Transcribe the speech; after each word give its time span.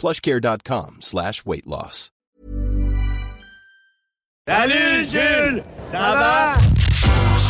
plushcare.com 0.00 0.96
slash 1.00 1.44
weight 1.44 1.66
loss. 1.66 2.10
Salut 4.48 5.04
Jules, 5.04 5.62
ça 5.92 6.14
va? 6.20 6.54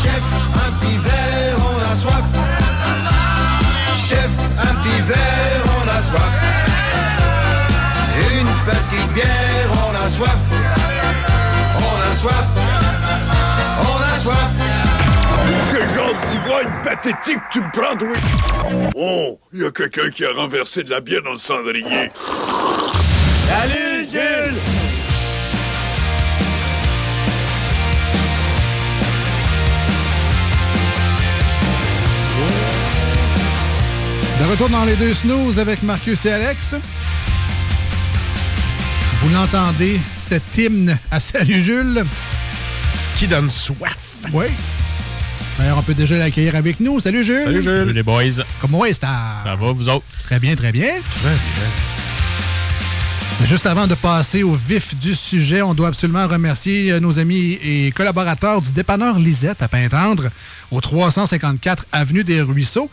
Chef, 0.02 0.24
un 0.54 0.72
petit 0.80 0.98
verre, 0.98 1.56
on 1.70 1.78
a 1.80 1.96
soif. 1.96 2.26
Chef, 4.08 4.30
un 4.58 4.74
petit 4.82 5.00
verre, 5.08 5.64
on 5.78 5.88
a 5.88 6.00
soif. 6.08 6.34
Une 8.32 8.52
petite 8.66 9.12
bière, 9.14 9.70
on 9.86 9.94
a 9.94 10.08
soif. 10.08 10.42
On 11.78 11.96
a 12.10 12.14
soif. 12.16 12.59
Pathétique 17.02 17.40
tu 17.50 17.60
me 17.60 17.70
prends, 17.72 17.96
oui? 18.04 18.90
Oh, 18.94 19.40
il 19.52 19.62
y 19.62 19.64
a 19.64 19.70
quelqu'un 19.70 20.10
qui 20.10 20.24
a 20.24 20.32
renversé 20.32 20.82
de 20.82 20.90
la 20.90 21.00
bière 21.00 21.22
dans 21.22 21.32
le 21.32 21.38
cendrier. 21.38 22.10
Salut 23.48 24.06
Jules! 24.10 24.60
De 34.38 34.50
retour 34.50 34.70
dans 34.70 34.84
les 34.84 34.96
deux 34.96 35.12
snooze 35.12 35.58
avec 35.58 35.82
Marcus 35.82 36.24
et 36.24 36.32
Alex. 36.32 36.74
Vous 39.22 39.28
l'entendez, 39.34 40.00
cet 40.16 40.56
hymne 40.56 40.98
à 41.10 41.20
Salut 41.20 41.60
Jules. 41.60 42.04
Qui 43.16 43.26
donne 43.26 43.50
soif. 43.50 44.16
Oui. 44.32 44.46
D'ailleurs, 45.60 45.76
on 45.76 45.82
peut 45.82 45.92
déjà 45.92 46.16
l'accueillir 46.16 46.56
avec 46.56 46.80
nous. 46.80 47.00
Salut 47.00 47.22
Jules. 47.22 47.44
Salut 47.44 47.62
Jules. 47.62 47.80
Salut 47.80 47.92
les 47.92 48.02
boys. 48.02 48.22
Comment 48.62 48.86
est-ce 48.86 49.00
Ça 49.00 49.42
va, 49.44 49.54
vous 49.56 49.90
autres? 49.90 50.06
Très 50.24 50.38
bien, 50.38 50.56
très 50.56 50.72
bien. 50.72 50.90
Juste 53.44 53.66
avant 53.66 53.86
de 53.86 53.94
passer 53.94 54.42
au 54.42 54.54
vif 54.54 54.96
du 54.96 55.14
sujet, 55.14 55.60
on 55.60 55.74
doit 55.74 55.88
absolument 55.88 56.26
remercier 56.26 56.92
euh, 56.92 57.00
nos 57.00 57.18
amis 57.18 57.58
et 57.62 57.92
collaborateurs 57.92 58.62
du 58.62 58.72
dépanneur 58.72 59.18
Lisette 59.18 59.60
à 59.60 59.68
Pintendre, 59.68 60.30
au 60.70 60.80
354 60.80 61.84
Avenue 61.92 62.24
des 62.24 62.40
Ruisseaux. 62.40 62.88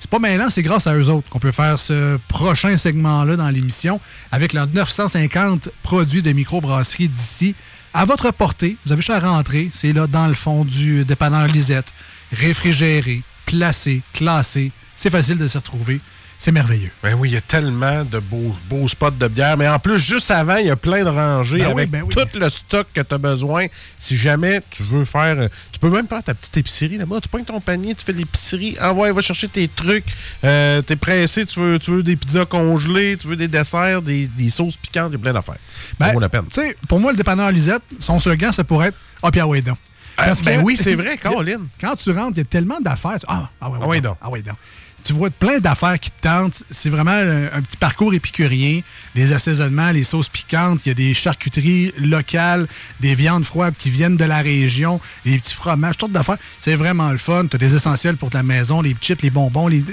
C'est 0.00 0.08
pas 0.08 0.18
maintenant, 0.18 0.48
c'est 0.48 0.62
grâce 0.62 0.86
à 0.86 0.94
eux 0.94 1.10
autres 1.10 1.28
qu'on 1.28 1.38
peut 1.38 1.52
faire 1.52 1.78
ce 1.80 2.16
prochain 2.28 2.78
segment-là 2.78 3.36
dans 3.36 3.50
l'émission 3.50 4.00
avec 4.32 4.54
leurs 4.54 4.68
950 4.68 5.68
produits 5.82 6.22
de 6.22 6.32
microbrasserie 6.32 7.08
d'ici 7.08 7.54
à 7.96 8.04
votre 8.04 8.30
portée. 8.30 8.76
Vous 8.84 8.92
avez 8.92 9.00
juste 9.00 9.10
à 9.10 9.20
rentrer. 9.20 9.70
C'est 9.72 9.94
là 9.94 10.06
dans 10.06 10.26
le 10.26 10.34
fond 10.34 10.66
du 10.66 11.04
dépanneur 11.06 11.46
Lisette. 11.46 11.86
Réfrigéré, 12.30 13.22
placé, 13.46 14.02
classé. 14.12 14.70
C'est 14.94 15.08
facile 15.08 15.38
de 15.38 15.48
s'y 15.48 15.56
retrouver. 15.56 16.00
C'est 16.38 16.52
merveilleux. 16.52 16.90
Ben 17.02 17.14
oui, 17.14 17.30
il 17.30 17.32
y 17.32 17.36
a 17.36 17.40
tellement 17.40 18.04
de 18.04 18.18
beaux, 18.18 18.54
beaux 18.68 18.86
spots 18.88 19.10
de 19.12 19.26
bière. 19.26 19.56
Mais 19.56 19.66
en 19.68 19.78
plus, 19.78 19.98
juste 19.98 20.30
avant, 20.30 20.56
il 20.56 20.66
y 20.66 20.70
a 20.70 20.76
plein 20.76 21.02
de 21.02 21.08
rangées 21.08 21.58
Ben 21.58 21.66
oui, 21.68 21.72
avec 21.72 21.90
ben 21.90 22.02
oui. 22.02 22.14
tout 22.14 22.38
le 22.38 22.48
stock 22.50 22.86
que 22.92 23.00
tu 23.00 23.14
as 23.14 23.18
besoin. 23.18 23.66
Si 23.98 24.16
jamais 24.16 24.60
tu 24.70 24.82
veux 24.82 25.04
faire. 25.06 25.38
euh, 25.40 25.48
Tu 25.72 25.78
peux 25.80 25.88
même 25.90 26.06
faire 26.06 26.22
ta 26.22 26.34
petite 26.34 26.56
épicerie 26.58 26.98
là-bas. 26.98 27.20
Tu 27.22 27.28
prends 27.28 27.42
ton 27.42 27.60
panier, 27.60 27.94
tu 27.94 28.04
fais 28.04 28.12
de 28.12 28.18
l'épicerie. 28.18 28.76
Envoie, 28.80 29.10
va 29.12 29.22
chercher 29.22 29.48
tes 29.48 29.66
trucs. 29.68 30.04
Euh, 30.44 30.82
T'es 30.82 30.96
pressé, 30.96 31.46
tu 31.46 31.58
veux, 31.58 31.78
tu 31.78 31.90
veux 31.90 32.02
des 32.02 32.16
pizzas 32.16 32.44
congelées, 32.44 33.16
tu 33.18 33.28
veux 33.28 33.36
des 33.36 33.48
desserts, 33.48 34.02
des, 34.02 34.26
des 34.26 34.50
sauces 34.50 34.76
piquantes, 34.76 35.08
il 35.10 35.12
y 35.12 35.16
a 35.16 35.18
plein 35.18 35.32
d'affaires. 35.32 35.56
Ben, 35.98 36.06
ça 36.08 36.12
vaut 36.12 36.20
la 36.20 36.28
peine. 36.28 36.44
Tu 36.52 36.60
sais, 36.60 36.76
pour 36.88 37.00
moi, 37.00 37.12
le 37.12 37.16
dépanneur 37.16 37.50
Lisette, 37.50 37.82
son 37.98 38.20
slogan, 38.20 38.52
ça 38.52 38.62
pourrait 38.62 38.88
être 38.88 38.98
Ah, 39.22 39.30
Pierre 39.30 39.48
Waydon. 39.48 39.76
Parce 40.16 40.42
ben 40.42 40.60
que- 40.60 40.64
oui, 40.64 40.76
c'est 40.76 40.94
vrai, 40.94 41.16
Caroline. 41.22 41.68
Quand 41.80 41.94
tu 41.96 42.10
rentres, 42.10 42.32
il 42.34 42.38
y 42.38 42.40
a 42.40 42.44
tellement 42.44 42.80
d'affaires. 42.80 43.18
tu- 43.18 43.26
Ah, 43.28 43.48
ah 43.60 43.70
ouais, 43.70 43.78
Ah 43.82 43.86
ouais, 43.86 44.00
donc. 44.00 44.16
Ah 44.20 44.30
ouais, 44.30 44.42
donc. 44.42 44.56
Tu 45.06 45.12
vois 45.12 45.30
plein 45.30 45.58
d'affaires 45.58 46.00
qui 46.00 46.10
te 46.10 46.20
tentent. 46.22 46.62
C'est 46.70 46.90
vraiment 46.90 47.12
un, 47.12 47.44
un 47.46 47.62
petit 47.62 47.76
parcours 47.76 48.12
épicurien. 48.12 48.80
Les 49.14 49.32
assaisonnements, 49.32 49.92
les 49.92 50.02
sauces 50.04 50.28
piquantes, 50.28 50.80
il 50.84 50.88
y 50.88 50.92
a 50.92 50.94
des 50.94 51.14
charcuteries 51.14 51.92
locales, 51.98 52.66
des 53.00 53.14
viandes 53.14 53.44
froides 53.44 53.74
qui 53.78 53.90
viennent 53.90 54.16
de 54.16 54.24
la 54.24 54.38
région, 54.42 55.00
des 55.24 55.38
petits 55.38 55.54
fromages, 55.54 55.96
toutes 55.96 56.12
d'affaires. 56.12 56.38
C'est 56.58 56.74
vraiment 56.74 57.10
le 57.12 57.18
fun. 57.18 57.46
Tu 57.46 57.54
as 57.56 57.58
des 57.58 57.74
essentiels 57.76 58.16
pour 58.16 58.30
ta 58.30 58.42
maison, 58.42 58.82
les 58.82 58.96
chips, 59.00 59.22
les 59.22 59.30
bonbons, 59.30 59.68
les- 59.68 59.84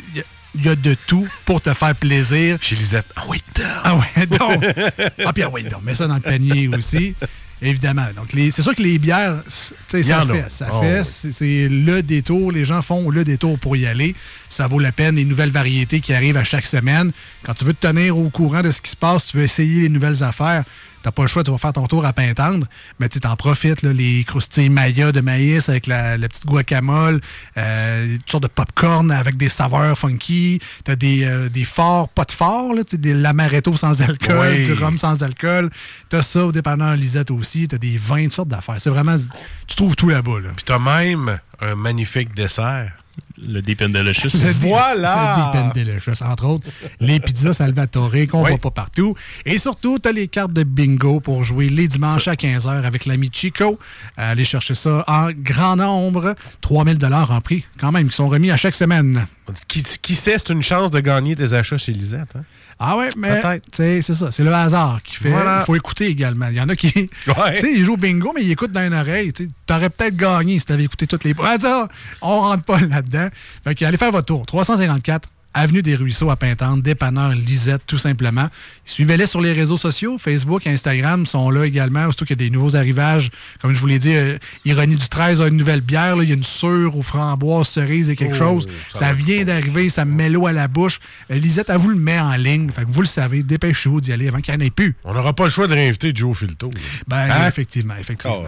il 0.56 0.66
y 0.66 0.70
a- 0.70 0.76
de 0.76 0.96
tout 1.08 1.28
pour 1.46 1.62
te 1.62 1.74
faire 1.74 1.96
plaisir. 1.96 2.58
Chez 2.62 2.76
Lisette. 2.76 3.08
Ah 3.16 3.24
oui, 3.28 3.42
Ah 3.84 4.26
donc. 4.28 4.64
ah, 5.26 5.34
puis 5.34 5.44
ah 5.44 5.50
oui, 5.52 5.64
donc. 5.64 5.82
Mets 5.84 5.96
ça 5.96 6.08
dans 6.08 6.16
le 6.16 6.22
panier 6.22 6.68
aussi. 6.68 7.16
Évidemment. 7.62 8.08
Donc, 8.16 8.28
c'est 8.34 8.62
sûr 8.62 8.76
que 8.76 8.82
les 8.82 8.98
bières, 9.00 9.42
ça 9.48 9.74
fait. 9.88 10.04
Ça 10.04 10.68
Oh, 10.74 10.82
fait. 10.82 11.02
oui. 11.02 11.34
C'est 11.34 11.68
le 11.70 12.02
détour. 12.02 12.52
Les 12.52 12.66
gens 12.66 12.82
font 12.82 13.10
le 13.10 13.24
détour 13.24 13.58
pour 13.58 13.78
y 13.78 13.86
aller. 13.86 14.16
Ça 14.50 14.68
vaut 14.68 14.80
la 14.80 14.92
peine. 14.92 15.16
Les 15.16 15.24
nouvelles 15.26 15.52
variétés 15.52 16.02
qui 16.02 16.14
arrivent 16.14 16.38
à 16.38 16.44
chaque 16.44 16.66
semaine. 16.66 17.12
Quand 17.44 17.54
tu 17.54 17.64
veux 17.64 17.74
te 17.74 17.88
tenir 17.88 18.18
au 18.18 18.30
courant 18.30 18.62
de 18.62 18.72
ce 18.72 18.82
qui 18.82 18.92
se 18.92 18.98
passe, 18.98 19.28
tu 19.28 19.38
veux 19.38 19.44
essayer 19.44 19.84
les 19.84 19.90
nouvelles 19.90 20.24
affaires. 20.24 20.64
T'as 21.04 21.12
pas 21.12 21.22
le 21.24 21.28
choix, 21.28 21.44
tu 21.44 21.52
vas 21.52 21.58
faire 21.58 21.74
ton 21.74 21.86
tour 21.86 22.06
à 22.06 22.14
Pintendre, 22.14 22.66
mais 23.00 23.10
tu 23.10 23.20
t'en 23.20 23.36
profites, 23.36 23.82
là, 23.82 23.92
les 23.94 24.24
croustilles 24.24 24.70
Maya 24.70 25.12
de 25.12 25.22
maïs 25.22 25.68
avec 25.70 25.86
la, 25.86 26.18
la 26.18 26.28
petite 26.30 26.46
guacamole, 26.46 27.20
euh, 27.58 28.18
toutes 28.20 28.32
sortes 28.32 28.44
de 28.44 28.48
popcorn 28.48 29.12
avec 29.12 29.38
des 29.38 29.50
saveurs 29.50 29.98
funky, 29.98 30.60
t'as 30.84 30.96
des, 30.96 31.26
euh, 31.26 31.50
des 31.50 31.66
forts, 31.66 32.10
pas 32.10 32.24
de 32.24 32.32
forts, 32.32 32.74
là, 32.74 32.84
des 32.92 33.14
l'amaretto 33.14 33.76
sans 33.76 34.02
alcool, 34.02 34.38
Oui. 34.58 34.66
du 34.66 34.74
rhum 34.74 34.98
sans 34.98 35.22
alcool, 35.24 35.70
t'as 36.10 36.22
ça 36.22 36.46
au 36.46 36.52
dépanneur 36.52 36.96
Lisette 36.96 37.32
aussi, 37.32 37.68
t'as 37.68 37.78
des 37.78 37.98
vins, 37.98 38.24
toutes 38.24 38.34
sortes 38.34 38.50
d'affaires. 38.50 38.78
C'est 38.80 38.90
vraiment, 38.90 39.16
tu 39.68 39.76
trouves 39.76 39.96
tout 39.96 40.10
là-bas, 40.10 40.40
là. 40.40 40.50
Puis 40.56 40.64
t'as 40.66 40.80
même 40.80 41.38
un 41.60 41.76
magnifique 41.76 42.34
dessert. 42.34 42.92
Le 43.48 43.62
Deep 43.62 43.82
and 43.82 43.90
Delicious. 43.90 44.30
Le 44.46 44.52
Voilà! 44.54 45.52
Deep 45.54 45.62
and 45.64 45.70
Delicious, 45.76 46.24
entre 46.24 46.46
autres. 46.46 46.68
Les 47.00 47.20
pizzas 47.20 47.54
Salvatore 47.54 48.12
qu'on 48.30 48.44
Oui. 48.44 48.50
voit 48.52 48.58
pas 48.58 48.72
partout. 48.72 49.16
Et 49.46 49.58
surtout, 49.58 50.00
tu 50.00 50.08
as 50.08 50.12
les 50.12 50.28
cartes 50.28 50.54
de 50.54 50.64
bingo 50.64 51.20
pour 51.20 51.44
jouer 51.44 51.70
les 51.70 51.88
dimanches 51.88 52.28
à 52.28 52.36
15h 52.36 52.84
avec 52.86 53.06
l'ami 53.06 53.30
Chico. 53.34 53.78
Euh, 54.20 54.32
Allez 54.32 54.46
chercher 54.46 54.76
ça 54.76 55.04
en 55.08 55.30
grand 55.32 55.76
nombre. 55.76 56.36
3000 56.62 56.98
dollars 56.98 57.32
en 57.32 57.42
prix, 57.42 57.66
quand 57.80 57.92
même, 57.92 58.10
qui 58.10 58.16
sont 58.16 58.28
remis 58.30 58.52
à 58.52 58.58
chaque 58.58 58.76
semaine. 58.76 59.28
Qui, 59.68 59.84
qui 59.84 60.16
sait, 60.16 60.38
c'est 60.38 60.50
une 60.54 60.62
chance 60.64 60.90
de 60.92 61.00
gagner 61.00 61.36
tes 61.36 61.54
achats 61.54 61.78
chez 61.78 61.92
Lisette. 61.92 62.30
Hein? 62.36 62.44
Ah 62.86 62.98
ouais, 62.98 63.10
mais 63.18 63.42
c'est 63.72 64.02
ça, 64.02 64.30
c'est 64.32 64.44
le 64.44 64.54
hasard 64.54 65.02
qui 65.04 65.16
fait. 65.16 65.30
Il 65.30 65.32
Voilà. 65.32 65.64
faut 65.66 65.76
écouter 65.76 66.08
également. 66.08 66.48
Il 66.50 66.56
y 66.56 66.62
en 66.62 66.68
a 66.68 66.76
qui, 66.76 66.92
tu 66.92 67.10
sais, 67.62 67.72
ils 67.74 67.84
jouent 67.86 67.94
au 67.94 67.98
bingo, 67.98 68.32
mais 68.36 68.42
ils 68.44 68.52
écoutent 68.52 68.74
dans 68.74 68.86
une 68.86 68.94
oreille. 68.94 69.32
Tu 69.32 69.50
aurais 69.72 69.90
peut-être 69.90 70.18
gagné 70.18 70.60
si 70.60 70.66
tu 70.66 70.74
avais 70.74 70.84
écouté 70.84 71.08
toutes 71.08 71.24
les. 71.24 71.34
Ah, 71.42 71.88
on 72.22 72.42
rentre 72.42 72.64
pas 72.64 72.80
là-dedans. 72.82 73.30
Fait 73.64 73.74
que 73.76 73.86
allez 73.86 73.98
faire 73.98 74.12
votre 74.12 74.26
tour. 74.26 74.46
354 74.46 75.30
Avenue 75.56 75.82
des 75.84 75.96
Ruisseaux 75.96 76.32
à 76.32 76.36
Pintante, 76.36 76.82
dépanneur 76.82 77.32
Lisette, 77.34 77.84
tout 77.86 77.98
simplement. 77.98 78.48
Suivez-les 78.86 79.28
sur 79.28 79.40
les 79.40 79.54
réseaux 79.54 79.78
sociaux, 79.78 80.18
Facebook, 80.18 80.66
Instagram 80.66 81.26
sont 81.26 81.50
là 81.52 81.66
également, 81.66 82.04
surtout 82.06 82.26
qu'il 82.26 82.42
y 82.42 82.44
a 82.44 82.46
des 82.46 82.50
nouveaux 82.50 82.76
arrivages. 82.76 83.30
Comme 83.62 83.74
je 83.74 83.80
vous 83.80 83.86
l'ai 83.88 84.00
dit, 84.00 84.14
euh, 84.16 84.38
Ironie 84.66 84.96
du 84.96 85.08
13 85.08 85.42
a 85.42 85.48
une 85.48 85.58
nouvelle 85.58 85.82
bière, 85.82 86.16
là. 86.16 86.24
il 86.24 86.30
y 86.30 86.32
a 86.32 86.36
une 86.36 86.44
sûre 86.44 86.98
aux 86.98 87.02
framboises, 87.04 87.68
cerises 87.68 88.10
et 88.10 88.16
quelque 88.16 88.34
Oh, 88.36 88.60
chose. 88.62 88.68
ça 88.94 89.14
vient 89.14 89.44
d'arriver, 89.44 89.90
ça 89.90 90.06
me 90.06 90.14
met 90.16 90.30
l'eau 90.30 90.48
à 90.48 90.52
la 90.54 90.68
bouche. 90.68 91.00
Euh, 91.32 91.36
Lisette, 91.36 91.70
elle 91.70 91.78
vous 91.78 91.90
le 91.90 91.96
met 91.98 92.20
en 92.20 92.36
ligne, 92.36 92.72
fait 92.72 92.82
que 92.86 92.92
vous 92.92 93.02
le 93.02 93.08
savez, 93.08 93.44
dépêchez-vous 93.44 94.02
d'y 94.02 94.12
aller 94.12 94.28
avant 94.28 94.42
qu'il 94.42 94.56
n'y 94.56 94.64
en 94.64 94.66
ait 94.66 94.72
plus. 94.72 94.96
On 95.04 95.14
n'aura 95.14 95.34
pas 95.34 95.44
le 95.44 95.50
choix 95.52 95.68
de 95.68 95.74
réinviter 95.74 96.12
Joe 96.16 96.36
Filto. 96.38 96.72
Ben, 97.08 97.28
Hein? 97.30 97.48
effectivement, 97.48 97.94
effectivement. 98.00 98.44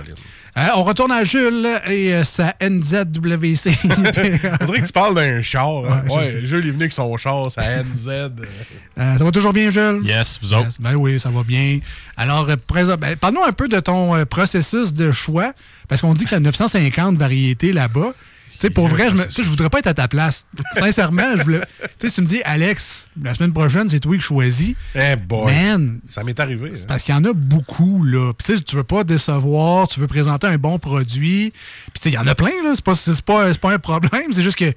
Hein, 0.58 0.70
on 0.78 0.84
retourne 0.84 1.12
à 1.12 1.24
Jules 1.26 1.68
et 1.88 2.14
euh, 2.14 2.24
sa 2.24 2.56
NZWC. 2.62 3.72
On 3.84 4.66
dirait 4.66 4.82
que 4.82 4.86
tu 4.86 4.94
parles 4.94 5.14
d'un 5.16 5.42
char. 5.42 5.68
hein? 5.90 6.04
Ouais, 6.10 6.16
Ouais, 6.16 6.42
Jules 6.46 6.66
est 6.66 6.72
venu 6.72 6.84
avec 6.84 6.94
son 6.96 7.16
char, 7.18 7.52
sa 7.52 7.84
NZ. 7.84 8.08
euh, 8.10 9.18
ça 9.18 9.24
va 9.24 9.32
toujours 9.32 9.54
bien, 9.54 9.70
Jules? 9.70 10.02
Yes, 10.04 10.40
vous 10.42 10.54
autres? 10.54 10.66
Yes, 10.66 10.82
ben 10.82 10.96
oui, 10.96 11.20
ça 11.20 11.30
va 11.30 11.44
bien. 11.44 11.80
Alors, 12.18 12.50
euh, 12.50 12.56
présent- 12.68 12.98
ben, 12.98 13.16
parle-nous 13.16 13.44
un 13.44 13.52
peu 13.54 13.68
de 13.68 13.80
ton 13.80 14.16
euh, 14.16 14.26
processus 14.26 14.94
de 14.94 15.12
choix, 15.12 15.54
parce 15.88 16.02
qu'on 16.02 16.14
dit 16.14 16.24
qu'il 16.26 16.34
y 16.34 16.36
a 16.36 16.40
950 16.40 17.18
variétés 17.18 17.72
là-bas. 17.74 18.14
Tu 18.58 18.62
sais, 18.62 18.70
pour 18.70 18.88
vrai, 18.88 19.10
je, 19.10 19.16
me, 19.16 19.24
je 19.30 19.50
voudrais 19.50 19.70
pas 19.70 19.80
être 19.80 19.88
à 19.88 19.94
ta 19.94 20.08
place. 20.08 20.46
Sincèrement, 20.78 21.36
je 21.36 21.44
voulais. 21.44 21.60
Tu 21.82 21.88
sais, 22.00 22.08
si 22.10 22.16
tu 22.16 22.22
me 22.22 22.26
dis, 22.28 22.42
Alex, 22.46 23.06
la 23.22 23.36
semaine 23.36 23.52
prochaine, 23.52 23.90
c'est 23.90 24.00
toi 24.00 24.16
qui 24.16 24.22
choisis. 24.22 24.76
Eh 24.96 25.18
boy. 25.18 25.54
Man, 25.54 26.00
Ça 26.08 26.24
m'est 26.24 26.40
arrivé. 26.40 26.72
hein. 26.74 26.86
parce 26.88 27.04
qu'il 27.04 27.14
y 27.14 27.18
en 27.18 27.26
a 27.26 27.34
beaucoup, 27.34 28.06
là. 28.06 28.32
Puis, 28.32 28.46
tu 28.46 28.58
sais, 28.58 28.64
tu 28.64 28.78
veux 28.78 28.86
pas 28.86 29.04
décevoir, 29.04 29.90
tu 29.90 30.00
veux 30.00 30.08
présenter 30.08 30.48
un 30.48 30.58
bon 30.58 30.80
produit. 30.80 31.52
Puis, 31.52 31.94
tu 31.96 32.02
sais, 32.04 32.10
il 32.12 32.14
y 32.14 32.18
en 32.18 32.28
a 32.28 32.34
plein, 32.34 32.64
là. 32.64 32.72
C'est 32.76 32.86
pas, 32.86 32.94
pas, 33.26 33.54
pas 33.56 33.74
un 33.74 33.80
problème. 33.80 34.32
C'est 34.32 34.42
juste 34.44 34.56
que, 34.58 34.72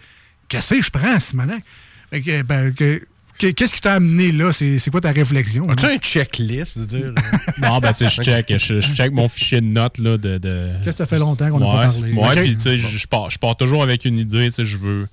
qu'est-ce 0.48 0.74
que 0.74 0.82
je 0.82 0.90
prends, 0.90 1.20
Simonac? 1.20 1.58
Fait 1.58 1.64
ben, 2.10 2.22
que- 2.22 2.72
que- 2.72 3.06
Qu'est-ce 3.38 3.72
qui 3.72 3.80
t'a 3.80 3.94
amené 3.94 4.32
là? 4.32 4.52
C'est 4.52 4.80
c'est 4.80 4.90
quoi 4.90 5.00
ta 5.00 5.12
réflexion? 5.12 5.70
As-tu 5.70 5.86
un 5.86 5.96
checklist 5.98 6.76
de 6.76 6.84
dire? 6.84 7.12
Non, 7.62 7.78
ben, 7.78 7.92
tu 7.92 8.08
sais, 8.08 8.08
je 8.08 8.20
check, 8.20 8.52
je, 8.58 8.80
je 8.80 8.94
check 8.94 9.12
mon 9.12 9.28
fichier 9.28 9.60
de 9.60 9.66
notes, 9.66 9.98
là, 9.98 10.16
de... 10.16 10.38
de... 10.38 10.72
Qu'est-ce 10.78 10.84
que 10.86 10.92
ça 10.92 11.06
fait 11.06 11.20
longtemps 11.20 11.48
qu'on 11.48 11.60
n'a 11.60 11.66
ouais, 11.66 11.72
pas 11.72 11.92
parlé? 11.92 12.12
Ouais, 12.14 12.42
puis 12.42 12.56
tu 12.56 12.62
sais, 12.62 12.78
je 12.78 12.88
je 12.88 13.06
pars, 13.06 13.30
je 13.30 13.38
pars 13.38 13.56
toujours 13.56 13.82
avec 13.84 14.04
une 14.04 14.18
idée, 14.18 14.46
tu 14.46 14.52
sais, 14.52 14.64
je 14.64 14.76
veux... 14.76 15.08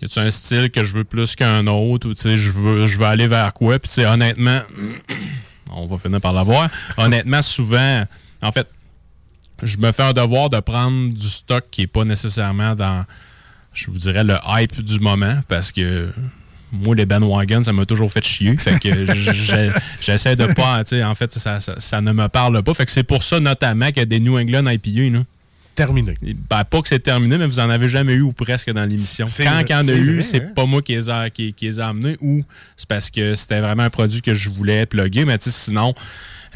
Y 0.00 0.04
a-tu 0.04 0.20
un 0.20 0.30
style 0.30 0.70
que 0.70 0.84
je 0.84 0.98
veux 0.98 1.02
plus 1.04 1.34
qu'un 1.34 1.66
autre, 1.66 2.08
ou 2.08 2.14
tu 2.14 2.22
sais, 2.22 2.38
je 2.38 2.52
veux, 2.52 2.86
je 2.86 2.96
veux 2.96 3.06
aller 3.06 3.26
vers 3.26 3.52
quoi, 3.52 3.80
puis 3.80 3.90
sais, 3.90 4.06
honnêtement, 4.06 4.60
on 5.72 5.86
va 5.86 5.98
finir 5.98 6.20
par 6.20 6.32
l'avoir, 6.32 6.68
honnêtement, 6.96 7.42
souvent, 7.42 8.04
en 8.40 8.52
fait, 8.52 8.68
je 9.64 9.78
me 9.78 9.90
fais 9.90 10.04
un 10.04 10.12
devoir 10.12 10.48
de 10.48 10.60
prendre 10.60 11.12
du 11.12 11.28
stock 11.28 11.64
qui 11.72 11.82
est 11.82 11.86
pas 11.88 12.04
nécessairement 12.04 12.76
dans, 12.76 13.04
je 13.72 13.90
vous 13.90 13.98
dirais, 13.98 14.24
le 14.24 14.36
hype 14.46 14.82
du 14.82 15.00
moment, 15.00 15.40
parce 15.48 15.72
que 15.72 16.10
moi, 16.72 16.94
les 16.94 17.06
bandwagons, 17.06 17.64
ça 17.64 17.72
m'a 17.72 17.86
toujours 17.86 18.12
fait 18.12 18.24
chier. 18.24 18.56
Fait 18.56 18.78
que 18.78 18.88
j'essaie 20.00 20.36
de 20.36 20.46
pas, 20.52 20.84
tu 20.84 20.90
sais, 20.90 21.04
en 21.04 21.14
fait, 21.14 21.32
ça, 21.32 21.60
ça, 21.60 21.74
ça 21.78 22.00
ne 22.00 22.12
me 22.12 22.28
parle 22.28 22.62
pas. 22.62 22.74
Fait 22.74 22.84
que 22.84 22.90
c'est 22.90 23.04
pour 23.04 23.22
ça, 23.22 23.40
notamment, 23.40 23.86
qu'il 23.88 23.98
y 23.98 24.00
a 24.00 24.04
des 24.06 24.20
New 24.20 24.38
England 24.38 24.66
IPA, 24.66 25.16
là. 25.18 25.24
Terminé. 25.74 26.14
Ben, 26.50 26.64
pas 26.64 26.82
que 26.82 26.88
c'est 26.88 26.98
terminé, 26.98 27.38
mais 27.38 27.46
vous 27.46 27.60
en 27.60 27.70
avez 27.70 27.88
jamais 27.88 28.14
eu 28.14 28.22
ou 28.22 28.32
presque 28.32 28.68
dans 28.72 28.82
l'émission. 28.82 29.26
Quand 29.26 29.60
il 29.60 29.70
y 29.70 29.74
en 29.74 29.86
a 29.86 29.92
eu, 29.92 30.22
c'est 30.22 30.42
hein? 30.42 30.52
pas 30.56 30.66
moi 30.66 30.82
qui 30.82 30.92
les, 30.96 31.08
a, 31.08 31.30
qui, 31.30 31.52
qui 31.52 31.66
les 31.66 31.78
ai 31.78 31.82
amenés 31.84 32.16
ou 32.20 32.42
c'est 32.76 32.88
parce 32.88 33.10
que 33.10 33.36
c'était 33.36 33.60
vraiment 33.60 33.84
un 33.84 33.90
produit 33.90 34.20
que 34.20 34.34
je 34.34 34.48
voulais 34.50 34.86
plugger, 34.86 35.24
mais 35.24 35.38
tu 35.38 35.50
sais, 35.50 35.66
sinon. 35.66 35.94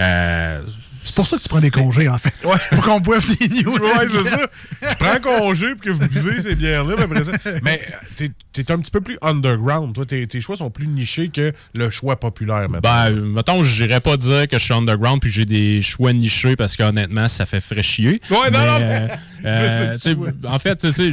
euh, 0.00 0.62
C'est 1.04 1.16
pour 1.16 1.26
ça 1.26 1.36
que 1.36 1.42
tu 1.42 1.48
prends 1.48 1.60
des 1.60 1.70
congés, 1.70 2.08
en 2.08 2.18
fait. 2.18 2.32
Pour 2.70 2.82
qu'on 2.84 3.00
boive 3.00 3.24
des 3.36 3.48
New 3.48 3.72
Ouais, 3.78 4.08
c'est 4.08 4.22
ça. 4.28 4.46
Je 4.82 4.94
prends 4.96 5.20
congé 5.20 5.70
pour 5.72 5.80
que 5.80 5.90
vous 5.90 6.08
buvez 6.08 6.42
ces 6.42 6.54
bières-là. 6.54 6.94
mais 7.08 7.60
Mais 7.62 7.80
t'es 8.16 8.30
t'es 8.52 8.70
un 8.70 8.78
petit 8.78 8.90
peu 8.90 9.00
plus 9.00 9.16
underground. 9.22 9.94
Toi, 9.94 10.04
tes, 10.04 10.26
tes 10.26 10.40
choix 10.42 10.56
sont 10.56 10.70
plus 10.70 10.86
nichés 10.86 11.28
que 11.28 11.52
le 11.74 11.88
choix 11.90 12.16
populaire 12.20 12.68
maintenant. 12.68 12.80
Ben, 12.82 13.10
mettons, 13.20 13.62
j'irais 13.62 14.00
pas 14.00 14.16
dire 14.18 14.46
que 14.46 14.58
je 14.58 14.64
suis 14.64 14.74
underground 14.74 15.20
puis 15.20 15.30
que 15.30 15.34
j'ai 15.36 15.44
des 15.46 15.80
choix 15.82 16.12
nichés 16.12 16.54
parce 16.54 16.76
qu'honnêtement, 16.76 17.28
ça 17.28 17.46
fait 17.46 17.60
fraîchier. 17.62 18.20
Ouais, 18.30 18.50
non, 18.50 18.58
non, 18.66 18.78
mais- 18.80 19.08
euh, 19.46 19.96
euh, 20.06 20.26
en 20.46 20.58
fait, 20.58 20.76
tu 20.76 20.92
sais, 20.92 21.12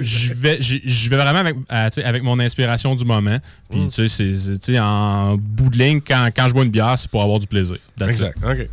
je 0.00 0.34
vais, 0.34 0.56
j'y- 0.60 0.82
je 0.84 1.08
vais 1.10 1.16
vraiment 1.16 1.38
avec, 1.40 1.54
euh, 1.70 1.88
avec 2.04 2.22
mon 2.22 2.40
inspiration 2.40 2.94
du 2.94 3.04
moment. 3.04 3.38
Puis, 3.70 3.80
Mm. 3.80 3.88
tu 3.90 3.94
sais, 3.94 4.08
c'est- 4.08 4.36
c'est- 4.36 4.58
tu 4.58 4.72
sais, 4.72 4.80
en 4.80 5.36
bout 5.36 5.68
de 5.70 5.76
ligne, 5.78 6.00
quand, 6.00 6.30
quand 6.34 6.48
je 6.48 6.54
bois 6.54 6.64
une 6.64 6.70
bière, 6.70 6.94
c'est 6.98 7.10
pour 7.10 7.22
avoir 7.22 7.38
du 7.38 7.46
plaisir. 7.46 7.76
That's 7.98 8.16
it. 8.18 8.22
exact. 8.22 8.38
OK. 8.42 8.68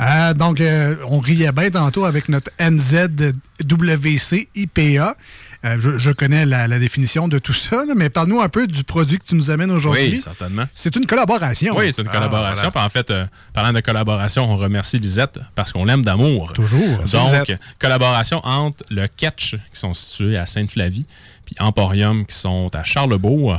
Euh, 0.00 0.34
donc, 0.34 0.60
euh, 0.60 0.96
on 1.08 1.18
riait 1.20 1.52
bien 1.52 1.70
tantôt 1.70 2.04
avec 2.04 2.28
notre 2.28 2.50
NZWC 2.58 4.48
IPA. 4.54 5.16
Euh, 5.64 5.76
je, 5.80 5.96
je 5.96 6.10
connais 6.10 6.44
la, 6.44 6.68
la 6.68 6.78
définition 6.78 7.26
de 7.26 7.38
tout 7.38 7.54
ça, 7.54 7.86
là, 7.86 7.94
mais 7.96 8.10
parle-nous 8.10 8.40
un 8.40 8.50
peu 8.50 8.66
du 8.66 8.84
produit 8.84 9.16
que 9.18 9.24
tu 9.24 9.34
nous 9.34 9.50
amènes 9.50 9.70
aujourd'hui. 9.70 10.10
Oui, 10.16 10.20
certainement. 10.22 10.64
C'est 10.74 10.94
une 10.96 11.06
collaboration. 11.06 11.74
Oui, 11.76 11.90
c'est 11.94 12.02
une 12.02 12.08
Ah, 12.08 12.12
collaboration. 12.12 12.70
voilà. 12.70 12.86
En 12.86 12.90
fait, 12.90 13.10
euh, 13.10 13.24
parlant 13.54 13.72
de 13.72 13.80
collaboration, 13.80 14.50
on 14.50 14.56
remercie 14.56 14.98
Lisette 14.98 15.38
parce 15.54 15.72
qu'on 15.72 15.86
l'aime 15.86 16.02
d'amour. 16.02 16.52
Toujours. 16.52 16.98
Donc, 17.10 17.32
Lisette. 17.32 17.58
collaboration 17.78 18.40
entre 18.44 18.84
le 18.90 19.06
Catch, 19.06 19.52
qui 19.72 19.80
sont 19.80 19.94
situés 19.94 20.36
à 20.36 20.44
Sainte-Flavie, 20.44 21.06
puis 21.46 21.56
Emporium, 21.60 22.26
qui 22.26 22.36
sont 22.36 22.70
à 22.74 22.84
Charlebourg. 22.84 23.58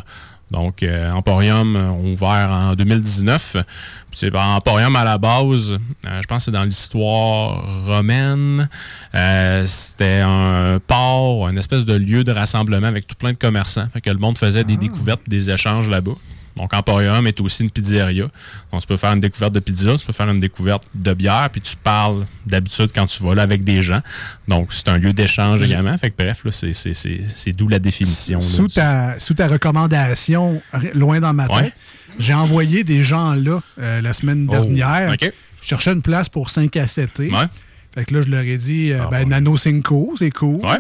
Donc, 0.52 0.84
euh, 0.84 1.10
Emporium 1.12 1.76
ouvert 2.04 2.52
en 2.52 2.76
2019. 2.76 3.58
C'est 4.16 4.32
ben, 4.32 4.40
Emporium, 4.56 4.96
à 4.96 5.04
la 5.04 5.18
base, 5.18 5.74
euh, 6.06 6.22
je 6.22 6.26
pense 6.28 6.38
que 6.38 6.44
c'est 6.46 6.52
dans 6.52 6.64
l'histoire 6.64 7.84
romaine. 7.86 8.70
Euh, 9.14 9.66
C'était 9.66 10.22
un 10.24 10.80
port, 10.86 11.48
une 11.50 11.58
espèce 11.58 11.86
de 11.86 11.94
lieu 11.94 12.24
de 12.24 12.32
rassemblement 12.32 12.88
avec 12.88 13.08
tout 13.08 13.16
plein 13.16 13.32
de 13.32 13.38
commerçants. 13.38 13.88
Fait 13.94 14.02
que 14.02 14.10
le 14.10 14.18
monde 14.18 14.38
faisait 14.38 14.64
des 14.64 14.78
découvertes, 14.78 15.22
des 15.28 15.50
échanges 15.50 15.90
là-bas. 15.90 16.14
Donc, 16.56 16.74
Emporium 16.74 17.28
est 17.28 17.42
aussi 17.42 17.64
une 17.64 17.70
pizzeria. 17.70 18.28
Donc, 18.72 18.80
tu 18.80 18.88
peux 18.88 18.96
faire 18.96 19.12
une 19.12 19.20
découverte 19.20 19.52
de 19.52 19.60
pizza, 19.60 19.98
tu 19.98 20.06
peux 20.06 20.14
faire 20.14 20.30
une 20.30 20.40
découverte 20.40 20.84
de 20.96 21.14
bière, 21.14 21.50
puis 21.52 21.60
tu 21.60 21.76
parles 21.76 22.26
d'habitude 22.46 22.92
quand 22.96 23.06
tu 23.08 23.22
vas 23.22 23.36
là 23.36 23.42
avec 23.42 23.66
des 23.66 23.82
gens. 23.82 24.00
Donc, 24.48 24.70
c'est 24.72 24.88
un 24.88 24.98
lieu 24.98 25.12
d'échange 25.12 25.62
également. 25.64 25.98
Fait 25.98 26.12
que 26.12 26.16
bref, 26.24 26.46
là, 26.46 26.52
c'est- 26.54 26.72
c'est- 26.74 26.94
c'est 26.94 27.24
c'est 27.28 27.52
d'où 27.52 27.68
la 27.68 27.80
définition. 27.80 28.40
Sous 28.40 28.70
ta, 28.70 29.20
sous 29.20 29.34
ta 29.34 29.50
recommandation, 29.50 30.62
loin 30.94 31.20
dans 31.20 31.34
ma 31.34 31.48
tête, 31.50 31.56
Ouais. 31.58 31.74
J'ai 32.20 32.34
envoyé 32.34 32.84
des 32.84 33.04
gens 33.04 33.34
là 33.34 33.62
euh, 33.80 34.02
la 34.02 34.14
semaine 34.14 34.48
dernière. 34.48 35.14
OK. 35.14 35.32
Je 35.62 35.68
cherchais 35.68 35.94
une 35.94 36.02
place 36.02 36.30
pour 36.30 36.50
5 36.50 36.76
à 36.78 36.88
7 36.88 37.20
Ouais. 37.20 37.30
Fait 37.96 38.06
que 38.06 38.14
là, 38.14 38.22
je 38.22 38.30
leur 38.30 38.42
ai 38.42 38.58
dit, 38.58 38.92
euh, 38.92 39.00
Ah, 39.04 39.08
ben. 39.10 39.30
Nano 39.30 39.58
Cinco, 39.58 40.14
c'est 40.18 40.30
cool. 40.30 40.64
Ouais. 40.64 40.80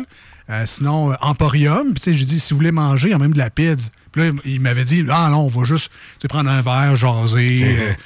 Euh, 0.50 0.64
sinon, 0.68 1.12
euh, 1.12 1.16
Emporium, 1.22 1.94
puis 1.94 2.04
tu 2.04 2.12
sais, 2.12 2.18
j'ai 2.18 2.26
dit, 2.26 2.40
si 2.40 2.54
vous 2.54 2.60
voulez 2.60 2.72
manger, 2.72 3.08
il 3.08 3.12
y 3.12 3.14
a 3.16 3.18
même 3.18 3.34
de 3.34 3.38
la 3.38 3.50
pizza. 3.50 3.90
Puis 4.12 4.22
là, 4.22 4.32
il 4.46 4.62
m'avait 4.62 4.84
dit, 4.84 5.04
ah 5.10 5.30
non, 5.32 5.40
on 5.40 5.48
va 5.48 5.66
juste 5.66 5.90
prendre 6.30 6.52
un 6.52 6.62
verre, 6.62 6.96
jaser. 6.96 7.66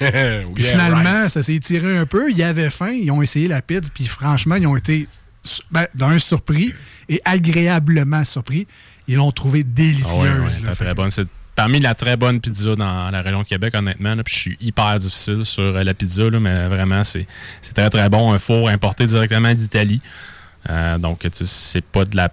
Puis 0.54 0.64
finalement, 0.64 1.02
right. 1.02 1.28
ça 1.28 1.42
s'est 1.42 1.58
tiré 1.58 1.98
un 1.98 2.06
peu. 2.06 2.30
Ils 2.30 2.42
avaient 2.42 2.70
faim, 2.70 2.92
ils 2.92 3.10
ont 3.10 3.20
essayé 3.20 3.46
la 3.46 3.60
pizza, 3.62 3.90
puis 3.92 4.06
franchement, 4.06 4.56
ils 4.56 4.66
ont 4.66 4.76
été, 4.76 5.06
ben, 5.70 5.86
d'un, 5.94 6.18
surpris 6.18 6.72
et 7.08 7.20
agréablement 7.24 8.24
surpris. 8.24 8.66
Ils 9.06 9.16
l'ont 9.16 9.32
délicieuse. 9.66 10.08
Ah 10.08 10.60
ouais, 10.62 10.66
là. 10.66 10.74
très 10.74 10.94
bonne. 10.94 11.10
C'est 11.10 11.26
parmi 11.54 11.80
la 11.80 11.94
très 11.94 12.16
bonne 12.16 12.40
pizza 12.40 12.74
dans 12.76 13.10
la 13.10 13.22
région 13.22 13.44
Québec, 13.44 13.74
honnêtement. 13.74 14.16
Puis 14.24 14.34
je 14.34 14.40
suis 14.40 14.56
hyper 14.60 14.98
difficile 14.98 15.44
sur 15.44 15.62
euh, 15.62 15.84
la 15.84 15.94
pizza, 15.94 16.30
mais 16.30 16.68
vraiment, 16.68 17.04
c'est 17.04 17.26
très 17.74 17.90
très 17.90 18.08
bon. 18.08 18.32
Un 18.32 18.38
four 18.38 18.68
importé 18.68 19.06
directement 19.06 19.52
d'Italie. 19.54 20.00
Euh, 20.68 20.98
donc, 20.98 21.26
c'est 21.32 21.84
pas 21.84 22.04
de 22.04 22.16
la 22.16 22.30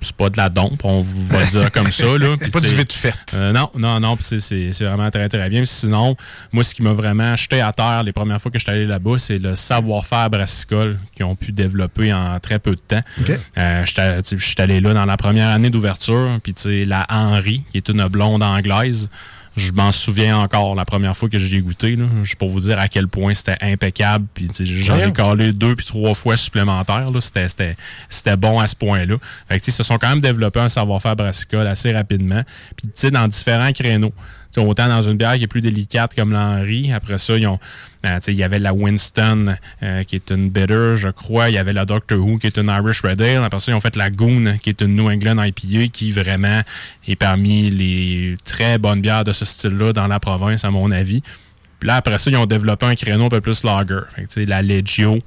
c'est 0.00 0.16
pas 0.16 0.30
de 0.30 0.36
la 0.36 0.48
dompe, 0.48 0.80
on 0.84 1.02
va 1.02 1.44
dire 1.44 1.70
comme 1.72 1.92
ça. 1.92 2.04
C'est 2.40 2.52
pas 2.52 2.60
du 2.60 2.74
vite 2.74 2.92
fait. 2.92 3.14
Euh, 3.34 3.52
non, 3.52 3.70
non, 3.76 4.00
non, 4.00 4.16
c'est- 4.20 4.38
c'est 4.38 4.72
c'est 4.72 4.84
vraiment 4.84 5.10
très, 5.10 5.28
très 5.28 5.48
bien. 5.48 5.64
Sinon, 5.64 6.16
moi, 6.52 6.64
ce 6.64 6.74
qui 6.74 6.82
m'a 6.82 6.92
vraiment 6.92 7.36
jeté 7.36 7.60
à 7.60 7.72
terre 7.72 8.02
les 8.02 8.12
premières 8.12 8.40
fois 8.40 8.50
que 8.50 8.58
je 8.58 8.64
suis 8.64 8.72
allé 8.72 8.86
là-bas, 8.86 9.18
c'est 9.18 9.38
le 9.38 9.54
savoir-faire 9.54 10.30
brassicole 10.30 10.98
qu'ils 11.14 11.24
ont 11.26 11.34
pu 11.36 11.52
développer 11.52 12.12
en 12.12 12.38
très 12.40 12.58
peu 12.58 12.72
de 12.72 12.80
temps. 12.80 13.02
OK. 13.20 13.38
Euh, 13.58 13.84
Je 13.86 14.36
suis 14.36 14.54
allé 14.58 14.80
là 14.80 14.94
dans 14.94 15.04
la 15.06 15.16
première 15.16 15.48
année 15.48 15.70
d'ouverture, 15.70 16.38
puis 16.42 16.54
tu 16.54 16.62
sais, 16.62 16.84
la 16.84 17.06
Henri, 17.08 17.62
qui 17.70 17.76
est 17.78 17.88
une 17.88 18.06
blonde 18.08 18.42
anglaise, 18.42 19.08
je 19.60 19.72
m'en 19.72 19.92
souviens 19.92 20.38
encore 20.38 20.74
la 20.74 20.84
première 20.84 21.16
fois 21.16 21.28
que 21.28 21.38
je 21.38 21.46
l'ai 21.54 21.60
goûté, 21.60 21.94
là, 21.96 22.04
juste 22.22 22.36
pour 22.36 22.48
vous 22.48 22.60
dire 22.60 22.78
à 22.78 22.88
quel 22.88 23.06
point 23.06 23.34
c'était 23.34 23.56
impeccable. 23.60 24.26
Puis 24.34 24.48
j'en 24.60 24.96
ai 25.08 25.12
calé 25.12 25.52
deux 25.52 25.76
puis 25.76 25.86
trois 25.86 26.14
fois 26.14 26.36
supplémentaires. 26.36 27.08
C'était- 27.20 27.76
bon 28.36 28.58
à 28.58 28.66
ce 28.66 28.74
point-là. 28.76 29.16
Fait 29.48 29.60
que 29.60 29.66
ils 29.66 29.72
se 29.72 29.82
sont 29.82 29.98
quand 29.98 30.08
même 30.08 30.20
développés 30.20 30.60
un 30.60 30.68
savoir-faire 30.68 31.16
brassicole 31.16 31.66
assez 31.66 31.92
rapidement. 31.92 32.42
Puis 32.76 32.88
dans 33.10 33.28
différents 33.28 33.72
créneaux. 33.72 34.12
Autant 34.56 34.88
dans 34.88 35.02
une 35.02 35.16
bière 35.16 35.36
qui 35.36 35.44
est 35.44 35.46
plus 35.46 35.60
délicate 35.60 36.14
comme 36.14 36.32
l'Henri. 36.32 36.92
Après 36.92 37.18
ça, 37.18 37.36
ils 37.36 37.46
ont, 37.46 37.60
sais, 38.20 38.32
il 38.32 38.34
y 38.34 38.42
avait 38.42 38.58
la 38.58 38.74
Winston 38.74 39.56
euh, 39.82 40.02
qui 40.02 40.16
est 40.16 40.30
une 40.30 40.50
bitter, 40.50 40.94
je 40.96 41.08
crois. 41.08 41.50
Il 41.50 41.54
y 41.54 41.58
avait 41.58 41.72
la 41.72 41.84
Doctor 41.84 42.18
Who 42.18 42.38
qui 42.38 42.48
est 42.48 42.58
une 42.58 42.68
Irish 42.68 43.02
Red 43.02 43.22
Ale. 43.22 43.44
Après 43.44 43.60
ça, 43.60 43.72
ils 43.72 43.74
ont 43.74 43.80
fait 43.80 43.96
la 43.96 44.10
Goon 44.10 44.56
qui 44.62 44.70
est 44.70 44.80
une 44.80 44.96
New 44.96 45.08
England 45.08 45.42
IPA 45.42 45.88
qui 45.92 46.12
vraiment 46.12 46.62
est 47.06 47.16
parmi 47.16 47.70
les 47.70 48.36
très 48.44 48.78
bonnes 48.78 49.00
bières 49.00 49.24
de 49.24 49.32
ce 49.32 49.44
style-là 49.44 49.92
dans 49.92 50.08
la 50.08 50.18
province, 50.18 50.64
à 50.64 50.70
mon 50.70 50.90
avis. 50.90 51.22
Là, 51.82 51.96
après 51.96 52.18
ça, 52.18 52.30
ils 52.30 52.36
ont 52.36 52.46
développé 52.46 52.86
un 52.86 52.94
créneau 52.94 53.26
un 53.26 53.28
peu 53.28 53.40
plus 53.40 53.64
lager. 53.64 54.00
Fait 54.14 54.26
que, 54.26 54.48
la 54.48 54.62
Legio, 54.62 55.18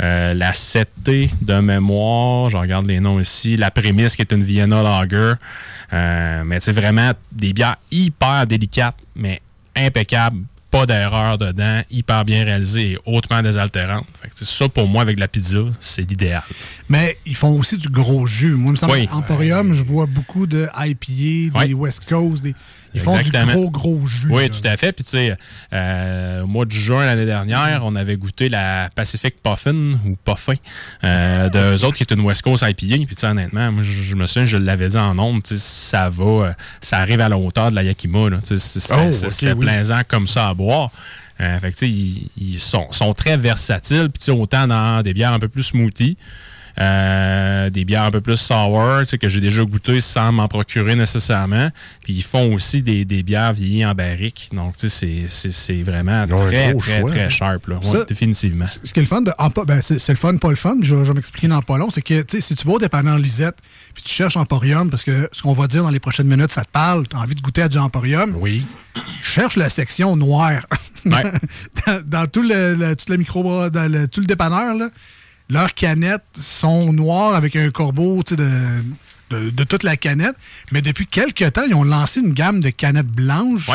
euh, 0.00 0.34
la 0.34 0.52
7T 0.52 1.30
de 1.42 1.60
mémoire, 1.60 2.48
je 2.48 2.56
regarde 2.56 2.86
les 2.86 2.98
noms 3.00 3.20
ici, 3.20 3.56
la 3.56 3.70
Prémisse 3.70 4.16
qui 4.16 4.22
est 4.22 4.32
une 4.32 4.42
Vienna 4.42 4.82
Lager. 4.82 5.34
Euh, 5.92 6.42
mais 6.44 6.60
c'est 6.60 6.72
vraiment 6.72 7.12
des 7.30 7.52
bières 7.52 7.76
hyper 7.90 8.46
délicates, 8.46 8.96
mais 9.14 9.40
impeccables. 9.76 10.38
Pas 10.70 10.86
d'erreur 10.86 11.36
dedans, 11.36 11.82
hyper 11.90 12.24
bien 12.24 12.44
réalisées 12.44 12.92
et 12.92 12.98
hautement 13.04 13.42
désaltérantes. 13.42 14.06
Sais, 14.32 14.46
ça, 14.46 14.70
pour 14.70 14.88
moi, 14.88 15.02
avec 15.02 15.18
la 15.18 15.28
pizza, 15.28 15.58
c'est 15.80 16.08
l'idéal. 16.08 16.42
Mais 16.88 17.18
ils 17.26 17.36
font 17.36 17.58
aussi 17.58 17.76
du 17.76 17.90
gros 17.90 18.26
jus. 18.26 18.54
Moi, 18.54 18.68
il 18.68 18.72
me 18.72 18.76
semble 18.76 18.92
Oui. 18.94 19.06
qu'Emporium, 19.06 19.74
je 19.74 19.82
vois 19.82 20.06
beaucoup 20.06 20.46
de 20.46 20.66
IPA, 20.74 21.60
des 21.66 21.74
Oui. 21.74 21.74
West 21.74 22.06
Coast. 22.08 22.42
Des... 22.42 22.54
Ils 22.94 23.00
font 23.00 23.18
Exactement. 23.18 23.46
du 23.46 23.52
gros, 23.52 23.70
gros 23.70 24.06
jus. 24.06 24.28
Oui, 24.30 24.48
là. 24.48 24.48
tout 24.50 24.68
à 24.68 24.76
fait. 24.76 24.92
Puis, 24.92 25.04
tu 25.04 25.10
sais, 25.12 25.36
euh, 25.72 26.42
au 26.42 26.46
mois 26.46 26.64
de 26.66 26.72
juin 26.72 27.06
l'année 27.06 27.24
dernière, 27.24 27.82
on 27.84 27.96
avait 27.96 28.16
goûté 28.16 28.48
la 28.48 28.90
Pacific 28.94 29.36
Puffin 29.42 29.94
ou 30.06 30.16
Puffin 30.24 30.54
euh, 31.04 31.48
d'eux 31.48 31.84
autres 31.84 31.96
qui 31.96 32.02
est 32.02 32.12
une 32.12 32.20
West 32.20 32.42
Coast 32.42 32.62
IPA. 32.66 32.74
Puis, 32.74 33.06
tu 33.06 33.14
sais, 33.16 33.26
honnêtement, 33.28 33.72
moi, 33.72 33.82
je, 33.82 33.92
je 33.92 34.14
me 34.14 34.26
souviens, 34.26 34.46
je 34.46 34.56
l'avais 34.58 34.88
dit 34.88 34.96
en 34.98 35.14
nombre, 35.14 35.42
tu 35.42 35.54
sais, 35.54 35.60
ça 35.60 36.10
va, 36.10 36.24
euh, 36.24 36.52
ça 36.80 36.98
arrive 36.98 37.20
à 37.20 37.28
la 37.28 37.38
hauteur 37.38 37.70
de 37.70 37.76
la 37.76 37.82
Yakima. 37.82 38.28
Tu 38.46 38.58
sais, 38.58 38.80
C'était 38.80 39.52
Oh, 39.52 39.54
oui. 39.58 39.66
plaisant 39.66 40.00
comme 40.06 40.26
ça 40.28 40.48
à 40.48 40.54
boire. 40.54 40.90
Euh, 41.40 41.58
fait 41.60 41.72
que, 41.72 41.78
tu 41.78 41.86
sais, 41.86 41.88
ils, 41.90 42.28
ils 42.36 42.60
sont, 42.60 42.86
sont 42.92 43.14
très 43.14 43.36
versatiles. 43.36 44.10
Puis, 44.12 44.18
tu 44.20 44.24
sais, 44.26 44.30
autant 44.32 44.66
dans 44.66 45.02
des 45.02 45.14
bières 45.14 45.32
un 45.32 45.38
peu 45.38 45.48
plus 45.48 45.62
smoothie, 45.64 46.16
euh, 46.80 47.70
des 47.70 47.84
bières 47.84 48.04
un 48.04 48.10
peu 48.10 48.20
plus 48.20 48.36
sour, 48.36 49.02
que 49.20 49.28
j'ai 49.28 49.40
déjà 49.40 49.62
goûté 49.64 50.00
sans 50.00 50.32
m'en 50.32 50.48
procurer 50.48 50.94
nécessairement. 50.94 51.70
Puis 52.02 52.14
ils 52.14 52.22
font 52.22 52.54
aussi 52.54 52.82
des, 52.82 53.04
des 53.04 53.22
bières 53.22 53.52
vieillies 53.52 53.84
en 53.84 53.94
barrique. 53.94 54.48
Donc, 54.52 54.74
c'est- 54.76 55.82
vraiment 55.82 56.26
très, 56.26 56.74
très, 56.74 57.00
choix, 57.00 57.10
très 57.10 57.22
hein. 57.24 57.28
sharp. 57.30 57.66
Là. 57.66 57.76
Ouais, 57.76 57.98
Ça- 57.98 58.04
définitivement. 58.04 58.66
Ce 58.82 58.92
qui 58.92 59.00
est 59.00 59.02
le 59.02 59.08
fun, 59.08 59.22
de, 59.22 59.32
en 59.38 59.50
pas- 59.50 59.64
ben, 59.64 59.80
c'est 59.82 60.08
le 60.08 60.14
fun, 60.16 60.36
pas 60.36 60.50
le 60.50 60.56
fun, 60.56 60.76
je, 60.80 60.88
je 60.88 60.94
vais 60.94 61.14
m'expliquer 61.14 61.48
dans 61.48 61.62
pas 61.62 61.78
long, 61.78 61.90
c'est 61.90 62.02
que 62.02 62.24
si 62.40 62.54
tu 62.54 62.66
vas 62.66 62.74
au 62.74 62.78
dépanneur 62.78 63.18
Lisette, 63.18 63.56
puis 63.94 64.02
tu 64.02 64.10
cherches 64.12 64.36
Emporium, 64.36 64.90
parce 64.90 65.04
que 65.04 65.28
ce 65.32 65.42
qu'on 65.42 65.52
va 65.52 65.66
dire 65.66 65.82
dans 65.82 65.90
les 65.90 66.00
prochaines 66.00 66.26
minutes, 66.28 66.50
ça 66.50 66.64
te 66.64 66.70
parle, 66.70 67.06
tu 67.08 67.16
as 67.16 67.20
envie 67.20 67.34
de 67.34 67.40
goûter 67.40 67.62
à 67.62 67.68
du 67.68 67.78
Emporium, 67.78 68.34
Oui. 68.40 68.64
cherche 69.22 69.56
la 69.56 69.68
section 69.68 70.16
noire. 70.16 70.66
Ouais. 71.04 71.22
dans, 71.86 72.02
dans 72.06 72.26
tout 72.26 72.42
le, 72.42 72.74
le- 72.74 72.96
tout 72.96 73.06
le 73.10 73.16
micro, 73.16 73.68
dans 73.70 73.90
le- 73.90 74.06
tout 74.08 74.20
le 74.20 74.26
dépanneur, 74.26 74.74
là, 74.74 74.88
leurs 75.52 75.74
canettes 75.74 76.24
sont 76.34 76.92
noires 76.92 77.34
avec 77.34 77.56
un 77.56 77.70
corbeau 77.70 78.22
de, 78.22 79.64
toute 79.64 79.82
la 79.82 79.96
canette. 79.96 80.34
Mais 80.72 80.80
depuis 80.80 81.06
quelques 81.06 81.52
temps, 81.52 81.64
ils 81.68 81.74
ont 81.74 81.84
lancé 81.84 82.20
une 82.20 82.32
gamme 82.32 82.60
de 82.60 82.70
canettes 82.70 83.06
blanches. 83.06 83.70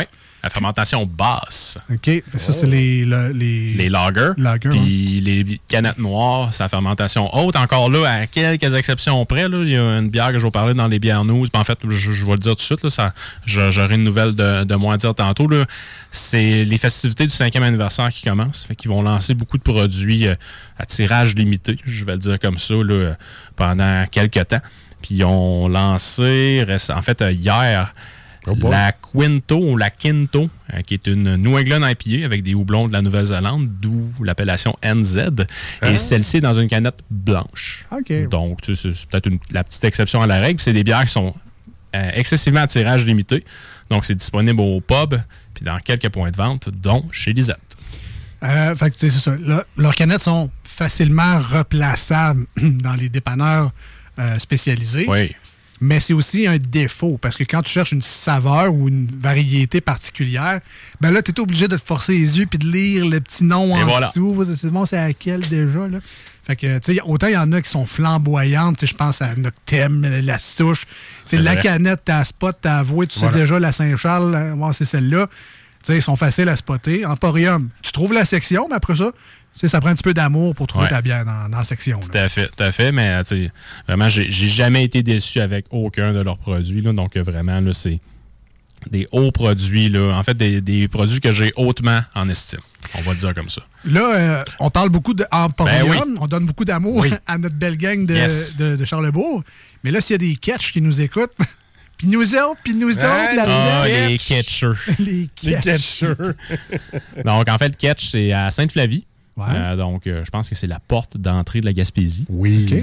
La 0.48 0.50
fermentation 0.50 1.06
basse. 1.06 1.78
OK. 1.92 2.24
Ça, 2.38 2.54
c'est 2.54 2.68
les, 2.68 3.04
le- 3.04 3.34
les, 3.34 3.74
Les 3.74 3.90
lagers. 3.90 4.30
Lagers, 4.38 4.70
Puis 4.70 5.20
les 5.20 5.60
canettes 5.68 5.98
noires, 5.98 6.54
sa 6.54 6.70
fermentation 6.70 7.30
haute. 7.36 7.58
Encore 7.58 7.90
là, 7.90 8.10
à 8.10 8.28
quelques 8.28 8.74
exceptions 8.74 9.26
près, 9.26 9.50
là, 9.50 9.62
il 9.64 9.72
y 9.74 9.76
a 9.76 9.98
une 10.00 10.08
bière 10.10 10.32
que 10.32 10.40
je 10.40 10.46
vais 10.46 10.52
parler 10.52 10.74
dans 10.74 10.88
les 10.88 11.00
bières 11.00 11.26
news. 11.26 11.46
En 11.54 11.66
fait, 11.66 11.78
je, 11.86 12.14
je 12.14 12.26
vais 12.26 12.32
le 12.32 12.38
dire 12.38 12.54
tout 12.54 12.60
de 12.60 12.62
suite, 12.62 12.82
là, 12.82 12.90
ça, 12.90 13.14
j'aurai 13.46 13.96
une 13.96 14.06
nouvelle 14.06 14.34
de, 14.36 14.64
de 14.64 14.76
moi 14.76 14.94
à 14.94 14.98
dire 14.98 15.14
tantôt. 15.14 15.50
là. 15.50 15.66
C'est 16.12 16.64
les 16.64 16.78
festivités 16.78 17.26
du 17.26 17.34
cinquième 17.34 17.64
anniversaire 17.64 18.08
qui 18.10 18.24
commencent. 18.24 18.64
Fait 18.64 18.76
qu'ils 18.76 18.90
vont 18.90 19.02
lancer 19.02 19.34
beaucoup 19.34 19.58
de 19.58 19.64
produits 19.64 20.28
euh, 20.28 20.36
à 20.80 20.86
tirage 20.86 21.36
limité, 21.36 21.78
je 21.84 22.06
vais 22.06 22.14
le 22.14 22.20
dire 22.20 22.40
comme 22.40 22.58
ça, 22.58 22.74
là, 22.76 23.18
pendant 23.58 24.06
quelques 24.10 24.48
temps. 24.48 24.62
Puis 25.02 25.16
ils 25.16 25.24
ont 25.26 25.68
lancé, 25.68 26.66
en 26.90 27.02
fait, 27.02 27.22
euh, 27.22 27.32
hier, 27.34 27.94
Oh 28.48 28.70
la 28.70 28.94
Quinto 28.94 29.58
ou 29.58 29.78
la 29.78 29.90
Quinto, 29.90 30.50
euh, 30.74 30.82
qui 30.82 30.94
est 30.94 31.08
une 31.08 31.36
New 31.36 31.58
England 31.58 31.86
IPA 31.86 32.26
avec 32.26 32.44
des 32.44 32.54
houblons 32.54 32.88
de 32.88 32.94
la 32.94 33.02
Nouvelle-Zélande, 33.02 33.70
d'où 33.82 34.10
l'appellation 34.24 34.76
NZ. 34.84 35.20
Et 35.84 35.98
celle-ci 35.98 36.38
est 36.38 36.42
dans 36.42 36.54
une 36.54 36.70
canette 36.70 37.00
blanche. 37.10 37.86
Donc, 38.32 38.62
tu 38.62 38.76
sais, 38.76 38.92
c'est 38.94 39.08
peut-être 39.08 39.30
la 39.52 39.64
petite 39.64 39.84
exception 39.84 40.22
à 40.22 40.28
la 40.28 40.40
règle. 40.40 40.62
C'est 40.62 40.74
des 40.74 40.84
bières 40.84 41.06
qui 41.06 41.12
sont 41.12 41.34
euh, 41.96 42.12
excessivement 42.14 42.62
à 42.62 42.68
tirage 42.68 43.06
limité. 43.06 43.44
Donc, 43.90 44.06
c'est 44.06 44.16
disponible 44.16 44.60
au 44.62 44.82
pub, 44.82 45.16
puis 45.54 45.64
dans 45.64 45.80
quelques 45.80 46.10
points 46.10 46.32
de 46.32 46.36
vente, 46.36 46.70
dont 46.70 47.06
chez 47.12 47.34
Lisette. 47.34 47.78
Euh, 48.44 48.76
fait 48.76 48.90
que, 48.92 48.98
c'est 48.98 49.10
ça. 49.10 49.36
Leurs 49.78 49.96
canettes 49.96 50.22
sont 50.22 50.52
facilement 50.64 51.40
replaçables 51.40 52.46
dans 52.58 52.94
les 52.94 53.10
dépanneurs 53.10 53.72
euh, 54.20 54.38
spécialisés. 54.40 55.06
Oui. 55.08 55.36
Mais 55.80 56.00
c'est 56.00 56.14
aussi 56.14 56.48
un 56.48 56.58
défaut 56.58 57.18
parce 57.22 57.38
que 57.38 57.44
quand 57.44 57.62
tu 57.62 57.72
cherches 57.72 57.92
une 57.92 58.02
saveur 58.02 58.74
ou 58.74 58.88
une 58.88 59.10
variété 59.16 59.80
particulière, 59.80 60.60
ben 61.02 61.12
là, 61.12 61.22
tu 61.22 61.32
es 61.32 61.40
obligé 61.40 61.68
de 61.68 61.78
te 61.78 61.86
forcer 61.86 62.14
les 62.14 62.40
yeux 62.40 62.46
puis 62.48 62.58
de 62.58 62.66
lire 62.68 63.06
le 63.06 63.20
petit 63.22 63.44
nom 63.44 63.78
Et 63.78 63.84
en 63.84 63.88
voilà. 63.88 64.08
dessous. 64.08 64.44
C'est 64.56 64.72
bon, 64.72 64.86
c'est 64.88 64.98
à 64.98 65.14
quel 65.14 65.42
déjà, 65.42 65.88
là? 65.88 66.00
Fait 66.44 66.56
que, 66.56 66.80
tu 66.80 66.96
sais, 66.96 67.02
autant 67.04 67.28
il 67.28 67.34
y 67.34 67.38
en 67.38 67.52
a 67.52 67.62
qui 67.62 67.70
sont 67.70 67.86
flamboyantes, 67.86 68.78
tu 68.78 68.88
sais, 68.88 68.92
je 68.94 68.96
pense 68.98 69.22
à 69.22 69.36
Noctem, 69.36 70.02
la 70.24 70.40
souche. 70.40 70.86
C'est 71.26 71.38
la 71.38 71.54
vrai. 71.54 71.62
canette, 71.62 72.02
t'as 72.06 72.24
spot, 72.24 72.58
t'as 72.62 72.78
avoué, 72.80 73.06
tu 73.06 73.20
Voilà. 73.20 73.34
sais 73.34 73.40
déjà 73.42 73.60
la 73.60 73.72
Saint-Charles, 73.74 74.34
euh, 74.34 74.72
c'est 74.72 74.86
celle-là. 74.86 75.28
Tu 75.84 75.94
sais, 75.94 75.98
ils 75.98 76.02
sont 76.02 76.16
faciles 76.16 76.48
à 76.50 76.56
spotter. 76.56 77.06
Emporium, 77.06 77.70
tu 77.82 77.92
trouves 77.92 78.14
la 78.14 78.24
section, 78.26 78.68
mais 78.70 78.76
après 78.78 78.96
ça, 78.96 79.12
sais, 79.60 79.68
ça 79.68 79.80
prend 79.80 79.90
un 79.90 79.94
petit 79.96 80.04
peu 80.04 80.14
d'amour 80.14 80.54
pour 80.56 80.68
trouver 80.68 80.86
Ouais. 80.86 80.90
ta 80.92 81.02
bière 81.02 81.26
dans, 81.26 81.50
dans 81.50 81.58
la 81.58 81.64
section. 81.64 82.00
Tout 82.00 82.12
là. 82.14 82.24
à 82.24 82.30
fait, 82.30 82.48
tout 82.56 82.64
à 82.64 82.72
fait. 82.72 82.92
Mais, 82.92 83.22
vraiment, 83.88 84.10
j'ai 84.10 84.30
jamais 84.30 84.84
été 84.84 85.04
déçu 85.04 85.40
avec 85.40 85.66
aucun 85.72 86.14
de 86.14 86.20
leurs 86.22 86.38
produits. 86.38 86.82
Là, 86.82 86.94
donc, 86.94 87.18
vraiment, 87.18 87.60
là, 87.60 87.74
c'est 87.74 88.00
des 88.92 89.08
hauts 89.12 89.32
produits. 89.32 89.90
Là, 89.90 90.14
en 90.16 90.24
fait, 90.24 90.36
des, 90.36 90.62
des 90.62 90.88
produits 90.88 91.20
que 91.20 91.32
j'ai 91.34 91.52
hautement 91.56 92.02
en 92.16 92.30
estime. 92.30 92.60
On 92.96 93.02
va 93.02 93.14
le 93.14 93.18
dire 93.18 93.34
comme 93.34 93.50
ça. 93.50 93.62
Là, 93.86 94.16
euh, 94.16 94.44
on 94.60 94.70
parle 94.70 94.90
beaucoup 94.90 95.14
d'Emporium, 95.14 95.84
Ben 95.88 95.90
oui. 95.92 96.18
on 96.22 96.28
donne 96.28 96.46
beaucoup 96.46 96.64
d'amour 96.64 96.98
Oui. 96.98 97.12
à 97.28 97.38
notre 97.38 97.56
belle 97.56 97.76
gang 97.78 98.06
de, 98.06 98.14
Yes. 98.14 98.56
de- 98.58 98.76
de 98.76 98.86
Charlebourg. 98.86 99.44
Mais 99.84 99.92
là, 99.92 100.00
s'il 100.00 100.14
y 100.14 100.16
a 100.16 100.30
des 100.30 100.36
catchs 100.36 100.72
qui 100.72 100.82
nous 100.82 101.02
écoutent, 101.02 101.34
puis 101.98 102.08
nous 102.08 102.36
autres, 102.36 102.60
puis 102.64 102.76
nous 102.76 102.90
autres, 102.92 103.02
là-dedans, 103.02 103.82
Ah, 103.84 103.88
les 104.08 104.18
catchers. 104.20 104.68
les 105.00 105.28
Les 105.44 105.54
catchs. 105.56 105.64
catcheurs. 105.64 106.34
donc, 107.26 107.50
en 107.50 107.58
fait, 107.58 107.70
le 107.70 107.76
catch, 107.76 108.10
c'est 108.12 108.32
à 108.32 108.50
Sainte-Flavie. 108.52 109.06
Ouais. 109.38 109.44
Euh, 109.52 109.76
donc, 109.76 110.08
euh, 110.08 110.26
je 110.26 110.30
pense 110.32 110.50
que 110.50 110.56
c'est 110.56 110.68
la 110.68 110.80
porte 110.80 111.16
d'entrée 111.18 111.62
de 111.62 111.66
la 111.66 111.74
Gaspésie. 111.74 112.26
Oui. 112.30 112.66
OK. 112.68 112.78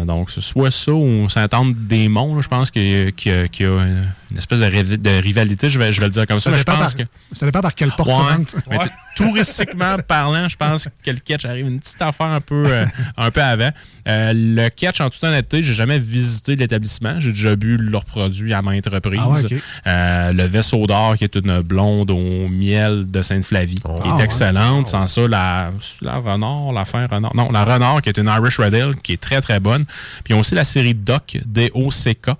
Euh, 0.00 0.04
donc, 0.04 0.30
c'est 0.30 0.40
soit 0.40 0.70
ça 0.72 0.92
ou 0.92 1.28
Saint-Anne-des-Monts, 1.28 2.42
je 2.42 2.48
pense 2.48 2.70
qu'il 2.70 2.82
y, 2.86 2.94
a- 3.06 3.12
qu'il 3.12 3.32
y 3.32 3.34
a- 3.34 3.48
qu'il 3.48 3.66
y 3.66 3.68
a 3.68 4.02
une 4.30 4.38
espèce 4.38 4.60
de, 4.60 5.20
rivalité, 5.20 5.68
je 5.68 5.78
vais, 5.78 5.92
je 5.92 6.00
vais 6.00 6.06
le 6.06 6.12
dire 6.12 6.26
comme 6.26 6.38
ça, 6.38 6.44
Ça 6.44 6.50
mais 6.50 6.58
je 6.58 6.64
pense 6.64 6.78
par, 6.78 6.96
que... 6.96 7.02
ça 7.32 7.46
dépend 7.46 7.60
par 7.60 7.74
quelle 7.74 7.90
porte 7.90 8.10
Ouais, 8.10 8.44
mais 8.70 8.78
touristiquement 9.16 9.96
parlant, 10.08 10.48
je 10.48 10.56
pense 10.56 10.88
que 11.04 11.10
le 11.10 11.18
catch 11.18 11.44
arrive 11.44 11.66
une 11.66 11.80
petite 11.80 12.00
affaire 12.00 12.26
un 12.26 12.40
peu, 12.40 12.62
euh, 12.66 12.84
un 13.16 13.30
peu 13.30 13.42
avant. 13.42 13.70
Euh, 14.08 14.32
le 14.34 14.68
catch, 14.68 15.00
en 15.00 15.10
toute 15.10 15.22
honnêteté, 15.24 15.62
j'ai 15.62 15.74
jamais 15.74 15.98
visité 15.98 16.56
l'établissement. 16.56 17.18
J'ai 17.18 17.30
déjà 17.30 17.56
bu 17.56 17.76
leurs 17.76 18.04
produits 18.04 18.54
à 18.54 18.62
maintes 18.62 18.88
reprises. 18.88 19.20
Ah 19.22 19.28
ouais. 19.28 19.62
Euh, 19.86 20.32
le 20.32 20.44
vaisseau 20.44 20.86
d'or, 20.86 21.16
qui 21.16 21.24
est 21.24 21.34
une 21.34 21.60
blonde 21.60 22.10
au 22.10 22.48
miel 22.48 23.10
de 23.10 23.22
Sainte-Flavie, 23.22 23.76
qui 23.76 23.82
Ah 23.84 24.18
est 24.18 24.24
excellente. 24.24 24.86
Sans 24.86 25.06
ça, 25.06 25.26
la, 25.26 25.70
la 26.02 26.16
Renard, 26.16 26.72
la 26.72 26.84
fin 26.84 27.06
Renard. 27.06 27.34
Non, 27.34 27.50
la 27.50 27.64
Renard, 27.64 28.02
qui 28.02 28.08
est 28.08 28.18
une 28.18 28.28
Irish 28.28 28.58
Red 28.58 28.74
Ale, 28.74 28.96
qui 28.96 29.14
est 29.14 29.20
très, 29.20 29.40
très 29.40 29.60
bonne. 29.60 29.84
Puis 30.24 30.32
ils 30.32 30.34
ont 30.34 30.40
aussi 30.40 30.54
la 30.54 30.64
série 30.64 30.94
DOC, 30.94 31.38
D-O-C-K, 31.44 32.30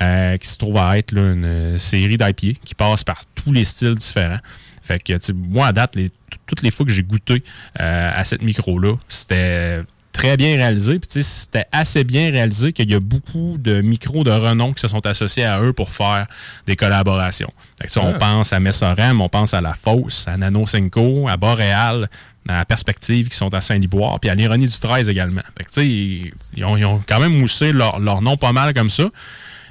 euh, 0.00 0.36
qui 0.38 0.48
se 0.48 0.58
trouve 0.58 0.76
à 0.78 0.98
être 0.98 1.12
là, 1.12 1.32
une 1.32 1.44
euh, 1.44 1.78
série 1.78 2.16
d'IPA 2.16 2.58
qui 2.64 2.74
passe 2.76 3.04
par 3.04 3.24
tous 3.34 3.52
les 3.52 3.64
styles 3.64 3.94
différents. 3.94 4.38
Fait 4.82 5.02
que, 5.02 5.12
moi, 5.32 5.68
à 5.68 5.72
date, 5.72 5.96
les- 5.96 6.10
toutes 6.46 6.62
les 6.62 6.70
fois 6.70 6.84
que 6.84 6.92
j'ai 6.92 7.02
goûté 7.02 7.42
euh, 7.80 8.10
à 8.14 8.24
cette 8.24 8.42
micro-là, 8.42 8.96
c'était 9.08 9.80
très 10.12 10.36
bien 10.36 10.56
réalisé. 10.56 10.98
Puis, 10.98 11.22
c'était 11.22 11.64
assez 11.72 12.04
bien 12.04 12.30
réalisé 12.30 12.72
qu'il 12.72 12.90
y 12.90 12.94
a 12.94 13.00
beaucoup 13.00 13.56
de 13.58 13.80
micros 13.80 14.24
de 14.24 14.30
renom 14.30 14.72
qui 14.72 14.80
se 14.80 14.88
sont 14.88 15.04
associés 15.06 15.44
à 15.44 15.60
eux 15.60 15.72
pour 15.72 15.90
faire 15.90 16.26
des 16.66 16.76
collaborations. 16.76 17.52
Fait 17.80 17.86
que, 17.86 17.92
ça, 17.92 18.02
on 18.02 18.12
pense 18.18 18.52
à 18.52 18.60
Messorem, 18.60 19.20
on 19.20 19.28
pense 19.28 19.54
à 19.54 19.60
La 19.60 19.74
Fosse, 19.74 20.26
à 20.28 20.36
Nano 20.36 20.66
Cinco, 20.66 21.28
à 21.28 21.36
Boréal, 21.36 22.08
à 22.46 22.64
Perspective 22.66 23.28
qui 23.28 23.36
sont 23.36 23.54
à 23.54 23.60
Saint-Liboire, 23.62 24.20
puis 24.20 24.28
à 24.28 24.34
l'Ironie 24.34 24.66
du 24.68 24.78
13 24.78 25.08
également. 25.08 25.40
Fait 25.56 25.64
que, 25.64 25.80
ils, 25.80 26.32
ils 26.56 26.64
ont, 26.64 26.76
ils 26.76 26.84
ont 26.84 27.00
quand 27.08 27.20
même 27.20 27.32
moussé 27.32 27.72
leur, 27.72 27.98
leur 28.00 28.20
nom 28.22 28.36
pas 28.36 28.52
mal 28.52 28.74
comme 28.74 28.90
ça. 28.90 29.04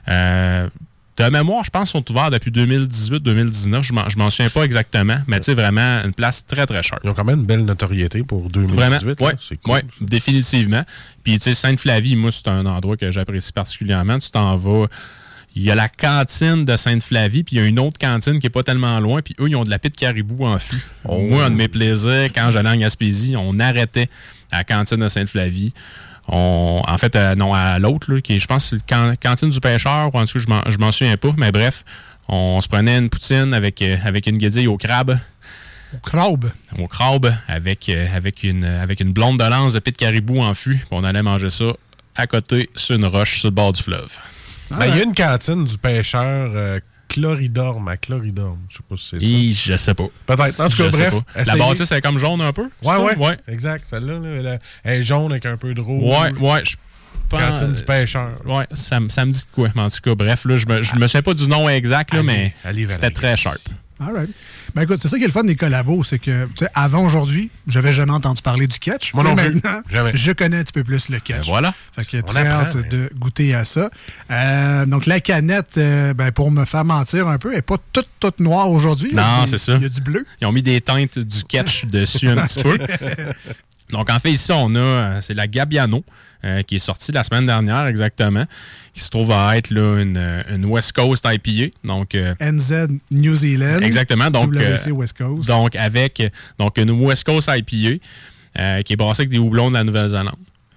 Euh, 0.10 0.68
de 1.18 1.26
mémoire, 1.30 1.64
je 1.64 1.70
pense 1.70 1.92
qu'ils 1.92 2.00
sont 2.00 2.12
ouverts 2.12 2.32
depuis 2.32 2.50
2018-2019. 2.52 3.84
Je 3.84 3.94
m'en- 3.94 4.10
je 4.10 4.18
m'en 4.18 4.30
souviens 4.32 4.50
pas 4.50 4.64
exactement, 4.64 5.18
mais 5.28 5.38
tu 5.40 5.46
sais, 5.46 5.54
vraiment 5.54 6.02
une 6.04 6.14
place 6.14 6.46
très, 6.46 6.66
très 6.66 6.82
chère. 6.82 6.98
Ils 7.04 7.10
ont 7.10 7.14
quand 7.14 7.24
même 7.24 7.42
une 7.42 7.46
belle 7.46 7.66
notoriété 7.66 8.24
pour 8.24 8.48
2018. 8.48 8.76
Vraiment, 8.76 8.98
là. 9.20 9.28
ouais, 9.28 9.34
C'est 9.40 9.58
cool. 9.62 9.74
ouais, 9.76 9.84
définitivement. 10.02 10.84
Puis, 11.24 11.34
tu 11.34 11.40
sais, 11.40 11.54
Sainte-Flavie, 11.54 12.16
moi, 12.16 12.32
c'est 12.32 12.48
un 12.48 12.66
endroit 12.66 12.98
que 12.98 13.12
j'apprécie 13.12 13.54
particulièrement. 13.54 14.18
Tu 14.18 14.32
t'en 14.32 14.56
vas. 14.56 14.88
Il 15.56 15.62
y 15.62 15.70
a 15.70 15.76
la 15.76 15.88
cantine 15.88 16.66
de 16.66 16.76
Sainte-Flavie, 16.76 17.44
puis 17.44 17.58
il 17.58 17.60
y 17.60 17.62
a 17.62 17.66
une 17.68 17.78
autre 17.78 18.00
cantine 18.00 18.40
qui 18.40 18.48
est 18.48 18.50
pas 18.50 18.64
tellement 18.64 19.00
loin, 19.00 19.22
puis 19.22 19.36
eux, 19.40 19.48
ils 19.50 19.56
ont 19.56 19.64
de 19.64 19.70
la 19.70 19.78
pite 19.78 19.96
caribou 19.96 20.48
en 20.48 20.58
fût. 20.58 20.84
Moi, 21.08 21.46
un 21.46 21.52
de 21.52 21.56
mes 21.56 21.68
plaisirs, 21.68 22.32
quand 22.34 22.50
j'allais 22.50 22.70
en 22.70 22.76
Gaspésie, 22.78 23.36
on 23.38 23.60
arrêtait 23.60 24.10
à 24.52 24.58
la 24.58 24.64
cantine 24.64 24.98
de 24.98 25.08
Sainte-Flavie. 25.08 25.72
On, 26.28 26.82
en 26.88 26.98
fait, 26.98 27.16
euh, 27.16 27.36
non, 27.36 27.54
à 27.54 27.80
l'autre, 27.80 28.18
qui 28.20 28.36
est, 28.36 28.40
je 28.40 28.48
pense, 28.48 28.74
can- 28.88 29.14
cantine 29.22 29.50
du 29.50 29.60
pêcheur, 29.60 30.14
ou 30.14 30.18
en 30.18 30.26
tout 30.26 30.40
cas, 30.40 30.62
je 30.70 30.78
m'en- 30.78 30.92
souviens 30.92 31.18
pas, 31.18 31.32
mais 31.38 31.52
bref, 31.52 31.84
on 32.30 32.62
se 32.62 32.68
prenait 32.68 32.98
une 32.98 33.10
poutine 33.10 33.54
avec, 33.54 33.82
euh, 33.82 33.98
avec 34.06 34.28
une 34.28 34.38
guédille 34.38 34.68
au 34.68 34.78
crabe 34.78 35.20
Au 35.94 35.98
crabe? 35.98 36.52
au 36.80 36.88
crabe 36.88 37.34
avec, 37.48 37.90
euh, 37.90 38.08
avec, 38.16 38.44
une, 38.44 38.64
avec 38.64 39.02
une 39.02 39.12
blonde 39.12 39.38
de 39.40 39.44
lance 39.44 39.74
de 39.74 39.80
pit 39.80 39.96
caribou 39.98 40.40
en 40.42 40.54
fût. 40.54 40.76
Puis 40.78 40.88
on 40.92 41.04
allait 41.04 41.24
manger 41.24 41.50
ça 41.50 41.66
à 42.16 42.26
côté 42.26 42.70
sur 42.76 42.96
une 42.96 43.06
roche 43.06 43.40
sur 43.40 43.50
le 43.50 43.56
bord 43.56 43.74
du 43.74 43.84
fleuve. 43.84 44.18
Ben, 44.72 44.86
Il 44.88 44.96
y 44.98 45.02
a 45.02 45.04
une 45.04 45.14
cantine 45.14 45.66
du 45.66 45.78
pêcheur 45.78 46.52
euh, 46.56 46.80
Chloridorme 47.14 47.88
à 47.88 47.98
Chloridorme. 47.98 48.60
Je 48.70 48.78
sais 48.78 48.84
pas 48.90 48.96
si 48.96 49.08
c'est 49.10 49.20
ça. 49.20 49.26
Et 49.26 49.54
je 49.54 49.76
sais 49.78 49.94
pas. 49.94 50.06
Peut-être. 50.26 50.60
En 50.60 50.70
tout 50.70 50.78
cas, 50.78 50.90
bref. 50.90 51.14
La 51.36 51.56
bâtisse, 51.56 51.92
elle 51.92 51.98
est 51.98 52.02
comme 52.02 52.18
jaune 52.18 52.42
un 52.42 52.54
peu? 52.54 52.70
Ouais, 52.84 52.96
ouais, 52.98 53.16
ouais. 53.18 53.38
Exact. 53.48 53.86
Celle-là, 53.90 54.20
là, 54.20 54.30
elle, 54.30 54.60
elle 54.84 55.00
est 55.00 55.04
jaune 55.04 55.32
avec 55.32 55.46
un 55.46 55.58
peu 55.58 55.74
de 55.74 55.82
rouge. 55.82 56.04
Ouais, 56.04 56.32
ouais. 56.40 56.64
Je 56.66 56.76
Cantine 57.30 57.74
du 57.74 57.82
pêcheur. 57.84 58.30
Ouais, 58.46 58.66
ça, 58.74 59.00
me- 59.00 59.10
ça 59.10 59.26
me 59.26 59.32
dit 59.32 59.40
de 59.40 59.46
quoi. 59.56 59.70
Mais 59.76 59.82
en 59.82 59.90
tout 59.90 60.02
cas, 60.04 60.14
bref, 60.14 60.46
là, 60.46 60.56
je 60.58 60.68
me, 60.68 60.84
je 60.84 60.96
me 60.96 61.08
souviens 61.08 61.24
pas 61.24 61.34
du 61.34 61.48
nom 61.48 61.68
exact, 61.68 62.14
là, 62.14 62.20
Allez, 62.20 62.86
mais 62.86 62.94
c'était 62.94 63.10
très 63.10 63.36
sharp. 63.38 63.58
All 64.00 64.14
right. 64.14 64.30
Ben 64.76 64.82
écoute, 64.82 64.98
c'est 65.02 65.08
ça 65.08 65.18
qui 65.18 65.24
est 65.24 65.28
le 65.28 65.32
fun 65.34 65.44
des 65.44 65.56
collabos, 65.56 66.04
c'est 66.04 66.18
que 66.18 66.48
avant 66.74 67.06
aujourd'hui, 67.06 67.52
j'avais 67.68 67.94
jamais 67.94 68.12
entendu 68.12 68.42
parler 68.42 68.66
du 68.66 68.80
catch. 68.80 69.14
Moi 69.14 69.24
non 69.24 69.36
plus. 69.36 69.54
maintenant, 69.54 69.82
Jamais. 69.88 70.12
je 70.16 70.32
connais 70.32 70.58
un 70.58 70.64
petit 70.64 70.74
peu 70.74 70.84
plus 70.84 71.10
le 71.10 71.20
catch. 71.20 71.46
Ben 71.46 71.52
voilà. 71.52 71.74
Fait 71.96 72.06
que 72.06 72.18
On 72.18 72.22
très 72.22 72.48
apprend, 72.48 72.66
hâte 72.68 72.76
mais- 72.78 72.90
de 72.90 73.10
goûter 73.16 73.54
à 73.54 73.66
ça. 73.66 73.92
Euh, 74.32 74.86
donc 74.88 75.06
la 75.06 75.20
canette, 75.20 75.78
euh, 75.78 76.16
ben, 76.16 76.32
pour 76.32 76.50
me 76.50 76.66
faire 76.66 76.86
mentir 76.86 77.28
un 77.28 77.38
peu, 77.38 77.50
elle 77.50 77.58
n'est 77.58 77.62
pas 77.62 77.78
toute, 77.92 78.10
toute 78.20 78.40
noire 78.40 78.72
aujourd'hui. 78.72 79.12
Non, 79.14 79.46
c'est 79.46 79.60
ça. 79.60 79.76
Il 79.76 79.84
y 79.84 79.86
a 79.86 79.90
du 79.90 80.02
bleu. 80.02 80.26
Ils 80.42 80.48
ont 80.48 80.52
mis 80.52 80.64
des 80.64 80.82
teintes 80.82 81.20
du 81.20 81.44
catch 81.44 81.86
dessus 81.86 82.28
un 82.30 82.38
petit 82.38 82.64
peu. 82.64 82.78
Donc, 83.92 84.10
en 84.10 84.18
fait, 84.20 84.32
ici, 84.32 84.52
on 84.52 84.74
a, 84.74 84.80
euh, 84.80 85.22
c'est 85.22 85.36
la 85.36 85.46
Gabiano, 85.48 86.04
euh, 86.46 86.62
qui 86.62 86.76
est 86.76 86.80
sortie 86.80 87.12
la 87.12 87.24
semaine 87.24 87.46
dernière 87.46 87.86
exactement, 87.86 88.46
qui 88.94 89.00
se 89.00 89.10
trouve 89.10 89.32
à 89.32 89.58
être 89.58 89.70
là, 89.70 90.02
une, 90.02 90.44
une 90.50 90.66
West 90.66 90.92
Coast 90.92 91.26
IPA. 91.26 91.76
Donc, 91.84 92.16
euh, 92.16 92.36
NZ 92.42 92.88
New 93.12 93.36
Zealand. 93.36 93.80
exactement. 93.80 94.30
Donc, 94.30 94.54
WC 94.54 94.90
euh, 94.90 94.92
West 94.92 95.18
Coast. 95.18 95.48
donc 95.48 95.76
avec 95.76 96.22
donc 96.58 96.78
une 96.78 96.92
West 96.92 97.24
Coast 97.24 97.50
IPA 97.50 98.00
qui 98.84 98.94
est 98.94 98.96
brassée 98.96 99.22
avec 99.22 99.30
des 99.30 99.40
houblons 99.40 99.70
de 99.70 99.76
la 99.76 99.84
Nouvelle-Zélande. 99.84 100.36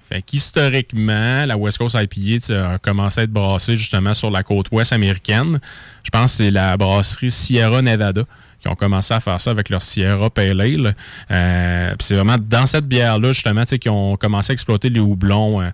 Fait 0.09 0.23
qu'historiquement, 0.23 1.47
la 1.47 1.57
West 1.57 1.79
Coast 1.79 1.97
IPA 1.99 2.75
a 2.75 2.79
commencé 2.79 3.21
à 3.21 3.25
être 3.25 3.33
brassée 3.33 3.77
justement 3.77 4.15
sur 4.15 4.31
la 4.31 4.45
côte 4.45 4.69
ouest 4.71 4.93
américaine. 4.93 5.59
Je 6.05 6.11
pense 6.11 6.33
que 6.33 6.37
c'est 6.39 6.51
la 6.53 6.77
brasserie 6.77 7.33
Sierra 7.33 7.83
Nevada 7.83 8.23
qui 8.67 8.73
ont 8.73 8.77
commencé 8.77 9.15
à 9.15 9.21
faire 9.21 9.41
ça 9.41 9.51
avec 9.51 9.69
leur 9.69 9.81
Sierra 9.81 10.29
Pale 10.29 10.61
Ale. 10.61 10.97
Euh, 11.31 11.95
c'est 12.01 12.15
vraiment 12.15 12.37
dans 12.39 12.67
cette 12.67 12.87
bière-là, 12.87 13.33
justement, 13.33 13.65
qu'ils 13.65 13.91
ont 13.91 14.17
commencé 14.17 14.53
à 14.53 14.55
exploiter 14.55 14.91
les 14.91 15.01
houblons 15.01 15.61
euh, 15.61 15.67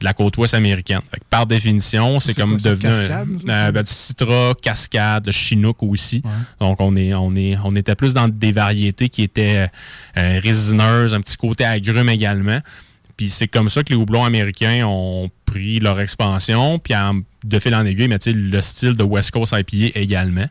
de 0.00 0.04
la 0.04 0.14
côte 0.14 0.36
ouest 0.38 0.54
américaine. 0.54 1.00
Fait 1.10 1.20
que 1.20 1.24
par 1.30 1.46
définition, 1.46 2.18
c'est 2.20 2.34
comme 2.34 2.60
quoi 2.60 2.70
devenu... 2.70 2.90
Cascade, 2.90 3.28
euh, 3.48 3.72
ben, 3.72 3.86
Citra, 3.86 4.54
Cascade, 4.60 5.26
le 5.26 5.32
Chinook 5.32 5.82
aussi. 5.82 6.22
Donc, 6.58 6.80
on, 6.80 6.96
est, 6.96 7.14
on, 7.14 7.34
est, 7.36 7.56
on 7.62 7.76
était 7.76 7.94
plus 7.94 8.14
dans 8.14 8.28
des 8.28 8.52
variétés 8.52 9.08
qui 9.08 9.22
étaient 9.22 9.68
euh, 10.16 10.40
résineuses, 10.42 11.14
un 11.14 11.20
petit 11.20 11.36
côté 11.36 11.64
agrume 11.64 12.08
également. 12.08 12.60
Puis 13.20 13.28
c'est 13.28 13.48
comme 13.48 13.68
ça 13.68 13.82
que 13.82 13.90
les 13.90 13.96
houblons 13.96 14.24
américains 14.24 14.86
ont 14.86 15.28
pris 15.44 15.78
leur 15.78 16.00
expansion. 16.00 16.78
Puis 16.78 16.94
de 17.44 17.58
fil 17.58 17.74
en 17.74 17.84
aiguille, 17.84 18.08
mais 18.08 18.16
le 18.24 18.60
style 18.62 18.94
de 18.94 19.02
West 19.02 19.32
Coast 19.32 19.54
IPA 19.54 19.98
également. 19.98 20.46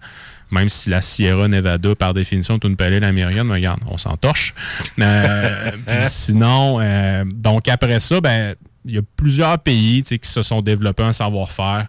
Même 0.51 0.69
si 0.69 0.91
la 0.91 1.01
Sierra 1.01 1.47
Nevada, 1.47 1.95
par 1.95 2.13
définition, 2.13 2.57
est 2.57 2.67
une 2.67 2.75
palette 2.75 3.03
américaine, 3.03 3.47
mais 3.47 3.55
regarde, 3.55 3.79
on 3.87 3.97
s'en 3.97 4.17
torche. 4.17 4.53
Euh, 4.99 5.71
sinon, 6.09 6.79
euh, 6.79 7.23
donc 7.25 7.67
après 7.67 7.99
ça, 7.99 8.21
ben, 8.21 8.53
il 8.85 8.93
y 8.93 8.97
a 8.99 9.01
plusieurs 9.15 9.57
pays 9.57 10.03
qui 10.03 10.19
se 10.21 10.43
sont 10.43 10.61
développés 10.61 11.01
un 11.01 11.11
savoir-faire 11.11 11.87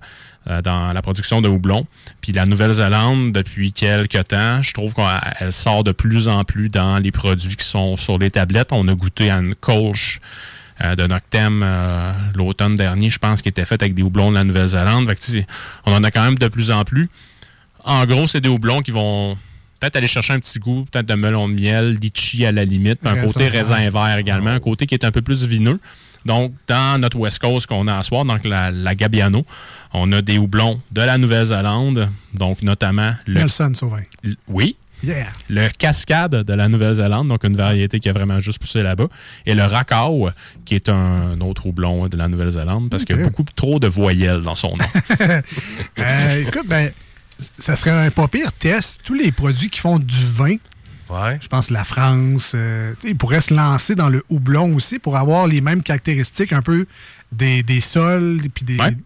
euh, 0.48 0.62
dans 0.62 0.94
la 0.94 1.02
production 1.02 1.42
de 1.42 1.48
houblon. 1.50 1.84
Puis 2.22 2.32
la 2.32 2.46
Nouvelle-Zélande, 2.46 3.32
depuis 3.32 3.74
quelques 3.74 4.28
temps, 4.28 4.62
je 4.62 4.72
trouve 4.72 4.94
qu'elle 4.94 5.52
sort 5.52 5.84
de 5.84 5.92
plus 5.92 6.26
en 6.26 6.42
plus 6.44 6.70
dans 6.70 6.96
les 6.96 7.12
produits 7.12 7.56
qui 7.56 7.66
sont 7.66 7.98
sur 7.98 8.16
les 8.16 8.30
tablettes. 8.30 8.72
On 8.72 8.88
a 8.88 8.94
goûté 8.94 9.30
à 9.30 9.40
une 9.40 9.54
Kolsch 9.54 10.20
euh, 10.22 10.59
de 10.96 11.06
Noctem 11.06 11.60
euh, 11.62 12.12
l'automne 12.34 12.76
dernier, 12.76 13.10
je 13.10 13.18
pense, 13.18 13.42
qui 13.42 13.48
était 13.48 13.64
faite 13.64 13.82
avec 13.82 13.94
des 13.94 14.02
houblons 14.02 14.30
de 14.30 14.36
la 14.36 14.44
Nouvelle-Zélande. 14.44 15.12
On 15.86 15.92
en 15.92 16.02
a 16.04 16.10
quand 16.10 16.24
même 16.24 16.38
de 16.38 16.48
plus 16.48 16.70
en 16.70 16.84
plus. 16.84 17.08
En 17.84 18.04
gros, 18.06 18.26
c'est 18.26 18.40
des 18.40 18.48
houblons 18.48 18.82
qui 18.82 18.90
vont 18.90 19.36
peut-être 19.78 19.96
aller 19.96 20.06
chercher 20.08 20.34
un 20.34 20.40
petit 20.40 20.58
goût, 20.58 20.86
peut-être 20.90 21.06
de 21.06 21.14
melon 21.14 21.48
de 21.48 21.54
miel, 21.54 21.98
litchi 22.00 22.44
à 22.44 22.52
la 22.52 22.64
limite, 22.64 23.00
puis 23.00 23.08
un 23.08 23.14
Raisin 23.14 23.26
côté 23.26 23.48
raisin 23.48 23.88
vert 23.90 24.18
également, 24.18 24.50
un 24.50 24.60
côté 24.60 24.86
qui 24.86 24.94
est 24.94 25.04
un 25.04 25.10
peu 25.10 25.22
plus 25.22 25.44
vineux. 25.46 25.80
Donc, 26.26 26.52
dans 26.66 27.00
notre 27.00 27.16
West 27.18 27.38
Coast 27.38 27.66
qu'on 27.66 27.88
a 27.88 27.96
à 27.96 28.02
soir, 28.02 28.26
donc 28.26 28.44
la, 28.44 28.70
la 28.70 28.94
Gabiano, 28.94 29.46
on 29.94 30.12
a 30.12 30.20
des 30.20 30.36
houblons 30.36 30.78
de 30.92 31.00
la 31.00 31.16
Nouvelle-Zélande, 31.16 32.10
donc 32.34 32.60
notamment 32.60 33.14
le... 33.26 33.40
Nelson 33.40 33.72
Sauvin. 33.74 34.02
l- 34.24 34.36
Oui, 34.46 34.76
Yeah. 35.02 35.28
le 35.48 35.68
Cascade 35.78 36.44
de 36.44 36.52
la 36.52 36.68
Nouvelle-Zélande, 36.68 37.28
donc 37.28 37.44
une 37.44 37.56
variété 37.56 38.00
qui 38.00 38.08
a 38.08 38.12
vraiment 38.12 38.38
juste 38.40 38.58
poussé 38.58 38.82
là-bas, 38.82 39.06
et 39.46 39.54
le 39.54 39.62
Racao, 39.62 40.30
qui 40.64 40.74
est 40.74 40.88
un 40.90 41.40
autre 41.40 41.66
houblon 41.66 42.08
de 42.08 42.16
la 42.16 42.28
Nouvelle-Zélande, 42.28 42.90
parce 42.90 43.04
qu'il 43.04 43.16
y 43.16 43.20
a 43.20 43.24
beaucoup 43.24 43.44
trop 43.56 43.78
de 43.78 43.86
voyelles 43.86 44.42
dans 44.42 44.54
son 44.56 44.76
nom. 44.76 44.84
Euh, 45.98 46.42
écoute, 46.46 46.66
ben, 46.66 46.90
ça 47.58 47.76
serait 47.76 48.06
un 48.06 48.10
pas 48.10 48.28
pire 48.28 48.52
test. 48.52 49.00
Tous 49.04 49.14
les 49.14 49.32
produits 49.32 49.70
qui 49.70 49.80
font 49.80 49.98
du 49.98 50.26
vin, 50.26 50.56
Ouais. 51.08 51.38
je 51.42 51.48
pense 51.48 51.70
la 51.70 51.82
France, 51.82 52.52
euh, 52.54 52.92
ils 53.02 53.16
pourraient 53.16 53.40
se 53.40 53.52
lancer 53.52 53.94
dans 53.96 54.08
le 54.08 54.22
houblon 54.30 54.74
aussi 54.76 54.98
pour 55.00 55.16
avoir 55.16 55.46
les 55.48 55.60
mêmes 55.60 55.82
caractéristiques 55.82 56.52
un 56.52 56.62
peu 56.62 56.86
des, 57.32 57.62
des 57.64 57.80
sols 57.80 58.40
puis 58.54 58.64
des, 58.64 58.76
Ouais. 58.76 58.96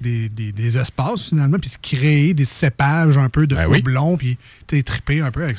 Des, 0.00 0.28
des- 0.28 0.52
des 0.52 0.78
espaces 0.78 1.28
finalement, 1.30 1.58
puis 1.58 1.68
se 1.70 1.78
créer 1.78 2.34
des 2.34 2.44
cépages 2.44 3.18
un 3.18 3.28
peu 3.28 3.46
de 3.46 3.54
Ben 3.54 3.66
oui. 3.68 3.82
puis 4.18 4.38
tu 4.66 4.76
sais, 4.76 4.82
triper 4.82 5.20
un 5.20 5.30
peu 5.30 5.44
avec 5.44 5.56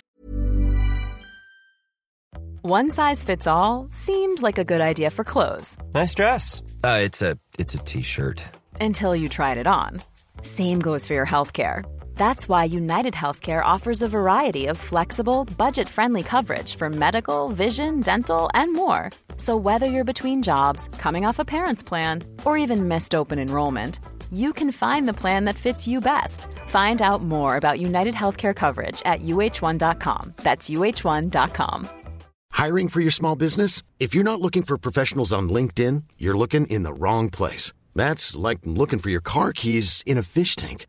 One 2.64 2.92
size 2.92 3.24
fits 3.24 3.48
all 3.48 3.88
seemed 3.90 4.42
like 4.42 4.58
a 4.58 4.64
good 4.66 4.82
idea 4.82 5.10
for 5.10 5.24
clothes 5.24 5.78
Nice 5.94 6.14
dress. 6.14 6.62
Uh, 6.84 7.00
it's 7.04 7.22
a 7.22 7.38
it's 7.58 7.74
a 7.76 7.80
t-shirt. 7.80 8.44
until 8.82 9.16
you 9.16 9.30
tried 9.30 9.58
it 9.58 9.68
on. 9.68 10.02
Same 10.42 10.80
goes 10.80 11.06
for 11.06 11.14
your 11.14 11.26
healthcare. 11.26 11.84
That's 12.16 12.50
why 12.50 12.66
United 12.66 13.14
Healthcare 13.14 13.64
offers 13.64 14.02
a 14.02 14.08
variety 14.10 14.68
of 14.68 14.78
flexible, 14.78 15.46
budget 15.58 15.88
friendly 15.88 16.24
coverage 16.24 16.76
for 16.76 16.90
medical, 16.90 17.50
vision, 17.50 18.02
dental, 18.02 18.50
and 18.54 18.74
more. 18.74 19.10
So, 19.38 19.56
whether 19.56 19.86
you're 19.86 20.04
between 20.04 20.42
jobs, 20.44 20.90
coming 21.00 21.26
off 21.26 21.40
a 21.40 21.46
parent's 21.46 21.84
plan, 21.84 22.24
or 22.46 22.58
even 22.58 22.88
missed 22.88 23.14
open 23.16 23.38
enrollment, 23.40 24.00
you 24.34 24.54
can 24.54 24.72
find 24.72 25.08
the 25.08 25.14
plan 25.14 25.46
that 25.46 25.56
fits 25.56 25.88
you 25.88 26.02
best. 26.02 26.48
Find 26.68 27.02
out 27.02 27.24
more 27.24 27.56
about 27.56 27.80
United 27.80 28.16
Healthcare 28.16 28.56
coverage 28.56 29.02
at 29.06 29.22
uh1.com. 29.22 30.34
That's 30.38 30.70
uh1.com. 30.70 31.88
Hiring 32.52 32.88
for 32.88 33.02
your 33.02 33.12
small 33.12 33.36
business? 33.36 33.84
If 34.00 34.16
you're 34.16 34.24
not 34.24 34.42
looking 34.42 34.64
for 34.64 34.80
professionals 34.80 35.32
on 35.32 35.48
LinkedIn, 35.48 36.04
you're 36.18 36.38
looking 36.38 36.66
in 36.68 36.82
the 36.82 36.94
wrong 36.94 37.30
place. 37.30 37.72
That's 37.94 38.36
like 38.36 38.60
looking 38.64 39.00
for 39.00 39.12
your 39.12 39.22
car 39.22 39.54
keys 39.54 40.02
in 40.06 40.18
a 40.18 40.24
fish 40.24 40.56
tank. 40.56 40.88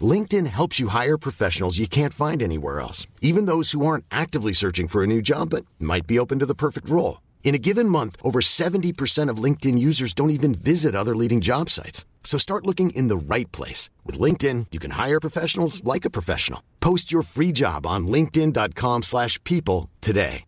LinkedIn 0.00 0.46
helps 0.46 0.78
you 0.78 0.88
hire 0.88 1.18
professionals 1.18 1.78
you 1.78 1.88
can't 1.88 2.14
find 2.14 2.40
anywhere 2.42 2.80
else, 2.80 3.06
even 3.20 3.46
those 3.46 3.72
who 3.72 3.84
aren't 3.84 4.04
actively 4.10 4.52
searching 4.52 4.88
for 4.88 5.02
a 5.02 5.06
new 5.06 5.20
job 5.20 5.50
but 5.50 5.66
might 5.78 6.06
be 6.06 6.18
open 6.18 6.38
to 6.38 6.46
the 6.46 6.54
perfect 6.54 6.88
role. 6.88 7.20
In 7.42 7.54
a 7.54 7.58
given 7.58 7.88
month, 7.88 8.16
over 8.22 8.40
70% 8.40 9.28
of 9.28 9.42
LinkedIn 9.42 9.78
users 9.78 10.14
don't 10.14 10.30
even 10.30 10.54
visit 10.54 10.94
other 10.94 11.16
leading 11.16 11.40
job 11.40 11.68
sites. 11.68 12.04
So 12.22 12.38
start 12.38 12.66
looking 12.66 12.90
in 12.90 13.08
the 13.08 13.16
right 13.16 13.50
place. 13.50 13.90
With 14.06 14.20
LinkedIn, 14.20 14.66
you 14.70 14.78
can 14.78 14.92
hire 14.92 15.18
professionals 15.18 15.82
like 15.82 16.04
a 16.04 16.10
professional. 16.10 16.62
Post 16.78 17.10
your 17.10 17.22
free 17.22 17.52
job 17.52 17.86
on 17.86 18.06
linkedin.com/people 18.06 19.02
slash 19.02 19.38
people 19.42 19.88
today. 20.00 20.44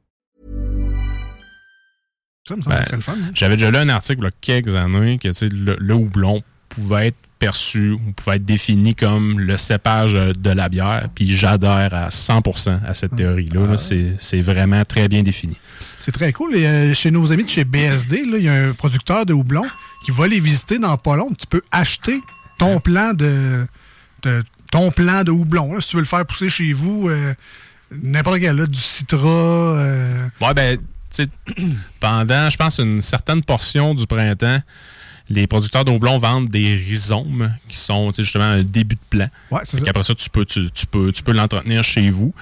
ça, 2.45 2.57
me 2.57 2.63
semble 2.63 3.21
Ben, 3.21 3.29
hein. 3.29 3.33
J'avais 3.35 3.57
déjà 3.57 3.71
lu 3.71 3.79
un 3.79 3.89
article 3.89 4.21
il 4.21 4.25
y 4.25 4.27
a 4.27 4.31
quelques 4.41 4.75
années 4.75 5.19
que 5.19 5.29
le, 5.45 5.77
le 5.79 5.95
houblon 5.95 6.43
pouvait 6.69 7.09
être 7.09 7.17
perçu 7.47 7.91
ou 7.91 7.99
pouvait 8.15 8.37
être 8.37 8.45
défini 8.45 8.95
comme 8.95 9.41
le 9.41 9.57
cépage 9.57 10.13
de 10.13 10.51
la 10.51 10.69
bière. 10.69 11.09
Puis 11.13 11.35
j'adhère 11.37 11.93
à 11.93 12.09
100% 12.09 12.79
à 12.87 12.95
cette 12.95 13.17
théorie-là. 13.17 13.67
là. 13.67 13.77
C'est 13.77 14.15
c'est 14.21 14.43
vraiment 14.43 14.85
très 14.85 15.09
bien 15.09 15.25
défini. 15.25 15.57
C'est 15.99 16.13
très 16.13 16.33
cool. 16.33 16.55
Et, 16.55 16.65
euh, 16.67 16.95
chez 16.95 17.11
nos 17.11 17.33
amis 17.33 17.43
de 17.43 17.49
chez 17.49 17.65
BSD, 17.65 18.23
il 18.25 18.43
y 18.45 18.49
a 18.49 18.55
un 18.69 18.73
producteur 18.75 19.27
de 19.27 19.33
houblon 19.33 19.65
qui 20.05 20.13
va 20.13 20.29
les 20.29 20.39
visiter 20.39 20.79
dans 20.79 20.97
pas 20.97 21.17
long. 21.17 21.31
Tu 21.37 21.47
peux 21.49 21.63
acheter 21.73 22.21
ton 22.59 22.79
plan 22.79 23.13
de, 23.13 23.67
de- 24.23 24.45
ton 24.71 24.93
plan 24.93 25.25
de 25.25 25.33
houblon. 25.33 25.75
là. 25.75 25.81
si 25.81 25.89
tu 25.89 25.97
veux 25.97 26.03
le 26.03 26.07
faire 26.09 26.25
pousser 26.25 26.49
chez 26.49 26.73
vous, 26.73 27.09
euh, 27.09 27.35
n'importe 28.03 28.39
quel, 28.39 28.55
là, 28.57 28.67
du 28.67 28.79
citra. 28.79 29.19
euh, 29.29 30.29
Ouais, 30.41 30.55
ben, 30.55 30.77
tu 30.79 30.83
sais, 31.11 31.29
pendant, 32.01 32.49
je 32.51 32.57
pense, 32.57 32.79
une 32.79 33.01
certaine 33.03 33.43
portion 33.43 33.95
du 33.97 34.07
printemps, 34.07 34.61
les 35.29 35.47
producteurs 35.47 35.85
de 35.85 35.91
houblon 35.91 36.19
vendent 36.19 36.49
des 36.49 36.75
rhizomes 36.77 37.55
qui 37.69 37.77
sont 37.77 38.13
justement 38.13 38.45
un 38.45 38.63
début 38.63 38.97
de 38.97 39.01
plan. 39.11 39.29
ouais, 39.51 39.61
c'est 39.65 39.79
ça. 39.79 39.85
Après 39.89 40.03
ça, 40.03 40.15
tu 40.15 40.29
peux, 40.31 40.45
tu, 40.45 40.71
tu 40.71 40.87
peux, 40.87 41.13
tu 41.13 41.23
peux 41.23 41.33
l'entretenir 41.33 41.83
chez 41.85 42.11
vous. 42.11 42.35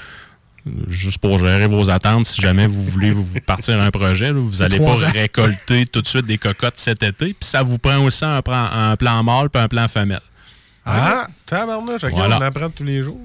Juste 0.88 1.18
pour 1.18 1.38
gérer 1.38 1.66
vos 1.66 1.88
attentes, 1.88 2.26
si 2.26 2.40
jamais 2.42 2.66
vous 2.66 2.82
voulez 2.82 3.12
vous 3.12 3.24
partir 3.46 3.80
un 3.80 3.90
projet, 3.90 4.26
là, 4.32 4.38
vous 4.40 4.56
n'allez 4.58 4.78
pas 4.78 4.92
ans. 4.92 5.10
récolter 5.10 5.86
tout 5.86 6.02
de 6.02 6.06
suite 6.06 6.26
des 6.26 6.36
cocottes 6.36 6.76
cet 6.76 7.02
été. 7.02 7.26
Puis 7.26 7.36
ça 7.48 7.62
vous 7.62 7.78
prend 7.78 7.98
aussi 8.04 8.24
un 8.26 8.42
plan, 8.42 8.68
un 8.70 8.94
plan 8.96 9.22
mâle 9.22 9.48
puis 9.48 9.62
un 9.62 9.68
plan 9.68 9.88
femelle. 9.88 10.20
Ah, 10.84 11.26
tabarnouche, 11.46 12.02
Voilà. 12.12 12.38
on 12.38 12.42
apprend 12.42 12.68
tous 12.68 12.84
les 12.84 13.02
jours. 13.02 13.20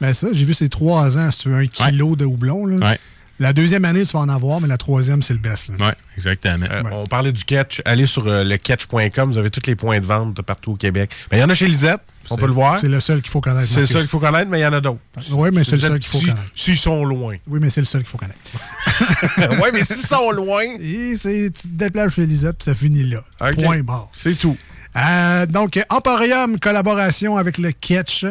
Ben 0.00 0.12
ça, 0.12 0.28
j'ai 0.32 0.44
vu 0.44 0.54
ces 0.54 0.68
trois 0.68 1.16
ans, 1.18 1.30
veux 1.44 1.54
un 1.54 1.66
kilo 1.66 2.16
de 2.16 2.24
houblon. 2.24 2.66
Là. 2.66 2.76
Ouais. 2.90 2.98
La 3.42 3.52
deuxième 3.52 3.84
année, 3.84 4.06
tu 4.06 4.12
vas 4.12 4.20
en 4.20 4.28
avoir, 4.28 4.60
mais 4.60 4.68
la 4.68 4.78
troisième, 4.78 5.20
c'est 5.20 5.32
le 5.32 5.40
best. 5.40 5.68
Oui, 5.70 5.86
exactement. 6.16 6.64
Euh, 6.70 6.82
On 6.92 7.06
parlait 7.08 7.32
du 7.32 7.42
catch. 7.44 7.82
Allez 7.84 8.06
sur 8.06 8.26
euh, 8.28 8.44
le 8.44 8.56
catch.com. 8.56 9.32
Vous 9.32 9.36
avez 9.38 9.50
tous 9.50 9.66
les 9.66 9.74
points 9.74 9.98
de 9.98 10.06
vente 10.06 10.34
de 10.36 10.42
partout 10.42 10.72
au 10.72 10.76
Québec. 10.76 11.10
Ben, 11.28 11.38
Il 11.38 11.40
y 11.40 11.42
en 11.42 11.50
a 11.50 11.54
chez 11.54 11.66
Lisette. 11.66 12.00
On 12.30 12.36
peut 12.36 12.46
le 12.46 12.52
voir. 12.52 12.78
C'est 12.80 12.88
le 12.88 13.00
seul 13.00 13.20
qu'il 13.20 13.32
faut 13.32 13.40
connaître. 13.40 13.66
C'est 13.68 13.80
le 13.80 13.86
seul 13.86 14.02
qu'il 14.02 14.10
faut 14.10 14.20
connaître, 14.20 14.48
mais 14.48 14.60
il 14.60 14.62
y 14.62 14.66
en 14.66 14.72
a 14.72 14.80
d'autres. 14.80 15.00
Oui, 15.32 15.48
mais 15.52 15.64
c'est 15.64 15.72
le 15.72 15.78
seul 15.80 15.98
qu'il 15.98 16.08
faut 16.08 16.18
si- 16.18 16.26
connaître. 16.26 16.42
S'ils 16.54 16.78
sont 16.78 17.04
loin. 17.04 17.34
Oui, 17.48 17.58
mais 17.60 17.68
c'est 17.68 17.80
le 17.80 17.84
seul 17.86 18.02
qu'il 18.04 18.10
faut 18.10 18.18
connaître. 18.18 18.38
oui, 19.60 19.70
mais 19.72 19.82
s'ils 19.82 19.96
sont 19.96 20.30
loin. 20.30 20.62
Et 20.80 21.16
c'est- 21.20 21.50
tu 21.50 21.62
te 21.62 21.76
déplaces 21.76 22.12
chez 22.12 22.26
Lisette, 22.26 22.58
puis 22.58 22.64
ça 22.66 22.76
finit 22.76 23.02
là. 23.04 23.24
Point 23.54 23.82
barre. 23.82 24.08
C'est 24.12 24.38
tout. 24.38 24.56
Euh, 24.94 25.46
donc, 25.46 25.80
Emporium, 25.88 26.58
collaboration 26.60 27.36
avec 27.38 27.58
le 27.58 27.72
Ketch, 27.72 28.24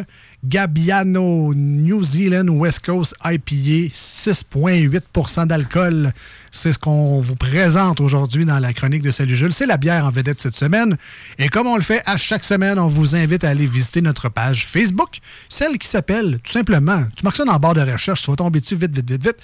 Gabiano, 0.44 1.54
New 1.54 2.02
Zealand 2.02 2.48
West 2.48 2.84
Coast 2.84 3.14
IPA, 3.24 3.92
6,8% 3.94 5.46
d'alcool. 5.46 6.12
C'est 6.50 6.72
ce 6.72 6.78
qu'on 6.78 7.20
vous 7.20 7.36
présente 7.36 8.00
aujourd'hui 8.00 8.44
dans 8.44 8.58
la 8.58 8.72
chronique 8.72 9.02
de 9.02 9.12
Salut 9.12 9.36
Jules. 9.36 9.52
C'est 9.52 9.66
la 9.66 9.76
bière 9.76 10.04
en 10.04 10.10
vedette 10.10 10.40
cette 10.40 10.54
semaine. 10.54 10.96
Et 11.38 11.48
comme 11.48 11.68
on 11.68 11.76
le 11.76 11.82
fait 11.82 12.02
à 12.06 12.16
chaque 12.16 12.42
semaine, 12.42 12.78
on 12.80 12.88
vous 12.88 13.14
invite 13.14 13.44
à 13.44 13.50
aller 13.50 13.66
visiter 13.66 14.02
notre 14.02 14.28
page 14.28 14.66
Facebook, 14.66 15.18
celle 15.48 15.78
qui 15.78 15.86
s'appelle 15.86 16.38
tout 16.42 16.52
simplement, 16.52 17.04
tu 17.16 17.22
marques 17.22 17.36
ça 17.36 17.44
dans 17.44 17.52
la 17.52 17.58
barre 17.60 17.74
de 17.74 17.80
recherche, 17.80 18.22
tu 18.22 18.30
vas 18.30 18.36
tomber 18.36 18.60
dessus 18.60 18.76
vite, 18.76 18.96
vite, 18.96 19.10
vite, 19.10 19.24
vite, 19.24 19.36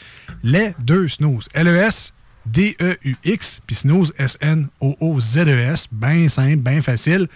les 0.43 0.75
deux 0.81 1.07
snooze. 1.07 1.47
LES 1.55 2.13
D-E-U-X, 2.53 3.61
puis 3.67 3.77
snooze, 3.77 4.13
S-N-O-O-Z-E-S. 4.17 5.89
Bien 5.93 6.29
simple, 6.29 6.57
bien 6.57 6.83
facile. 6.83 7.29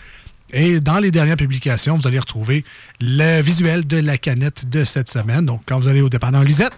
Et 0.52 0.80
dans 0.80 0.98
les 0.98 1.10
dernières 1.10 1.36
publications, 1.36 1.96
vous 1.96 2.06
allez 2.06 2.18
retrouver 2.18 2.64
le 3.00 3.40
visuel 3.40 3.86
de 3.86 3.96
la 3.96 4.18
canette 4.18 4.68
de 4.68 4.84
cette 4.84 5.08
semaine. 5.08 5.46
Donc, 5.46 5.62
quand 5.66 5.80
vous 5.80 5.88
allez 5.88 6.02
au 6.02 6.10
dépanneur 6.10 6.44
Lisette, 6.44 6.72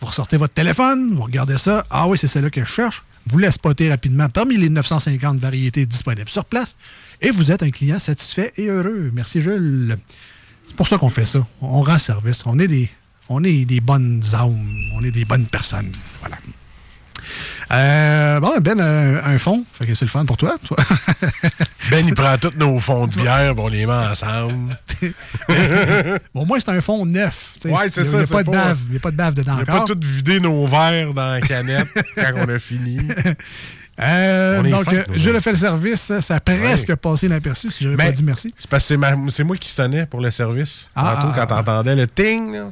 vous 0.00 0.06
ressortez 0.06 0.36
votre 0.36 0.54
téléphone, 0.54 1.14
vous 1.14 1.22
regardez 1.22 1.58
ça. 1.58 1.84
Ah 1.90 2.06
oui, 2.06 2.18
c'est 2.18 2.28
celle-là 2.28 2.50
que 2.50 2.60
je 2.60 2.70
cherche. 2.70 3.02
Vous 3.26 3.38
la 3.38 3.50
spottez 3.50 3.90
rapidement 3.90 4.28
parmi 4.28 4.56
les 4.56 4.68
950 4.68 5.38
variétés 5.38 5.86
disponibles 5.86 6.28
sur 6.28 6.44
place. 6.44 6.76
Et 7.20 7.30
vous 7.30 7.50
êtes 7.50 7.62
un 7.64 7.70
client 7.70 7.98
satisfait 7.98 8.52
et 8.56 8.66
heureux. 8.66 9.10
Merci, 9.12 9.40
Jules. 9.40 9.96
C'est 10.68 10.76
pour 10.76 10.86
ça 10.86 10.98
qu'on 10.98 11.10
fait 11.10 11.26
ça. 11.26 11.44
On 11.60 11.82
rend 11.82 11.98
service. 11.98 12.44
On 12.46 12.58
est 12.60 12.68
des, 12.68 12.88
on 13.28 13.42
est 13.42 13.64
des 13.64 13.80
bonnes 13.80 14.22
âmes. 14.34 14.68
On 14.94 15.02
est 15.02 15.10
des 15.10 15.24
bonnes 15.24 15.46
personnes. 15.46 15.90
Voilà. 16.20 16.36
Euh, 17.72 18.40
bon, 18.40 18.52
Ben, 18.60 18.78
euh, 18.80 19.20
un 19.24 19.38
fond. 19.38 19.64
Fait 19.72 19.86
que 19.86 19.94
c'est 19.94 20.04
le 20.04 20.10
fun 20.10 20.24
pour 20.24 20.36
toi. 20.36 20.56
toi. 20.64 20.76
Ben, 21.90 22.04
il 22.04 22.14
prend 22.14 22.36
tous 22.36 22.56
nos 22.56 22.80
fonds 22.80 23.06
de 23.06 23.14
bière, 23.14 23.54
on 23.58 23.68
les 23.68 23.86
met 23.86 23.92
ensemble. 23.92 24.76
Bon, 26.34 26.42
au 26.42 26.44
moins, 26.44 26.58
c'est 26.58 26.70
un 26.70 26.80
fond 26.80 27.06
neuf. 27.06 27.52
Ouais, 27.64 27.72
c'est 27.92 28.00
il 28.02 28.06
a- 28.08 28.10
ça, 28.10 28.18
Il 28.18 28.24
n'y 28.24 28.24
a, 28.24 28.26
pas 28.26 28.42
de 28.42 28.50
pas- 28.50 28.64
bave. 28.64 28.78
Il 28.90 28.96
a 28.96 29.00
pas 29.00 29.10
de 29.12 29.16
bave 29.16 29.34
dedans 29.34 29.52
On 29.54 29.58
n'a 29.58 29.64
pas 29.64 29.74
encore. 29.74 29.86
tout 29.86 29.98
vidé 30.02 30.40
nos 30.40 30.66
verres 30.66 31.12
dans 31.14 31.32
la 31.34 31.40
canette 31.40 31.86
quand 32.16 32.32
on 32.36 32.48
a 32.48 32.58
fini. 32.58 32.98
Euh, 34.00 34.62
donc, 34.62 34.92
euh, 34.92 35.02
nous 35.08 35.16
je 35.18 35.30
le 35.30 35.40
fais 35.40 35.52
le 35.52 35.56
service. 35.58 36.12
Ça 36.20 36.34
a 36.36 36.40
presque 36.40 36.94
passé 36.96 37.26
inaperçu 37.26 37.70
si 37.70 37.84
j'avais 37.84 37.96
Ben, 37.96 38.06
pas 38.06 38.12
dit 38.12 38.24
merci. 38.24 38.52
C'est 38.56 38.68
parce 38.68 38.86
que 38.88 38.98
c'est 39.30 39.44
moi 39.44 39.56
qui 39.56 39.70
sonnais 39.70 40.06
pour 40.06 40.20
le 40.20 40.30
service. 40.30 40.90
Ah, 40.96 41.14
Tantôt, 41.16 41.28
ah, 41.32 41.34
quand 41.36 41.42
ah. 41.54 41.62
t'entendais 41.62 41.94
le 41.94 42.06
ting, 42.06 42.52
là, 42.52 42.70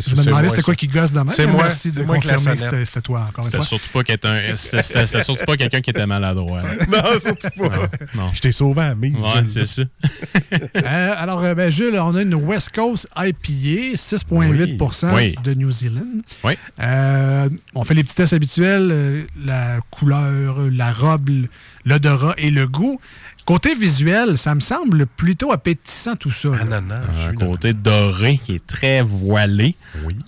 Je 0.00 0.10
me 0.16 0.22
c'est 0.22 0.28
demandais 0.30 0.48
c'était 0.50 0.62
quoi 0.62 0.72
ça. 0.74 0.76
qui 0.76 0.86
gosse 0.86 1.12
demain. 1.12 1.32
C'est 1.34 1.46
moi, 1.46 1.64
Merci 1.64 1.92
c'est 1.92 2.00
de 2.00 2.04
moi 2.06 2.18
qui 2.18 2.26
la 2.28 2.34
confirmer 2.34 2.56
que 2.56 2.62
c'était- 2.62 2.84
c'était 2.84 3.00
toi, 3.02 3.26
encore 3.28 3.44
une 3.44 3.50
C'était 3.50 3.56
fois. 3.58 3.66
surtout 3.66 3.88
pas 3.92 4.04
quelqu'un 4.04 4.40
c'était- 4.56 4.82
c'était- 4.82 5.06
c'était 5.06 5.22
surtout 5.24 5.44
pas 5.44 5.56
quelqu'un 5.56 5.80
qui 5.80 5.90
était 5.90 6.06
maladroit. 6.06 6.62
Non, 6.90 7.18
surtout 7.20 7.48
pas. 7.68 7.88
Je 8.34 8.40
t'ai 8.40 8.52
sauvé 8.52 8.82
à 8.82 8.88
la 8.88 8.94
mise. 8.94 9.14
Ouais, 9.14 9.44
c'est 9.48 9.66
ça. 9.66 9.82
Euh, 10.76 11.14
alors, 11.18 11.42
euh, 11.44 11.54
ben, 11.54 11.70
Jules, 11.70 11.96
on 11.98 12.14
a 12.14 12.22
une 12.22 12.34
West 12.34 12.70
Coast 12.74 13.06
IPA, 13.16 13.96
6,8 13.96 15.12
Oui. 15.14 15.34
de 15.42 15.54
New 15.54 15.70
Zealand. 15.70 16.00
Oui. 16.44 16.54
Euh, 16.80 17.48
on 17.74 17.84
fait 17.84 17.94
les 17.94 18.02
petits 18.04 18.14
tests 18.14 18.32
habituels, 18.32 19.26
la 19.44 19.78
couleur, 19.90 20.56
la 20.70 20.92
robe, 20.92 21.30
l'odorat 21.84 22.34
et 22.38 22.50
le 22.50 22.66
goût. 22.66 23.00
Côté 23.44 23.74
visuel, 23.74 24.38
ça 24.38 24.54
me 24.54 24.60
semble 24.60 25.06
plutôt 25.06 25.50
appétissant 25.50 26.14
tout 26.14 26.30
ça. 26.30 26.50
Ananas. 26.60 27.02
Un 27.28 27.34
côté 27.34 27.72
doré 27.72 28.38
qui 28.38 28.54
est 28.54 28.66
très 28.66 29.02
voilé. 29.02 29.74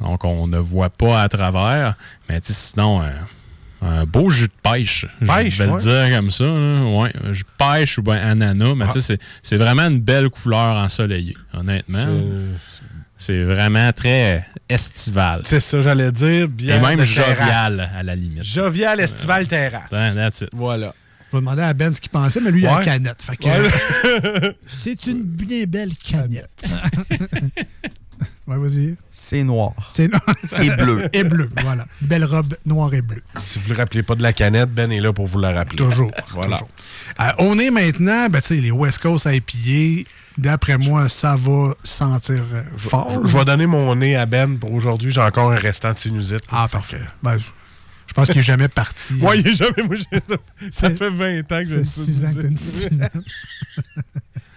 Donc, 0.01 0.25
on 0.25 0.49
ne 0.49 0.59
voit 0.59 0.90
pas 0.90 1.23
à 1.23 1.29
travers. 1.29 1.95
Mais 2.29 2.40
tu 2.40 2.49
sais, 2.53 2.71
sinon, 2.73 3.03
euh, 3.03 3.11
un 3.83 4.05
beau 4.05 4.31
jus 4.31 4.49
de 4.49 4.53
pêche. 4.69 5.07
Pêche, 5.25 5.55
je 5.59 5.62
vais 5.64 5.71
ouais. 5.71 5.77
le 5.77 6.09
dire 6.09 6.17
comme 6.17 6.31
ça. 6.33 6.45
là. 6.45 6.83
Ouais, 6.85 7.12
un 7.23 7.33
jus 7.33 7.45
de 7.45 7.64
pêche 7.64 7.99
ou 7.99 8.03
bien 8.03 8.14
ananas. 8.17 8.75
Mais 8.75 8.87
tu 8.87 8.93
sais, 8.95 9.01
c'est- 9.01 9.21
c'est 9.43 9.57
vraiment 9.59 9.83
une 9.87 10.01
belle 10.01 10.29
couleur 10.29 10.75
ensoleillée, 10.77 11.37
honnêtement. 11.53 11.99
C'est- 11.99 12.55
C'est 13.17 13.45
vraiment 13.45 13.93
très 13.93 14.45
estival. 14.69 15.43
C'est 15.45 15.61
ça, 15.61 15.81
j'allais 15.81 16.11
dire. 16.11 16.43
Et 16.43 16.47
Bière 16.49 16.83
même 16.83 16.99
de 16.99 17.05
jovial, 17.05 17.37
terrasse. 17.37 17.81
à 17.97 18.03
la 18.03 18.17
limite. 18.17 18.43
Jovial 18.43 18.99
estival 18.99 19.47
terrasse. 19.47 19.88
That's 19.90 20.40
it. 20.40 20.49
Voilà. 20.53 20.93
Je 21.35 21.38
vais 21.40 21.42
demander 21.42 21.62
à 21.62 21.75
Ben 21.75 21.92
ce 21.92 22.01
qu'il 22.01 22.12
pensait, 22.12 22.40
mais 22.40 22.53
lui, 22.53 22.61
il 22.62 22.66
a 22.68 22.79
la 22.79 22.85
canette. 22.85 23.20
Fait 23.20 23.37
que, 23.37 23.44
Ouais. 23.49 24.57
c'est 24.66 25.05
une 25.09 25.23
bien 25.25 25.64
belle 25.66 25.90
canette. 25.97 26.49
ouais, 28.47 28.57
vas-y. 28.57 28.94
C'est 29.11 29.42
noir. 29.42 29.73
C'est 29.90 30.05
Et 30.62 30.70
bleu. 30.70 31.09
et 31.12 31.25
bleu, 31.25 31.49
voilà. 31.62 31.87
Belle 32.01 32.25
robe 32.25 32.55
noire 32.64 32.94
et 32.94 33.03
bleue. 33.03 33.25
Si 33.44 33.59
vous 33.59 33.64
ne 33.70 33.75
le 33.75 33.79
rappelez 33.81 34.05
pas 34.05 34.14
de 34.14 34.23
la 34.23 34.33
canette, 34.33 34.70
Ben 34.70 34.92
est 34.92 35.01
là 35.01 35.12
pour 35.12 35.27
vous 35.27 35.40
la 35.40 35.51
rappeler. 35.51 35.77
Toujours. 35.77 36.12
Voilà. 36.31 36.59
toujours. 36.59 36.68
Euh, 37.20 37.33
on 37.38 37.59
est 37.59 37.70
maintenant, 37.73 38.29
ben, 38.29 38.40
tu 38.40 38.47
sais, 38.47 38.57
les 38.57 38.70
West 38.70 38.99
Coast 38.99 39.27
IPA. 39.29 40.09
D'après 40.38 40.79
moi, 40.79 41.09
ça 41.09 41.35
va 41.37 41.75
sentir 41.83 42.42
euh, 42.55 42.62
fort. 42.77 43.27
Je 43.27 43.37
vais 43.37 43.44
donner 43.44 43.66
mon 43.66 43.92
nez 43.97 44.14
à 44.14 44.27
Ben 44.27 44.57
pour 44.57 44.73
aujourd'hui. 44.73 45.11
J'ai 45.11 45.20
encore 45.20 45.51
un 45.51 45.57
restant 45.57 45.92
de 45.92 45.99
sinusite. 45.99 46.44
Ah, 46.53 46.68
parfait. 46.70 47.01
Ben, 47.25 47.38
je, 47.38 47.44
je 48.14 48.20
pense 48.20 48.27
qu'il 48.29 48.37
n'est 48.37 48.42
jamais 48.42 48.68
parti. 48.68 49.14
Ouais, 49.20 49.40
il 49.40 49.48
est 49.48 49.55
jamais. 49.55 49.83
Moi, 49.88 49.96
ça 50.70 50.88
Fait- 50.90 50.94
fait 50.96 51.09
20 51.11 51.40
ans 51.53 51.62
que 51.64 51.66
fait 51.66 51.85
6 51.85 52.24
ans 52.24 52.35
que. 52.35 52.55
Ça 52.55 53.11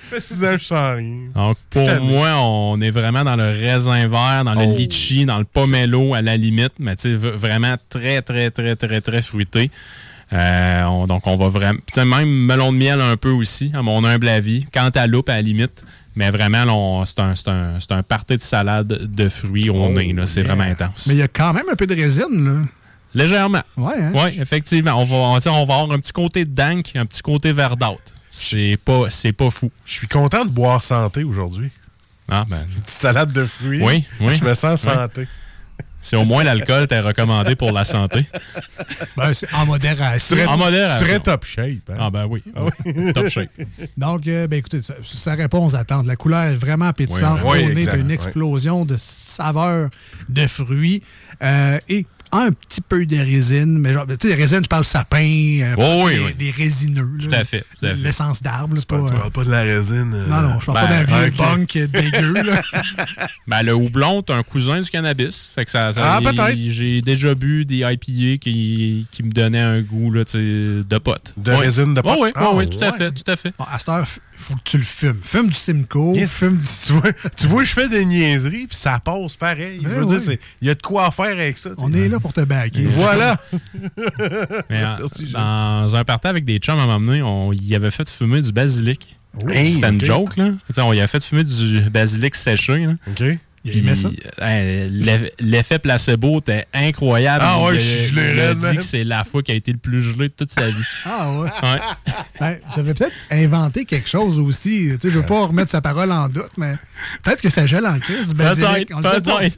fait 0.10 0.20
6 0.22 0.46
ans 0.46 0.52
que 0.54 0.58
je 0.60 0.64
sens 0.64 0.96
rien. 0.98 1.18
Donc, 1.36 1.58
pour 1.70 2.02
moi, 2.02 2.36
on 2.40 2.80
est 2.82 2.92
vraiment 2.92 3.24
dans 3.24 3.36
le 3.36 3.48
raisin 3.48 4.08
vert, 4.08 4.44
dans 4.46 4.54
le 4.54 4.66
Oh. 4.68 4.78
litchi, 4.78 5.26
dans 5.26 5.38
le 5.40 5.44
pomelo 5.46 6.14
à 6.14 6.22
la 6.22 6.38
limite, 6.38 6.74
mais 6.80 6.96
tu 6.96 7.02
sais, 7.04 7.14
vraiment 7.16 7.76
très, 7.90 8.22
très, 8.22 8.52
très, 8.52 8.76
très, 8.76 9.02
très 9.02 9.22
fruité. 9.22 9.70
Euh, 10.34 10.84
on- 10.84 11.08
donc, 11.08 11.26
on 11.26 11.36
va 11.36 11.48
vraiment. 11.50 11.80
tu 11.88 11.94
sais, 11.94 12.06
Même 12.06 12.30
melon 12.30 12.72
de 12.74 12.78
miel 12.78 13.02
un 13.02 13.16
peu 13.18 13.30
aussi, 13.32 13.72
à 13.74 13.82
mon 13.82 14.04
humble 14.04 14.28
avis. 14.30 14.66
Cantaloupe 14.74 15.30
à 15.30 15.36
la 15.36 15.42
limite. 15.42 15.84
Mais 16.16 16.32
vraiment, 16.32 17.06
c'est 17.06 17.20
un, 17.20 17.36
c'est 17.36 17.48
un, 17.48 17.80
c'est 17.80 17.92
un 17.92 18.02
party 18.02 18.38
de 18.38 18.42
salade 18.42 18.88
de 19.14 19.30
fruits 19.30 19.70
au 19.70 19.76
Oh, 19.86 19.90
nez. 19.90 20.14
là. 20.14 20.26
C'est 20.26 20.42
yeah. 20.42 20.48
vraiment 20.54 20.64
intense. 20.70 21.06
Mais 21.08 21.14
il 21.14 21.20
y 21.20 21.22
a 21.22 21.28
quand 21.28 21.54
même 21.54 21.66
un 21.72 21.76
peu 21.76 21.86
de 21.86 21.94
résine, 21.96 22.44
là. 22.46 22.62
Légèrement. 23.14 23.62
Ouais, 23.78 23.94
hein? 24.00 24.12
Oui, 24.14 24.40
effectivement. 24.40 24.94
On 25.02 25.06
va, 25.06 25.16
on 25.16 25.66
va 25.66 25.74
avoir 25.76 25.92
un 25.92 25.98
petit 26.00 26.12
côté 26.12 26.46
dank, 26.46 26.92
un 26.96 27.06
petit 27.06 27.22
côté 27.22 27.52
verdâtre. 27.52 28.02
C'est 28.30 28.78
pas, 28.84 29.10
c'est 29.10 29.32
pas 29.34 29.50
fou. 29.50 29.72
Je 29.86 29.94
suis 29.94 30.08
content 30.08 30.46
de 30.46 30.50
boire 30.52 30.84
santé 30.84 31.24
aujourd'hui. 31.24 31.72
Ah, 32.30 32.46
ben, 32.48 32.66
Petite 32.68 32.90
salade 32.90 33.32
de 33.32 33.46
fruits. 33.46 33.82
Oui, 33.82 34.04
oui. 34.22 34.36
Je 34.36 34.44
me 34.44 34.54
sens 34.54 34.84
Oui. 34.86 34.94
santé. 34.94 35.28
c'est 36.02 36.18
au 36.18 36.26
moins 36.26 36.44
l'alcool 36.44 36.88
t'est 36.88 37.00
recommandé 37.00 37.56
pour 37.56 37.72
la 37.72 37.84
santé. 37.86 38.26
Ben, 39.16 39.34
c'est 39.34 39.52
en 39.54 39.66
modération. 39.66 40.36
Tu 40.36 40.42
serais, 40.42 40.46
En 40.48 40.58
modération. 40.58 41.00
tu 41.00 41.06
serais 41.10 41.20
top 41.22 41.46
shape. 41.46 41.90
hein? 41.90 41.96
Ah 41.98 42.10
ben 42.12 42.26
oui. 42.30 42.44
Top 43.14 43.30
shape. 43.30 43.50
Donc, 43.98 44.28
euh, 44.28 44.46
ben, 44.48 44.60
écoutez, 44.60 44.82
ça, 44.82 44.94
ça 45.04 45.34
répond 45.36 45.66
aux 45.66 45.76
attentes. 45.76 46.06
La 46.06 46.18
couleur 46.18 46.44
est 46.44 46.56
vraiment 46.56 46.86
appétissante. 46.88 47.40
Oui, 47.46 47.60
oui, 47.66 47.72
On 47.74 47.78
est 47.78 47.96
une 47.98 48.08
oui. 48.08 48.14
explosion 48.14 48.84
de 48.86 48.96
saveurs, 48.98 49.90
de 50.30 50.46
fruits 50.48 51.02
euh, 51.42 51.80
et 51.88 52.06
un 52.32 52.52
petit 52.52 52.82
peu 52.82 53.06
de 53.06 53.16
résine. 53.18 53.78
Mais 53.80 53.94
genre, 53.94 54.06
tu 54.08 54.16
sais, 54.22 54.28
les 54.30 54.36
résines, 54.42 54.62
je 54.64 54.70
parle 54.70 54.86
sapin, 54.86 55.18
euh, 55.62 55.76
Oh, 55.78 56.04
oui, 56.06 56.16
des, 56.16 56.20
oui. 56.26 56.34
des 56.36 56.52
résineux. 56.52 57.10
Tout 57.22 57.30
là. 57.30 57.40
à 57.40 57.44
fait. 57.44 57.66
tout 57.80 57.86
à 57.86 57.90
fait. 57.90 57.96
L'essence 57.96 58.42
d'arbre, 58.42 58.76
c'est 58.78 58.86
pas. 58.86 58.98
Tu 59.08 59.14
euh, 59.14 59.18
parles 59.18 59.32
pas 59.32 59.44
de 59.44 59.52
la 59.52 59.62
résine. 59.64 60.12
euh, 60.14 60.28
non, 60.28 60.42
non, 60.42 60.60
je 60.60 60.66
parle 60.66 60.88
Ben, 60.90 61.06
pas 61.06 61.12
d'un 61.12 61.20
vieux 61.22 61.28
ok. 61.30 61.38
bunk 61.38 61.78
dégueu. 61.92 62.34
Là. 62.44 62.62
Ben, 63.48 63.64
le 63.64 63.74
houblon, 63.74 64.24
c'est 64.28 64.34
un 64.34 64.44
cousin 64.44 64.82
du 64.82 64.90
cannabis. 64.90 65.52
Fait 65.56 65.66
que 65.66 65.72
ça, 65.72 65.94
ça- 65.94 66.16
Ah, 66.18 66.22
peut-être. 66.22 66.58
J'ai 66.58 67.02
déjà 67.02 67.34
bu 67.34 67.66
des 67.66 67.78
IPA 67.78 68.38
qui, 68.42 69.06
qui 69.12 69.24
me 69.24 69.32
donnaient 69.32 69.60
un 69.62 69.82
goût 69.82 70.12
là, 70.12 70.24
de 70.34 70.98
pote. 70.98 71.34
De 71.38 71.52
résine 71.52 71.94
de 71.94 72.02
pote? 72.02 72.18
Oui, 72.20 72.30
Ah, 72.36 72.52
oui, 72.54 72.70
tout 72.70 72.84
à 72.84 72.92
fait, 72.92 73.12
tout 73.12 73.30
à 73.32 73.36
fait. 73.36 73.54
Bon, 73.58 73.66
à 73.72 73.80
cette 73.80 73.90
heure, 73.90 74.06
faut 74.40 74.54
que 74.56 74.62
tu 74.64 74.78
le 74.78 74.84
fumes. 74.84 75.20
Fume 75.24 75.48
du 75.48 75.54
Simcoe, 75.56 76.14
Yeah. 76.16 76.28
fume 76.28 76.58
du. 76.58 76.68
Tu 76.86 76.94
vois, 76.94 77.12
tu 77.36 77.48
vois, 77.48 77.64
je 77.64 77.74
fais 77.74 77.90
des 77.90 78.06
niaiseries, 78.06 78.68
puis 78.68 78.78
ça 78.78 79.00
passe 79.04 79.36
pareil. 79.36 79.80
Je 79.84 79.88
Ben 79.90 79.96
veux 79.96 80.04
oui. 80.04 80.08
dire, 80.18 80.22
c'est- 80.22 80.40
il 80.62 80.68
y 80.68 80.72
a 80.72 80.76
de 80.76 80.82
quoi 80.82 81.10
faire 81.12 81.26
avec 81.32 81.58
ça. 81.58 81.72
On 81.78 81.92
est 81.94 82.08
là 82.08 82.20
pour 82.20 82.34
te 82.34 82.42
baquer. 82.42 82.86
Voilà. 82.92 83.38
Mais 84.70 84.84
en- 84.86 84.98
Merci, 85.00 85.26
dans 85.32 85.96
un 85.96 86.04
party 86.04 86.28
avec 86.28 86.46
des 86.46 86.60
chums 86.60 86.80
à 86.80 86.86
m'emmener, 86.86 87.22
on 87.22 87.52
y 87.54 87.76
avait 87.76 87.92
fait 87.92 88.10
fumer 88.10 88.42
du 88.42 88.52
basilic. 88.52 89.16
Hey, 89.50 89.74
C'était 89.74 89.90
une 89.90 89.96
ok. 89.98 90.06
joke, 90.06 90.38
là. 90.38 90.50
Tu 90.68 90.74
sais, 90.74 90.82
on 90.82 90.94
y 90.94 91.00
avait 91.00 91.08
fait 91.08 91.24
fumer 91.24 91.44
du 91.44 91.82
basilic 91.92 92.34
séché. 92.36 92.78
Là. 92.86 92.94
OK. 93.08 93.24
Il 93.68 93.78
aimait 93.80 93.96
ça? 93.96 94.10
euh, 94.42 94.90
l'eff- 94.92 95.32
L'effet 95.40 95.80
placebo 95.80 96.40
était 96.40 96.66
incroyable. 96.74 97.44
Ah 97.48 97.62
ouais, 97.64 97.76
Il 97.76 97.80
je 97.80 97.86
suis 97.86 98.08
gelé 98.16 98.32
Il 98.34 98.40
a 98.40 98.54
dit 98.54 98.78
que 98.78 98.84
c'est 98.84 99.04
la 99.04 99.24
fois 99.24 99.42
qui 99.44 99.52
a 99.52 99.56
été 99.56 99.72
le 99.72 99.78
plus 99.78 100.02
gelé 100.04 100.28
de 100.30 100.34
toute 100.34 100.52
sa 100.52 100.68
vie. 100.68 100.74
Ah 101.06 101.40
ouais. 101.40 101.50
Ouais. 101.64 101.80
Ben, 102.40 102.56
vous 102.74 102.80
avez 102.82 102.94
peut-être 102.94 103.14
inventé 103.32 103.86
quelque 103.86 104.08
chose 104.10 104.40
aussi. 104.40 104.90
Tu 104.94 104.98
sais, 105.08 105.14
je 105.14 105.20
veux 105.20 105.26
pas 105.26 105.46
remettre 105.46 105.72
sa 105.72 105.82
parole 105.82 106.12
en 106.12 106.28
doute, 106.30 106.52
mais 106.58 106.76
peut-être 107.24 107.42
que 107.42 107.50
ça 107.50 107.66
gèle 107.66 107.86
en 107.88 107.98
crise. 108.00 108.34
Peut-être. 108.34 109.58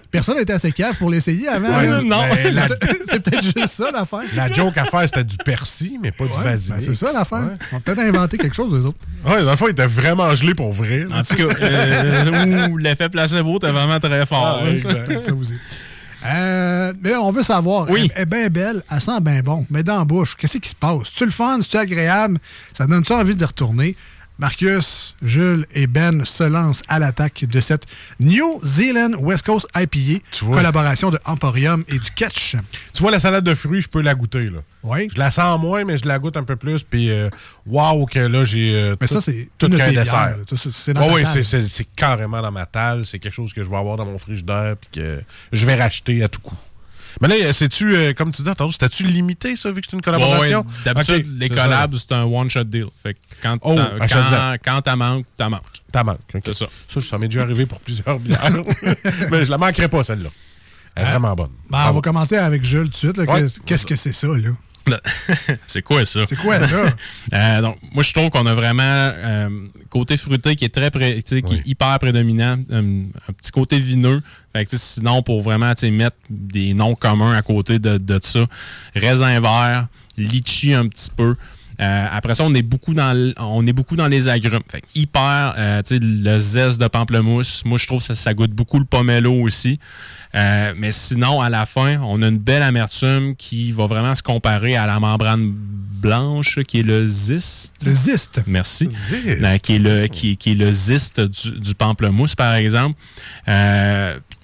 Personne 0.10 0.36
n'était 0.38 0.52
assez 0.52 0.72
cave 0.72 0.96
pour 0.96 1.10
l'essayer 1.10 1.48
avant. 1.48 1.68
Ouais, 1.68 2.02
non. 2.02 2.22
ben, 2.32 2.54
la, 2.54 2.68
C'est 3.08 3.20
peut-être 3.22 3.42
juste 3.42 3.66
ça 3.68 3.90
l'affaire. 3.92 4.20
la 4.34 4.52
joke 4.52 4.76
à 4.78 4.84
faire, 4.84 5.02
c'était 5.02 5.24
du 5.24 5.36
persil, 5.36 5.98
mais 6.02 6.12
pas 6.12 6.24
du 6.24 6.32
basilic. 6.42 6.78
ben, 6.78 6.84
c'est 6.94 6.94
ça 7.06 7.12
l'affaire. 7.12 7.38
Ouais. 7.40 7.56
On 7.72 7.80
peut 7.80 7.94
peut-être 7.94 8.06
inventé 8.08 8.38
quelque 8.38 8.56
chose, 8.56 8.72
eux 8.74 8.86
autres. 8.86 8.98
Ouais, 9.24 9.42
dans 9.44 9.50
le 9.50 9.56
fond, 9.56 9.66
il 9.68 9.72
était 9.72 9.86
vraiment 9.86 10.34
gelé 10.34 10.54
pour 10.54 10.72
vrai. 10.72 11.06
En 11.12 11.22
tout 11.22 11.34
cas, 11.36 11.54
euh, 11.62 12.68
l'effet 12.78 13.08
placebo 13.08 13.29
était 13.38 13.70
vraiment 13.70 14.00
très 14.00 14.26
fort. 14.26 14.60
Ah, 14.62 14.68
exact. 14.68 15.12
ça. 15.12 15.22
Ça 15.28 15.34
aussi. 15.34 15.54
Euh, 16.26 16.92
mais 17.00 17.10
là, 17.10 17.22
on 17.22 17.32
veut 17.32 17.42
savoir. 17.42 17.88
Oui. 17.88 18.10
Elle, 18.14 18.22
est 18.22 18.26
bien 18.26 18.48
belle, 18.48 18.82
elle 18.90 19.00
sent 19.00 19.20
bien 19.20 19.40
bon. 19.42 19.66
Mais 19.70 19.82
dans 19.82 19.98
la 19.98 20.04
bouche, 20.04 20.36
qu'est-ce 20.36 20.58
qui 20.58 20.68
se 20.68 20.74
passe? 20.74 21.04
C'est-tu 21.04 21.24
le 21.24 21.30
fun? 21.30 21.58
C'est-tu 21.62 21.76
agréable? 21.78 22.38
Ça 22.76 22.86
donne-tu 22.86 23.12
envie 23.12 23.34
d'y 23.34 23.44
retourner? 23.44 23.96
Marcus, 24.40 25.14
Jules 25.22 25.66
et 25.74 25.86
Ben 25.86 26.24
se 26.24 26.44
lancent 26.44 26.82
à 26.88 26.98
l'attaque 26.98 27.44
de 27.44 27.60
cette 27.60 27.84
New 28.18 28.58
Zealand 28.64 29.12
West 29.20 29.44
Coast 29.44 29.68
IPA, 29.76 30.24
collaboration 30.40 31.10
de 31.10 31.18
Emporium 31.26 31.84
et 31.88 31.98
du 31.98 32.10
Catch. 32.10 32.56
Tu 32.94 33.02
vois, 33.02 33.10
la 33.10 33.18
salade 33.20 33.44
de 33.44 33.54
fruits, 33.54 33.82
je 33.82 33.88
peux 33.88 34.00
la 34.00 34.14
goûter. 34.14 34.44
Là. 34.50 34.60
Oui. 34.82 35.08
Je 35.14 35.18
la 35.18 35.30
sens 35.30 35.60
moins, 35.60 35.84
mais 35.84 35.98
je 35.98 36.06
la 36.08 36.18
goûte 36.18 36.38
un 36.38 36.44
peu 36.44 36.56
plus. 36.56 36.82
Puis, 36.82 37.10
euh, 37.10 37.28
waouh, 37.66 38.06
que 38.06 38.18
là, 38.20 38.44
j'ai. 38.44 38.74
euh, 38.74 38.96
Mais 38.98 39.06
tout- 39.06 39.14
ça, 39.14 39.20
c'est 39.20 39.48
tout 39.58 39.68
qu'un 39.68 39.92
dessert. 39.92 40.36
c'est- 40.72 40.94
dans 40.94 41.06
ta 41.06 41.12
oui, 41.12 41.22
table. 41.22 41.34
c'est, 41.34 41.44
c'est, 41.44 41.68
c'est 41.68 41.84
carrément 41.94 42.40
dans 42.40 42.50
ma 42.52 42.64
table. 42.64 43.04
C'est 43.04 43.18
quelque 43.18 43.34
chose 43.34 43.52
que 43.52 43.62
je 43.62 43.68
vais 43.68 43.76
avoir 43.76 43.98
dans 43.98 44.06
mon 44.06 44.18
frigidaire. 44.18 44.76
Puis 44.80 45.02
que 45.02 45.20
je 45.52 45.66
vais 45.66 45.74
racheter 45.74 46.22
à 46.24 46.28
tout 46.28 46.40
coup. 46.40 46.56
Mais 47.20 47.28
là, 47.28 47.52
c'est-tu, 47.52 47.96
euh, 47.96 48.12
comme 48.14 48.32
tu 48.32 48.42
dis, 48.42 48.48
tantôt, 48.48 48.70
c'était-tu 48.72 49.04
limité, 49.06 49.56
ça, 49.56 49.70
vu 49.70 49.80
que 49.80 49.86
c'est 49.90 49.96
une 49.96 50.02
collaboration? 50.02 50.60
ouais, 50.60 50.66
D'habitude, 50.84 51.38
les 51.38 51.48
collabs, 51.48 51.94
c'est 51.96 52.12
un 52.12 52.24
one-shot 52.24 52.64
deal. 52.64 52.86
Fait 53.02 53.14
que 53.14 53.18
quand 53.42 53.58
Oh, 53.62 53.74
t'en- 53.76 54.54
quand 54.62 54.82
t'en 54.82 54.96
manques, 54.96 55.26
t'en 55.36 55.50
manques. 55.50 55.62
T'as 55.92 56.04
manque. 56.04 56.18
ok. 56.34 56.42
C'est 56.44 56.54
ça. 56.54 56.66
Ça, 56.88 57.00
ça 57.00 57.18
m'est 57.18 57.28
déjà 57.28 57.42
arrivé 57.42 57.66
pour 57.66 57.80
plusieurs 57.80 58.18
bières. 58.18 58.38
mais 59.30 59.44
je 59.44 59.50
la 59.50 59.58
manquerai 59.58 59.88
pas, 59.88 60.04
celle-là. 60.04 60.30
Elle 60.96 61.04
est 61.04 61.10
vraiment 61.10 61.34
bonne. 61.34 61.50
Ben, 61.70 61.86
on 61.88 61.92
va 61.92 62.00
commencer 62.00 62.36
avec 62.36 62.64
Jules 62.64 62.84
tout 62.90 62.90
de 62.90 63.14
suite. 63.14 63.18
Ouais. 63.28 63.46
Qu'est-ce 63.66 63.86
que 63.86 63.96
c'est 63.96 64.12
ça, 64.12 64.26
là? 64.28 64.50
c'est 65.66 65.82
quoi 65.82 66.04
ça? 66.04 66.26
C'est 66.26 66.36
quoi 66.36 66.66
ça? 66.66 66.84
Euh, 67.32 67.60
donc, 67.60 67.76
moi, 67.92 68.02
je 68.02 68.12
trouve 68.12 68.30
qu'on 68.30 68.46
a 68.46 68.54
vraiment 68.54 68.82
euh, 68.84 69.48
côté 69.88 70.16
fruité 70.16 70.56
qui 70.56 70.64
est 70.64 70.74
très 70.74 70.90
pré- 70.90 71.22
qui 71.22 71.34
est 71.36 71.66
hyper 71.66 71.98
prédominant, 71.98 72.58
euh, 72.72 73.04
un 73.28 73.32
petit 73.32 73.50
côté 73.52 73.78
vineux. 73.78 74.22
Fait 74.52 74.64
que, 74.64 74.76
sinon, 74.76 75.22
pour 75.22 75.42
vraiment 75.42 75.72
mettre 75.82 76.16
des 76.28 76.74
noms 76.74 76.94
communs 76.96 77.34
à 77.34 77.42
côté 77.42 77.78
de, 77.78 77.98
de 77.98 78.18
ça, 78.22 78.46
raisin 78.94 79.38
vert, 79.40 79.86
litchi 80.16 80.74
un 80.74 80.88
petit 80.88 81.10
peu. 81.14 81.36
Euh, 81.80 82.06
après 82.12 82.34
ça, 82.34 82.44
on 82.44 82.54
est 82.54 82.62
beaucoup 82.62 82.94
dans 82.94 83.32
on 83.38 83.66
est 83.66 83.72
beaucoup 83.72 83.96
dans 83.96 84.08
les 84.08 84.28
agrumes. 84.28 84.60
Fait 84.70 84.82
hyper, 84.94 85.54
euh, 85.56 85.82
tu 85.82 85.96
sais, 85.96 86.00
le 86.02 86.38
zeste 86.38 86.80
de 86.80 86.86
pamplemousse. 86.88 87.64
Moi, 87.64 87.78
je 87.78 87.86
trouve 87.86 88.00
que 88.00 88.04
ça, 88.04 88.14
ça 88.14 88.34
goûte 88.34 88.52
beaucoup 88.52 88.78
le 88.78 88.84
pomelo 88.84 89.32
aussi. 89.32 89.78
Euh, 90.34 90.74
mais 90.76 90.92
sinon, 90.92 91.40
à 91.40 91.48
la 91.48 91.66
fin, 91.66 92.00
on 92.02 92.22
a 92.22 92.28
une 92.28 92.38
belle 92.38 92.62
amertume 92.62 93.34
qui 93.34 93.72
va 93.72 93.86
vraiment 93.86 94.14
se 94.14 94.22
comparer 94.22 94.76
à 94.76 94.86
la 94.86 95.00
membrane 95.00 95.50
blanche, 95.52 96.60
qui 96.68 96.80
est 96.80 96.84
le 96.84 97.06
ziste. 97.06 97.74
Le 97.84 97.92
ziste. 97.92 98.42
Merci. 98.46 98.88
Ziste. 99.08 99.62
Qui, 99.62 99.74
est 99.74 99.78
le, 99.78 100.06
qui, 100.06 100.36
qui 100.36 100.52
est 100.52 100.54
le 100.54 100.70
ziste 100.70 101.20
du, 101.20 101.58
du 101.58 101.74
pamplemousse, 101.74 102.34
par 102.34 102.54
exemple. 102.54 102.96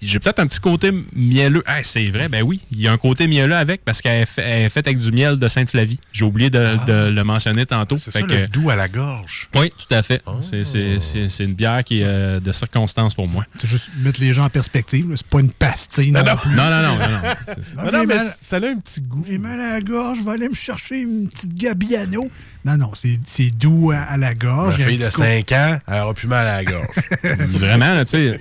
J'ai 0.06 0.18
peut-être 0.20 0.38
un 0.38 0.46
petit 0.46 0.60
côté 0.60 0.90
mielleux. 1.14 1.62
Ah, 1.66 1.82
c'est 1.82 2.08
vrai, 2.10 2.28
ben 2.28 2.42
oui, 2.42 2.60
il 2.70 2.80
y 2.80 2.88
a 2.88 2.92
un 2.92 2.98
côté 2.98 3.26
mielleux 3.26 3.56
avec 3.56 3.84
parce 3.84 4.00
qu'elle 4.00 4.22
est, 4.22 4.26
fait- 4.26 4.42
elle 4.42 4.62
est 4.62 4.68
faite 4.70 4.86
avec 4.86 4.98
du 4.98 5.12
miel 5.12 5.38
de 5.38 5.48
Sainte-Flavie. 5.48 5.98
J'ai 6.12 6.24
oublié 6.24 6.48
de, 6.50 6.76
de 6.86 7.10
le 7.10 7.24
mentionner 7.24 7.66
tantôt. 7.66 7.96
Ah. 7.96 8.02
C'est 8.02 8.10
ça, 8.12 8.22
que- 8.22 8.32
le 8.32 8.46
doux 8.48 8.70
à 8.70 8.76
la 8.76 8.88
gorge. 8.88 9.48
oui, 9.54 9.72
tout 9.76 9.92
à 9.94 10.02
fait. 10.02 10.22
C'est- 10.40 10.64
C'est 10.64 11.00
c'est- 11.00 11.28
c'est 11.28 11.44
une 11.44 11.54
bière 11.54 11.82
qui 11.84 12.00
est 12.00 12.04
euh, 12.04 12.40
de 12.40 12.52
circonstance 12.52 13.14
pour 13.14 13.28
moi. 13.28 13.44
C'est 13.60 13.66
juste 13.68 13.90
mettre 13.98 14.20
les 14.20 14.32
gens 14.32 14.44
en 14.44 14.50
perspective. 14.50 15.10
là. 15.10 15.16
C'est 15.16 15.26
pas 15.26 15.40
une 15.40 15.50
pastille. 15.52 16.12
Non, 16.12 16.22
non. 16.24 16.36
plus. 16.36 16.50
Non, 16.54 16.70
non, 16.70 16.82
non, 16.82 16.94
non. 16.94 16.98
non. 16.98 17.20
Ah, 17.24 17.34
Non, 17.76 17.84
j'ai 17.86 17.92
non, 17.92 18.04
mais 18.06 18.14
mal- 18.16 18.34
ça 18.40 18.56
a 18.56 18.60
un 18.60 18.78
petit 18.78 19.00
goût. 19.02 19.24
J'ai 19.28 19.38
mal 19.38 19.60
à 19.60 19.72
la 19.74 19.80
gorge, 19.80 20.18
je 20.18 20.24
vais 20.24 20.30
aller 20.32 20.48
me 20.48 20.54
chercher 20.54 20.98
une 21.00 21.28
petite 21.28 21.54
Gabiano. 21.54 22.30
Non, 22.64 22.76
non, 22.76 22.90
c'est 22.94 23.18
c'est 23.26 23.50
doux 23.50 23.92
à, 23.92 23.98
à 23.98 24.16
la 24.16 24.34
gorge. 24.34 24.74
Il 24.76 24.80
y 24.80 24.82
a 24.82 24.86
un 24.86 24.88
fille 24.90 24.98
de 24.98 25.04
petit 25.04 25.16
co- 25.16 25.22
5 25.22 25.52
ans, 25.52 25.78
elle 25.86 26.00
aura 26.02 26.14
plus 26.14 26.28
mal 26.28 26.46
à 26.46 26.56
la 26.56 26.64
gorge. 26.64 26.86
Vraiment, 27.22 27.94
là, 27.94 28.04
tu 28.04 28.10
sais, 28.12 28.26
une 28.26 28.38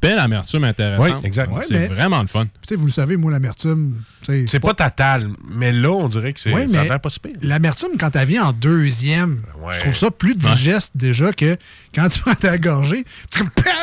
belle 0.00 0.18
amertume 0.18 0.64
intéressante. 0.64 1.20
Oui, 1.22 1.26
exact. 1.26 1.50
Ouais, 1.52 1.62
c'est 1.66 1.88
vraiment 1.88 2.20
le 2.20 2.26
fun. 2.28 2.44
Tu 2.44 2.50
sais, 2.68 2.76
vous 2.76 2.86
le 2.86 2.92
savez, 2.92 3.16
moi, 3.16 3.30
l'amertume, 3.32 4.02
tu 4.24 4.46
C'est 4.48 4.60
pas 4.60 4.74
ta 4.74 4.90
talle, 4.90 5.28
mais 5.50 5.72
là, 5.72 5.90
on 5.90 6.08
dirait 6.08 6.32
que 6.32 6.40
c'est, 6.40 6.52
Ouais, 6.52 6.66
pas 6.98 7.10
si 7.10 7.20
pire. 7.20 7.32
L'amertume, 7.42 7.90
quand 7.98 8.14
elle 8.14 8.28
vient 8.28 8.44
en 8.46 8.52
deuxième, 8.52 9.42
Ouais. 9.62 9.74
je 9.74 9.80
trouve 9.80 9.96
ça 9.96 10.10
plus 10.10 10.34
digeste 10.34 10.92
déjà 10.94 11.32
que 11.32 11.56
quand 11.94 12.08
tu 12.08 12.20
ta 12.40 12.52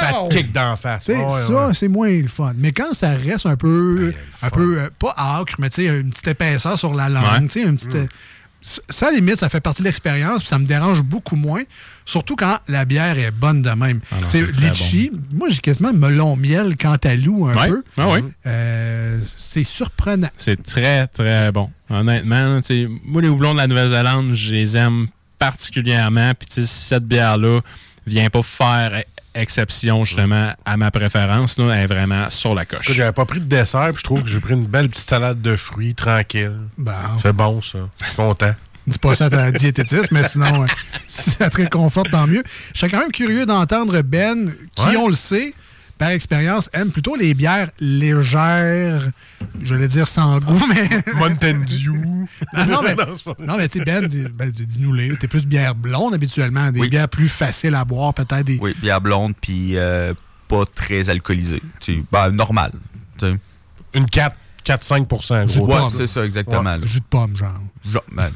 Ça 0.01 0.13
pow! 0.13 0.29
te 0.29 0.35
kick 0.35 0.51
d'en 0.51 0.75
face. 0.75 1.05
Tu 1.05 1.13
ça, 1.13 1.71
c'est 1.73 1.87
moins 1.87 2.09
le 2.11 2.27
fun. 2.27 2.53
Mais 2.57 2.71
quand 2.71 2.93
ça 2.93 3.11
reste 3.11 3.45
un 3.45 3.55
peu, 3.57 4.11
Ben, 4.11 4.13
un 4.43 4.49
fun. 4.49 4.55
peu 4.55 4.79
euh, 4.79 4.89
pas 4.97 5.13
âcre, 5.17 5.55
mais 5.59 5.69
tu 5.69 5.85
sais, 5.87 5.99
une 5.99 6.09
petite 6.11 6.27
épaisseur 6.27 6.77
sur 6.79 6.93
la 6.93 7.09
langue, 7.09 7.23
Ouais. 7.43 7.47
tu 7.47 7.49
sais, 7.49 7.61
une 7.63 7.75
petite. 7.77 7.95
euh, 7.95 8.07
ça, 8.63 9.07
à 9.07 9.11
la 9.11 9.17
limite, 9.17 9.35
ça 9.35 9.49
fait 9.49 9.59
partie 9.59 9.81
de 9.81 9.87
l'expérience, 9.87 10.39
puis 10.41 10.47
ça 10.49 10.57
me 10.57 10.65
dérange 10.65 11.01
beaucoup 11.03 11.35
moins, 11.35 11.61
surtout 12.05 12.35
quand 12.35 12.57
la 12.67 12.85
bière 12.85 13.19
est 13.19 13.31
bonne 13.31 13.61
de 13.61 13.69
même. 13.71 13.99
Ah 14.11 14.15
c'est 14.27 14.41
litchi, 14.57 15.11
moi, 15.33 15.49
j'ai 15.49 15.59
quasiment 15.59 15.91
melon 15.93 16.35
miel 16.35 16.75
loup 17.17 17.47
un 17.47 17.55
Ouais. 17.55 17.67
peu. 17.67 17.83
Ah 17.97 18.09
oui. 18.09 18.19
Euh, 18.47 19.19
c'est 19.37 19.63
surprenant. 19.63 20.29
C'est 20.37 20.63
très, 20.63 21.07
très 21.07 21.51
bon. 21.51 21.69
Honnêtement, 21.89 22.59
moi, 23.05 23.21
les 23.21 23.27
houblons 23.27 23.53
de 23.53 23.57
la 23.59 23.67
Nouvelle-Zélande, 23.67 24.33
je 24.33 24.53
les 24.53 24.77
aime 24.77 25.07
particulièrement. 25.37 26.31
Puis, 26.33 26.65
cette 26.65 27.05
bière-là 27.05 27.59
vient 28.07 28.29
pas 28.29 28.43
faire 28.43 29.03
exception, 29.35 30.05
justement, 30.05 30.53
à 30.65 30.77
ma 30.77 30.91
préférence. 30.91 31.57
Là, 31.57 31.73
elle 31.73 31.83
est 31.83 31.87
vraiment 31.87 32.29
sur 32.29 32.53
la 32.53 32.65
coche. 32.65 32.91
J'avais 32.91 33.11
pas 33.11 33.25
pris 33.25 33.39
de 33.39 33.45
dessert, 33.45 33.89
puis 33.89 33.97
je 33.99 34.03
trouve 34.03 34.23
que 34.23 34.29
j'ai 34.29 34.39
pris 34.39 34.53
une 34.53 34.65
belle 34.67 34.89
petite 34.89 35.09
salade 35.09 35.41
de 35.41 35.55
fruits, 35.55 35.95
tranquille. 35.95 36.53
Bon. 36.77 36.91
C'est 37.21 37.33
bon, 37.33 37.61
ça. 37.61 37.79
Je 38.01 38.05
suis 38.05 38.15
content. 38.15 38.53
Dis 38.85 38.99
pas 38.99 39.15
ça 39.15 39.25
à 39.25 39.29
ta 39.29 39.51
diététiste, 39.51 40.11
mais 40.11 40.27
sinon, 40.27 40.63
euh, 40.63 40.67
si 41.07 41.31
ça 41.31 41.49
te 41.49 41.55
réconforte, 41.57 42.11
tant 42.11 42.27
mieux. 42.27 42.43
Je 42.73 42.79
serais 42.79 42.91
quand 42.91 42.99
même 42.99 43.11
curieux 43.13 43.45
d'entendre 43.45 44.01
Ben, 44.01 44.53
qui, 44.75 44.83
Ouais. 44.85 44.97
on 44.97 45.07
le 45.07 45.13
sait, 45.15 45.53
par 45.97 46.09
expérience, 46.09 46.69
aime 46.73 46.91
plutôt 46.91 47.15
les 47.15 47.33
bières 47.33 47.69
légères, 47.79 49.09
je 49.61 49.75
vais 49.75 49.87
dire 49.87 50.07
sans 50.07 50.39
goût, 50.39 50.61
mais. 50.69 50.89
Mountain 51.15 51.59
Dew. 51.59 52.25
Ah 52.53 52.65
non, 52.65 52.81
mais, 52.83 52.95
Non, 53.45 53.57
mais 53.57 53.67
tu 53.69 53.79
sais, 53.79 53.85
Ben, 53.85 54.07
ben, 54.35 54.49
dis- 54.49 54.65
dis-nous-les. 54.65 55.15
T'es 55.17 55.27
plus 55.27 55.45
bière 55.45 55.75
blonde 55.75 56.13
habituellement, 56.13 56.71
des 56.71 56.79
Oui. 56.81 56.89
bières 56.89 57.09
plus 57.09 57.29
faciles 57.29 57.75
à 57.75 57.85
boire, 57.85 58.13
peut-être 58.13 58.43
des. 58.45 58.57
Oui, 58.61 58.75
bière 58.81 59.01
blonde, 59.01 59.33
puis 59.39 59.77
euh, 59.77 60.13
pas 60.47 60.63
très 60.73 61.09
alcoolisée. 61.09 61.61
Tu 61.79 61.93
sais, 61.95 62.03
ben, 62.11 62.31
normal. 62.31 62.71
Une 63.93 64.09
4, 64.09 64.35
4-5% 64.65 65.47
Jus 65.47 65.59
de 65.59 65.65
gros. 65.65 65.73
Ouais, 65.73 65.79
pomme. 65.79 65.89
c'est 65.91 66.07
ça, 66.07 66.25
exactement. 66.25 66.63
là. 66.63 66.79
Jus 66.83 66.99
de 66.99 67.05
pomme, 67.09 67.37
genre. 67.37 67.59
Genre, 67.85 68.03
ben, 68.13 68.29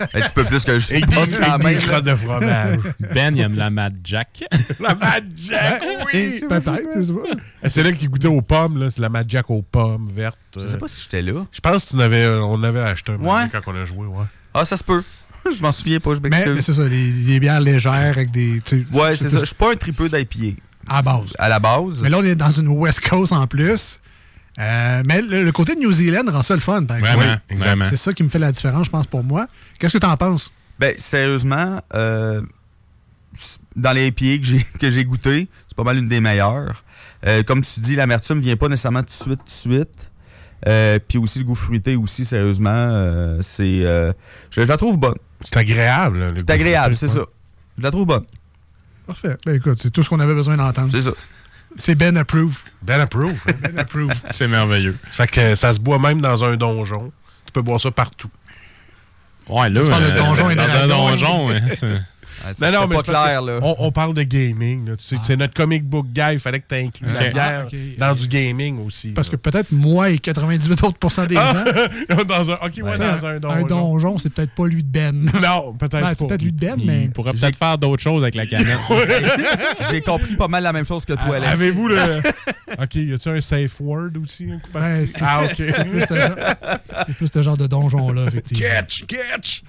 un 0.00 0.06
petit 0.06 0.32
peu 0.34 0.44
plus 0.44 0.62
que 0.64 0.78
je 0.78 0.92
Et 0.94 0.96
suis 0.98 1.00
quand 1.02 1.26
des 1.26 1.64
même. 1.64 2.00
de 2.02 2.14
fromage. 2.14 2.78
Ben, 3.14 3.34
il 3.36 3.40
aime 3.42 3.56
la 3.56 3.68
Mad 3.70 3.94
Jack. 4.04 4.44
la 4.80 4.94
Mad 4.94 5.24
Jack, 5.36 5.82
oui! 6.12 6.40
Peut-être, 6.48 6.82
je 6.96 7.02
sais 7.02 7.12
pas. 7.12 7.68
C'est 7.70 7.82
là 7.82 7.92
qui 7.92 8.06
goûtait 8.08 8.28
aux 8.28 8.42
pommes, 8.42 8.78
là. 8.78 8.90
C'est 8.90 9.00
la 9.00 9.08
Mad 9.08 9.26
Jack 9.28 9.50
aux 9.50 9.62
pommes 9.62 10.08
vertes. 10.14 10.38
Je 10.56 10.60
sais 10.64 10.78
pas 10.78 10.86
si 10.88 11.02
j'étais 11.02 11.22
là. 11.22 11.44
Je 11.50 11.60
pense 11.60 11.86
qu'on 11.86 11.98
avait, 11.98 12.26
on 12.26 12.62
avait 12.62 12.80
acheté 12.80 13.12
un 13.12 13.16
Ouais. 13.16 13.48
quand 13.50 13.60
on 13.66 13.74
a 13.74 13.84
joué, 13.84 14.06
ouais. 14.06 14.24
Ah, 14.54 14.64
ça 14.64 14.76
se 14.76 14.84
peut. 14.84 15.02
je 15.56 15.60
m'en 15.62 15.72
souviens 15.72 15.98
pas, 15.98 16.14
je 16.14 16.20
Mais, 16.20 16.28
mais 16.30 16.46
m'excuse. 16.46 16.64
c'est 16.66 16.74
ça, 16.74 16.88
les, 16.88 17.10
les 17.10 17.40
bières 17.40 17.60
légères 17.60 17.92
avec 17.92 18.30
des. 18.30 18.62
Ouais, 18.92 19.16
c'est 19.16 19.28
ça. 19.30 19.40
Je 19.40 19.46
suis 19.46 19.54
pas 19.56 19.72
un 19.72 19.76
tripeux 19.76 20.08
d'IPA 20.08 20.60
À 20.88 21.02
base. 21.02 21.32
à 21.38 21.48
la 21.48 21.58
base. 21.58 22.02
Mais 22.02 22.08
là, 22.10 22.18
on 22.18 22.24
est 22.24 22.36
dans 22.36 22.52
une 22.52 22.68
West 22.68 23.00
Coast 23.00 23.32
en 23.32 23.46
plus. 23.48 23.98
Euh, 24.58 25.02
mais 25.06 25.22
le, 25.22 25.44
le 25.44 25.52
côté 25.52 25.74
de 25.74 25.80
New 25.80 25.92
Zealand 25.92 26.30
rend 26.30 26.42
ça 26.42 26.54
le 26.54 26.60
fun, 26.60 26.84
par 26.84 26.98
exemple. 26.98 27.16
Vraiment, 27.18 27.36
vraiment. 27.50 27.84
C'est 27.88 27.96
ça 27.96 28.12
qui 28.12 28.22
me 28.22 28.28
fait 28.28 28.38
la 28.38 28.52
différence, 28.52 28.86
je 28.86 28.90
pense, 28.90 29.06
pour 29.06 29.24
moi. 29.24 29.46
Qu'est-ce 29.78 29.94
que 29.94 29.98
tu 29.98 30.06
en 30.06 30.16
penses? 30.16 30.52
Ben, 30.78 30.94
sérieusement, 30.98 31.80
euh, 31.94 32.42
dans 33.76 33.92
les 33.92 34.08
IPA 34.08 34.38
que 34.38 34.44
j'ai, 34.44 34.66
que 34.80 34.90
j'ai 34.90 35.04
goûté, 35.04 35.48
c'est 35.68 35.76
pas 35.76 35.84
mal 35.84 35.96
une 35.98 36.08
des 36.08 36.20
meilleures. 36.20 36.84
Euh, 37.26 37.42
comme 37.42 37.62
tu 37.62 37.80
dis, 37.80 37.96
l'amertume 37.96 38.40
vient 38.40 38.56
pas 38.56 38.68
nécessairement 38.68 39.00
tout 39.00 39.06
de 39.06 39.12
suite, 39.12 39.38
tout 39.40 39.44
de 39.70 39.74
suite. 39.74 40.10
Euh, 40.68 40.98
Puis 41.08 41.18
aussi, 41.18 41.38
le 41.40 41.44
goût 41.44 41.54
fruité 41.54 41.96
aussi, 41.96 42.24
sérieusement, 42.24 42.70
euh, 42.70 43.38
c'est... 43.40 43.80
euh, 43.84 44.12
je, 44.50 44.62
je 44.62 44.66
la 44.68 44.76
trouve 44.76 44.96
bonne. 44.98 45.14
C'est 45.42 45.56
agréable. 45.56 46.32
C'est 46.36 46.46
goût 46.46 46.52
agréable, 46.52 46.94
fruité, 46.94 47.12
c'est 47.14 47.18
ça. 47.20 47.26
Je 47.78 47.82
la 47.82 47.90
trouve 47.90 48.06
bonne, 48.06 48.24
Parfait. 49.06 49.36
Ben 49.44 49.56
écoute, 49.56 49.80
c'est 49.82 49.90
tout 49.90 50.02
ce 50.04 50.08
qu'on 50.08 50.20
avait 50.20 50.34
besoin 50.34 50.56
d'entendre. 50.56 50.90
c'est 50.90 51.02
ça. 51.02 51.10
C'est 51.78 51.94
Ben 51.94 52.16
Approve. 52.16 52.58
Ben 52.82 53.00
approve. 53.00 53.38
hein. 53.48 53.52
Ben 53.62 53.78
Approve. 53.78 54.12
C'est 54.30 54.48
merveilleux. 54.48 54.96
Ça 55.10 55.26
fait 55.26 55.28
que 55.28 55.54
ça 55.54 55.72
se 55.72 55.80
boit 55.80 55.98
même 55.98 56.20
dans 56.20 56.44
un 56.44 56.56
donjon. 56.56 57.12
Tu 57.46 57.52
peux 57.52 57.62
boire 57.62 57.80
ça 57.80 57.90
partout. 57.90 58.30
Ouais, 59.48 59.68
là, 59.70 59.82
Tu 59.82 59.90
parles 59.90 60.12
de 60.12 60.16
donjon 60.16 60.50
et 60.50 60.54
dans 60.54 60.62
un 60.74 60.86
donjon, 60.86 61.50
ouais, 62.46 62.54
ça, 62.54 62.70
non, 62.70 62.86
mais 62.86 62.96
pas 62.96 63.02
clair, 63.02 63.42
là. 63.42 63.58
On, 63.62 63.76
on 63.78 63.92
parle 63.92 64.14
de 64.14 64.22
gaming. 64.22 64.88
Là. 64.88 64.96
Tu 64.96 65.04
sais, 65.04 65.16
c'est 65.24 65.36
notre 65.36 65.54
comic 65.54 65.84
book 65.84 66.06
guy. 66.12 66.34
Il 66.34 66.38
fallait 66.40 66.60
que 66.60 66.66
tu 66.68 66.74
inclues 66.74 67.06
la 67.12 67.28
bière 67.30 67.60
Ah, 67.62 67.66
ok. 67.66 67.76
dans 67.98 68.14
du 68.14 68.28
gaming 68.28 68.84
aussi. 68.86 69.10
Parce 69.10 69.28
que 69.28 69.36
peut-être 69.36 69.72
moi 69.72 70.10
et 70.10 70.18
98 70.18 70.84
autres 70.84 70.98
pourcents 70.98 71.26
des 71.26 71.34
gens. 71.34 71.42
dans 72.28 72.50
un, 72.50 72.54
ouais, 72.54 72.98
dans 72.98 73.26
un 73.26 73.38
donjon. 73.40 73.56
Un 73.56 73.62
donjon, 73.62 74.18
c'est 74.18 74.30
peut-être 74.30 74.54
pas 74.54 74.66
lui 74.66 74.82
de 74.82 74.88
Ben. 74.88 75.30
Non, 75.42 75.74
peut-être 75.74 75.92
Ben, 75.92 76.00
pas. 76.00 76.14
c'est 76.14 76.26
peut-être 76.26 76.42
lui 76.42 76.52
de 76.52 76.58
Ben, 76.58 76.74
Il 76.78 76.86
mais. 76.86 77.08
pourrait 77.14 77.32
peut-être 77.32 77.56
faire 77.56 77.78
d'autres 77.78 78.02
choses 78.02 78.22
avec 78.22 78.34
la 78.34 78.46
canette. 78.46 78.78
J'ai 79.90 80.00
compris 80.00 80.36
pas 80.36 80.48
mal 80.48 80.62
la 80.62 80.72
même 80.72 80.84
chose 80.86 81.04
que 81.04 81.12
toi, 81.14 81.36
Alex. 81.36 81.52
Avez-vous 81.52 81.88
le. 81.88 82.18
ok, 82.80 82.94
y 82.94 83.12
a-tu 83.14 83.28
un 83.28 83.40
safe 83.40 83.80
word 83.80 84.10
aussi? 84.22 84.48
un 84.50 84.58
coup 84.58 84.70
Ben, 84.72 84.80
parti? 84.80 85.06
c'est 85.08 85.22
ah, 85.22 85.42
ok. 85.44 85.54
c'est 85.56 85.88
plus 85.90 86.00
ce 86.08 86.14
genre- 86.14 86.36
c'est 87.06 87.16
plus 87.16 87.30
ce 87.32 87.42
genre 87.42 87.56
de 87.56 87.66
donjon-là, 87.66 88.24
effectivement. 88.28 88.68
Catch, 88.68 89.04
catch! 89.06 89.62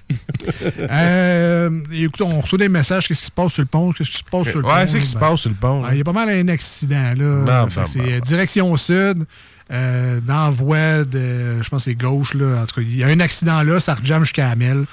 Euh, 0.90 1.80
écoute, 1.92 2.20
on 2.22 2.40
reçoit 2.40 2.58
des 2.64 2.68
messages. 2.68 3.06
Qu'est-ce 3.08 3.20
qui 3.20 3.26
se 3.26 3.30
passe 3.30 3.52
sur 3.52 3.62
le 3.62 3.66
pont? 3.66 3.92
Qu'est-ce 3.92 4.10
qui 4.10 4.18
se 4.18 4.24
passe 4.24 4.48
sur 4.48 4.56
le 4.56 4.62
pont? 4.62 4.74
Ouais, 4.74 4.86
c'est 4.86 4.92
ce 4.94 4.98
qui 4.98 5.06
se 5.06 5.14
Ben, 5.14 5.20
passe 5.30 5.40
sur 5.40 5.50
le 5.50 5.56
pont. 5.56 5.80
ben, 5.82 5.88
Il 5.92 5.98
y 5.98 6.00
a 6.00 6.04
pas 6.04 6.12
mal 6.12 6.28
un 6.28 6.48
accident, 6.48 7.12
là. 7.16 7.66
C'est 7.86 7.98
non. 7.98 8.04
euh, 8.08 8.20
direction 8.20 8.76
sud. 8.76 9.24
Euh, 9.72 10.20
dans 10.20 10.44
la 10.44 10.50
voie 10.50 11.04
de, 11.04 11.62
je 11.62 11.68
pense 11.70 11.84
que 11.84 11.90
c'est 11.90 11.94
gauche, 11.94 12.34
là. 12.34 12.62
En 12.62 12.66
tout 12.66 12.76
cas, 12.76 12.82
il 12.82 12.96
y 12.96 13.02
a 13.02 13.06
un 13.06 13.20
accident 13.20 13.62
là, 13.62 13.80
ça 13.80 13.94
rejamme 13.94 14.22
jusqu'à 14.24 14.48
Hamel. 14.50 14.84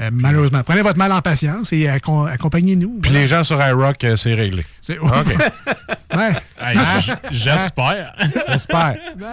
Euh, 0.00 0.08
malheureusement. 0.12 0.62
Prenez 0.64 0.82
votre 0.82 0.98
mal 0.98 1.12
en 1.12 1.20
patience 1.20 1.72
et 1.72 1.86
accom- 1.86 2.28
accompagnez-nous. 2.28 2.98
Puis 3.02 3.12
les 3.12 3.28
gens 3.28 3.44
sur 3.44 3.64
iRock, 3.64 4.02
euh, 4.02 4.16
c'est 4.16 4.34
réglé. 4.34 4.64
C'est 4.80 4.98
OK. 4.98 5.10
Ouais. 6.16 6.30
Hey, 6.60 6.78
j- 7.02 7.10
J'espère. 7.32 8.14
J'espère. 8.48 8.94
Ben, 9.18 9.26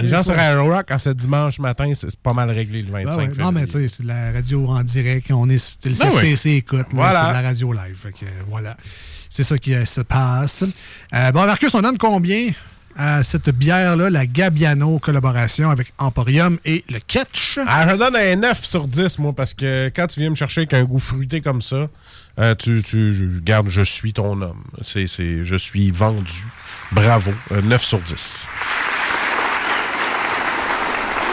Les 0.00 0.08
gens 0.08 0.22
sur 0.22 0.34
iRock, 0.34 0.90
en 0.90 0.98
ce 0.98 1.10
dimanche 1.10 1.58
matin, 1.58 1.92
c'est 1.94 2.18
pas 2.20 2.32
mal 2.32 2.50
réglé 2.50 2.82
le 2.82 2.90
25 2.90 3.04
Ben 3.04 3.16
ouais. 3.16 3.26
février. 3.26 3.42
Non, 3.42 3.52
mais 3.52 3.66
tu 3.66 3.72
sais, 3.72 3.88
c'est 3.88 4.02
de 4.02 4.08
la 4.08 4.32
radio 4.32 4.66
en 4.68 4.82
direct. 4.82 5.30
On 5.30 5.48
est, 5.48 5.78
le 5.84 5.92
Ben 5.98 6.36
écoute. 6.52 6.86
Voilà. 6.92 7.20
C'est 7.20 7.28
de 7.28 7.32
la 7.32 7.42
radio 7.42 7.72
live. 7.72 7.96
Fait 8.02 8.12
que, 8.12 8.24
euh, 8.24 8.42
voilà. 8.48 8.76
C'est 9.28 9.44
ça 9.44 9.58
qui 9.58 9.74
euh, 9.74 9.84
se 9.84 10.00
passe. 10.02 10.64
Euh, 11.14 11.32
bon, 11.32 11.46
Marcus, 11.46 11.74
on 11.74 11.80
donne 11.82 11.98
combien 11.98 12.52
à 12.96 13.22
cette 13.22 13.50
bière-là, 13.50 14.10
la 14.10 14.26
Gabiano 14.26 14.98
collaboration 14.98 15.70
avec 15.70 15.92
Emporium 15.98 16.58
et 16.64 16.84
le 16.90 16.98
Ketch? 16.98 17.58
Ah, 17.66 17.88
je 17.88 17.96
donne 17.96 18.16
un 18.16 18.36
9 18.36 18.64
sur 18.64 18.86
10, 18.86 19.18
moi, 19.18 19.32
parce 19.32 19.54
que 19.54 19.90
quand 19.94 20.06
tu 20.06 20.20
viens 20.20 20.30
me 20.30 20.34
chercher 20.34 20.62
avec 20.62 20.74
un 20.74 20.84
goût 20.84 20.98
fruité 20.98 21.40
comme 21.40 21.62
ça, 21.62 21.88
euh, 22.38 22.54
tu, 22.54 22.82
tu 22.82 23.14
je, 23.14 23.40
garde, 23.40 23.68
je 23.68 23.82
suis 23.82 24.12
ton 24.12 24.40
homme. 24.40 24.64
C'est, 24.84 25.06
je 25.06 25.56
suis 25.56 25.90
vendu. 25.90 26.44
Bravo. 26.92 27.32
Un 27.50 27.62
9 27.62 27.82
sur 27.82 28.00
10. 28.00 28.46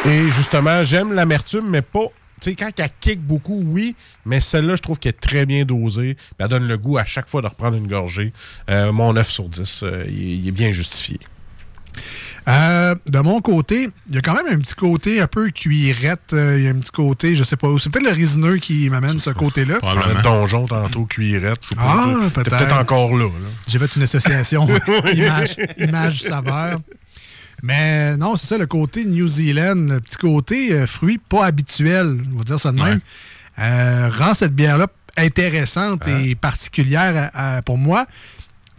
Et 0.07 0.29
justement, 0.31 0.83
j'aime 0.83 1.13
l'amertume, 1.13 1.69
mais 1.69 1.81
pas. 1.81 2.05
Tu 2.41 2.51
sais, 2.51 2.55
quand 2.55 2.71
elle 2.79 2.89
kick 3.01 3.19
beaucoup, 3.21 3.62
oui, 3.65 3.95
mais 4.25 4.39
celle-là, 4.39 4.77
je 4.77 4.81
trouve 4.81 4.97
qu'elle 4.97 5.09
est 5.09 5.19
très 5.19 5.45
bien 5.45 5.65
dosée. 5.65 6.15
Elle 6.38 6.47
donne 6.47 6.67
le 6.67 6.77
goût 6.77 6.97
à 6.97 7.03
chaque 7.03 7.29
fois 7.29 7.41
de 7.41 7.47
reprendre 7.47 7.75
une 7.75 7.88
gorgée. 7.88 8.31
Euh, 8.69 8.93
mon 8.93 9.12
9 9.13 9.29
sur 9.29 9.49
10, 9.49 9.81
euh, 9.83 10.05
il, 10.07 10.13
est- 10.23 10.35
il 10.38 10.47
est 10.47 10.51
bien 10.51 10.71
justifié. 10.71 11.19
Euh, 12.47 12.95
de 13.09 13.19
mon 13.19 13.41
côté, 13.41 13.89
il 14.07 14.15
y 14.15 14.17
a 14.17 14.21
quand 14.21 14.33
même 14.35 14.47
un 14.47 14.59
petit 14.59 14.73
côté 14.73 15.19
un 15.19 15.27
peu 15.27 15.49
cuirette. 15.49 16.31
euh, 16.31 16.57
Il 16.57 16.63
y 16.63 16.67
a 16.67 16.71
un 16.71 16.79
petit 16.79 16.91
côté, 16.91 17.35
je 17.35 17.43
sais 17.43 17.57
pas 17.57 17.67
où. 17.67 17.77
C'est 17.77 17.89
peut-être 17.89 18.05
le 18.09 18.13
résineux 18.15 18.55
qui 18.57 18.89
m'amène 18.89 19.19
ce 19.19 19.31
côté-là. 19.31 19.79
Le 19.83 20.23
donjon, 20.23 20.65
tantôt, 20.65 21.05
cuirette. 21.05 21.59
je 21.63 21.69
sais 21.69 21.75
pas, 21.75 22.05
Ah, 22.07 22.29
peut-être. 22.33 22.57
peut-être 22.57 22.77
encore 22.77 23.17
là. 23.17 23.25
là. 23.25 23.49
J'ai 23.67 23.79
fait 23.79 23.93
une 23.97 24.03
association 24.03 24.65
image, 25.13 25.57
image 25.77 26.21
saveur. 26.21 26.79
Mais 27.63 28.15
non, 28.17 28.36
c'est 28.36 28.48
ça, 28.48 28.58
le 28.58 28.65
côté 28.65 29.06
New 29.06 29.28
Zealand, 29.28 29.76
le 29.76 30.00
petit 30.00 30.17
côté 30.17 30.72
euh, 30.74 30.88
fruit 30.88 31.17
pas 31.17 31.45
habituel, 31.45 32.17
on 32.34 32.38
va 32.38 32.43
dire 32.43 32.60
ça 32.60 32.72
de 32.72 32.78
même, 32.91 33.00
euh, 33.60 34.10
rend 34.17 34.34
cette 34.34 34.56
bière-là 34.56 34.88
intéressante 35.17 36.08
et 36.24 36.36
particulière 36.36 37.32
à- 37.34 37.58
à- 37.58 37.62
pour 37.62 37.78
moi. 37.78 38.06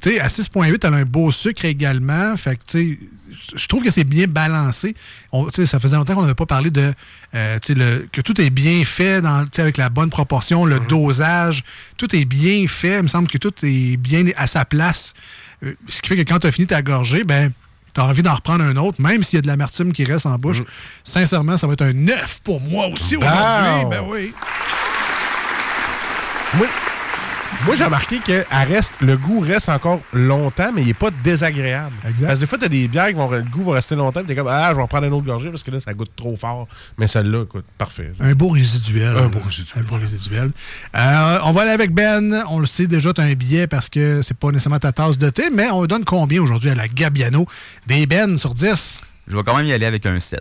Tu 0.00 0.10
sais, 0.12 0.20
à 0.20 0.28
6,8, 0.30 0.82
elle 0.84 0.94
a 0.94 0.96
un 0.98 1.04
beau 1.04 1.30
sucre 1.30 1.66
également. 1.66 2.34
Fait 2.38 2.56
que, 2.56 2.62
tu 2.66 2.98
sais, 2.98 2.98
je 3.54 3.66
trouve 3.66 3.82
que 3.82 3.90
c'est 3.90 4.04
bien 4.04 4.26
balancé. 4.26 4.94
On- 5.30 5.44
tu 5.46 5.56
sais, 5.56 5.66
ça 5.66 5.78
faisait 5.78 5.96
longtemps 5.96 6.14
qu'on 6.14 6.22
n'avait 6.22 6.34
pas 6.34 6.46
parlé 6.46 6.70
de 6.70 6.94
euh, 7.34 7.58
tu 7.60 7.74
sais, 7.74 7.78
le, 7.78 8.08
que 8.10 8.22
tout 8.22 8.40
est 8.40 8.48
bien 8.48 8.82
fait 8.86 9.20
dans, 9.20 9.44
avec 9.58 9.76
la 9.76 9.90
bonne 9.90 10.08
proportion, 10.08 10.64
le 10.64 10.80
dosage. 10.80 11.62
Tout 11.98 12.16
est 12.16 12.24
bien 12.24 12.66
fait. 12.66 12.96
Il 12.98 13.02
me 13.02 13.08
semble 13.08 13.28
que 13.28 13.36
tout 13.36 13.52
est 13.62 13.98
bien 13.98 14.24
à 14.38 14.46
sa 14.46 14.64
place. 14.64 15.12
Euh, 15.62 15.74
ce 15.86 16.00
qui 16.00 16.08
fait 16.08 16.16
que 16.16 16.22
quand 16.22 16.38
tu 16.38 16.46
as 16.46 16.52
fini 16.52 16.66
ta 16.66 16.80
gorgée, 16.80 17.22
ben, 17.24 17.52
tu 17.94 18.00
as 18.00 18.04
envie 18.04 18.22
d'en 18.22 18.34
reprendre 18.34 18.64
un 18.64 18.76
autre, 18.76 19.00
même 19.00 19.22
s'il 19.22 19.36
y 19.36 19.40
a 19.40 19.42
de 19.42 19.46
l'amertume 19.46 19.92
qui 19.92 20.04
reste 20.04 20.26
en 20.26 20.36
bouche. 20.36 20.62
Sincèrement, 21.04 21.56
ça 21.56 21.66
va 21.66 21.72
être 21.74 21.82
un 21.82 21.92
9 21.92 22.40
pour 22.44 22.60
moi 22.60 22.86
aussi 22.86 23.16
aujourd'hui. 23.16 23.84
Ben 23.90 24.02
oui. 24.06 24.32
Moi, 26.54 26.66
moi, 27.66 27.74
j'ai 27.74 27.84
remarqué 27.84 28.18
que 28.18 28.44
elle 28.50 28.68
reste, 28.72 28.92
le 29.00 29.16
goût 29.16 29.40
reste 29.40 29.68
encore 29.68 30.00
longtemps, 30.12 30.70
mais 30.74 30.82
il 30.82 30.86
n'est 30.88 30.94
pas 30.94 31.10
désagréable. 31.22 31.94
Exact. 32.08 32.28
Parce 32.28 32.38
que 32.38 32.44
des 32.44 32.46
fois, 32.48 32.58
tu 32.58 32.64
as 32.64 32.68
des 32.68 32.88
bières 32.88 33.08
qui 33.08 33.14
vont, 33.14 33.30
le 33.30 33.42
goût 33.42 33.64
va 33.64 33.74
rester 33.74 33.96
longtemps, 33.96 34.20
puis 34.20 34.28
tu 34.28 34.32
es 34.32 34.36
comme, 34.36 34.48
ah, 34.48 34.70
je 34.70 34.76
vais 34.76 34.82
en 34.82 34.88
prendre 34.88 35.06
un 35.06 35.12
autre 35.12 35.26
gorgée 35.26 35.50
parce 35.50 35.62
que 35.62 35.70
là, 35.70 35.80
ça 35.80 35.92
goûte 35.92 36.10
trop 36.16 36.36
fort. 36.36 36.68
Mais 36.96 37.06
celle-là, 37.06 37.42
écoute, 37.42 37.64
parfait. 37.76 38.12
Un 38.20 38.32
beau 38.32 38.48
résiduel. 38.48 39.16
Un 39.16 39.28
beau 39.28 39.40
résiduel, 39.40 39.84
Un 39.84 39.88
beau 39.88 39.96
résiduel. 39.96 40.50
Euh, 40.96 41.38
on 41.44 41.52
va 41.52 41.62
aller 41.62 41.70
avec 41.70 41.92
Ben. 41.92 42.44
On 42.48 42.58
le 42.58 42.66
sait 42.66 42.86
déjà, 42.86 43.12
tu 43.12 43.20
as 43.20 43.24
un 43.24 43.34
billet 43.34 43.66
parce 43.66 43.88
que 43.88 44.22
c'est 44.22 44.36
pas 44.36 44.50
nécessairement 44.50 44.78
ta 44.78 44.92
tasse 44.92 45.18
de 45.18 45.28
thé, 45.30 45.50
mais 45.50 45.70
on 45.70 45.84
donne 45.86 46.04
combien 46.04 46.40
aujourd'hui 46.42 46.70
à 46.70 46.74
la 46.74 46.88
Gabiano? 46.88 47.46
Des 47.86 48.06
Ben 48.06 48.38
sur 48.38 48.54
10. 48.54 49.00
Je 49.26 49.36
vais 49.36 49.42
quand 49.42 49.56
même 49.56 49.66
y 49.66 49.72
aller 49.72 49.86
avec 49.86 50.06
un 50.06 50.18
7. 50.18 50.40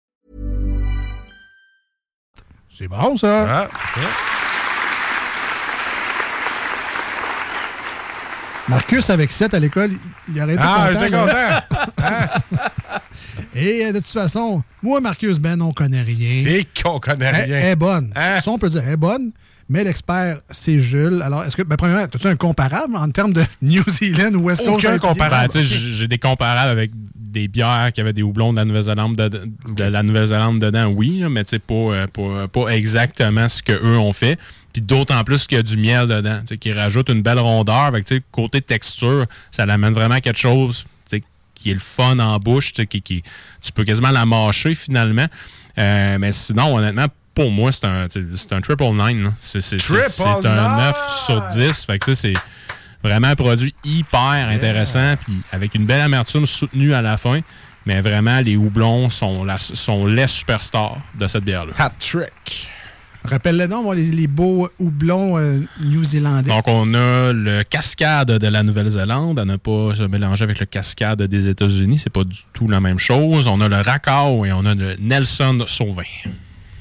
C'est 2.77 2.87
bon, 2.87 3.17
ça. 3.17 3.67
Ah. 3.67 3.67
Marcus, 8.67 9.09
avec 9.09 9.31
7 9.31 9.53
à 9.53 9.59
l'école, 9.59 9.91
il 10.33 10.41
aurait 10.41 10.53
été 10.53 10.63
Ah, 10.65 10.87
content. 10.87 10.99
j'étais 11.01 11.11
là. 11.11 11.65
content. 11.97 12.61
Et 13.53 13.85
euh, 13.85 13.91
de 13.91 13.97
toute 13.97 14.07
façon, 14.07 14.63
moi, 14.81 15.01
Marcus 15.01 15.37
Ben, 15.39 15.61
on 15.61 15.73
connaît 15.73 16.01
rien. 16.03 16.43
C'est 16.45 16.67
qu'on 16.81 16.99
connaît 16.99 17.31
rien. 17.31 17.43
elle 17.57 17.65
est 17.65 17.75
bonne. 17.75 18.13
Hein? 18.15 18.39
Ça, 18.41 18.51
on 18.51 18.57
peut 18.57 18.69
dire, 18.69 18.83
elle 18.85 18.93
est 18.93 18.97
bonne. 18.97 19.31
Mais 19.67 19.83
l'expert, 19.83 20.37
c'est 20.49 20.79
Jules. 20.79 21.21
Alors, 21.21 21.43
est-ce 21.43 21.55
que, 21.55 21.63
ben, 21.63 21.75
premièrement, 21.75 22.03
as-tu 22.03 22.27
un 22.27 22.35
comparable 22.35 22.95
en 22.95 23.09
termes 23.09 23.33
de 23.33 23.43
New 23.61 23.83
Zealand 23.87 24.33
ou 24.35 24.43
West 24.43 24.63
Coast? 24.65 24.85
Aucun 24.85 24.97
comparable. 24.99 25.47
Ben, 25.53 25.61
tu 25.61 25.67
sais, 25.67 25.75
j- 25.75 25.95
j'ai 25.95 26.07
des 26.07 26.17
comparables 26.17 26.69
avec 26.71 26.91
des 27.31 27.47
bières 27.47 27.91
qui 27.93 28.01
avaient 28.01 28.13
des 28.13 28.23
houblons 28.23 28.51
de 28.51 28.57
la 28.57 28.65
Nouvelle-Zélande 28.65 29.15
de, 29.15 29.49
de 29.75 29.83
la 29.83 30.03
Nouvelle-Zélande 30.03 30.59
dedans, 30.59 30.87
oui, 30.87 31.23
mais 31.29 31.43
tu 31.43 31.51
sais, 31.51 31.59
pas, 31.59 31.73
euh, 31.73 32.07
pas, 32.07 32.47
pas 32.47 32.67
exactement 32.69 33.47
ce 33.47 33.63
qu'eux 33.63 33.97
ont 33.97 34.13
fait. 34.13 34.37
Puis 34.73 34.81
d'autant 34.81 35.23
plus 35.23 35.47
qu'il 35.47 35.57
y 35.57 35.59
a 35.59 35.63
du 35.63 35.77
miel 35.77 36.07
dedans, 36.07 36.41
qui 36.59 36.71
rajoute 36.71 37.09
une 37.09 37.21
belle 37.21 37.39
rondeur. 37.39 37.85
Avec, 37.85 38.05
côté 38.31 38.61
texture, 38.61 39.25
ça 39.49 39.65
l'amène 39.65 39.93
vraiment 39.93 40.15
à 40.15 40.21
quelque 40.21 40.39
chose 40.39 40.85
qui 41.61 41.69
est 41.69 41.75
le 41.75 41.79
fun 41.79 42.17
en 42.17 42.39
bouche, 42.39 42.73
qui, 42.73 43.01
qui, 43.01 43.23
tu 43.61 43.71
peux 43.71 43.83
quasiment 43.83 44.09
la 44.09 44.25
mâcher 44.25 44.73
finalement. 44.73 45.27
Euh, 45.77 46.17
mais 46.19 46.31
sinon, 46.31 46.75
honnêtement, 46.75 47.05
pour 47.33 47.51
moi, 47.51 47.71
c'est 47.71 47.85
un, 47.85 48.05
un 48.05 48.61
triple 48.61 48.83
nine. 48.83 49.31
C'est 49.39 49.59
un 49.59 50.41
nine! 50.41 50.77
9 50.77 51.25
sur 51.25 51.41
10. 51.47 51.85
Fait 51.85 51.99
que 51.99 52.05
tu 52.05 52.15
sais, 52.15 52.33
c'est 52.33 52.41
vraiment 53.03 53.27
un 53.27 53.35
produit 53.35 53.73
hyper 53.83 54.47
intéressant, 54.49 55.15
puis 55.23 55.33
avec 55.51 55.75
une 55.75 55.85
belle 55.85 56.01
amertume 56.01 56.45
soutenue 56.45 56.93
à 56.93 57.01
la 57.01 57.17
fin. 57.17 57.39
Mais 57.85 57.99
vraiment, 58.01 58.39
les 58.41 58.55
houblons 58.57 59.09
sont, 59.09 59.43
la- 59.43 59.57
sont 59.57 60.05
les 60.05 60.27
superstars 60.27 60.99
de 61.19 61.25
cette 61.27 61.43
bière-là. 61.43 61.73
Hat 61.79 61.93
trick. 61.99 62.69
Rappelle-le 63.23 63.67
donc, 63.67 63.95
les, 63.95 64.09
les 64.11 64.25
beaux 64.27 64.69
houblons 64.79 65.37
euh, 65.37 65.59
new-zélandais. 65.83 66.49
Donc, 66.49 66.67
on 66.67 66.93
a 66.95 67.31
le 67.33 67.63
cascade 67.63 68.31
de 68.31 68.47
la 68.47 68.63
Nouvelle-Zélande, 68.63 69.37
à 69.39 69.45
ne 69.45 69.55
pas 69.57 69.93
se 69.95 70.03
mélanger 70.03 70.43
avec 70.43 70.59
le 70.59 70.65
cascade 70.65 71.21
des 71.23 71.47
États-Unis. 71.47 71.99
C'est 71.99 72.09
pas 72.11 72.23
du 72.23 72.37
tout 72.53 72.67
la 72.67 72.79
même 72.79 72.97
chose. 72.99 73.47
On 73.47 73.61
a 73.61 73.67
le 73.67 73.77
Racao 73.81 74.45
et 74.45 74.51
on 74.51 74.65
a 74.65 74.73
le 74.73 74.95
Nelson 74.99 75.63
Sauvin. 75.67 76.01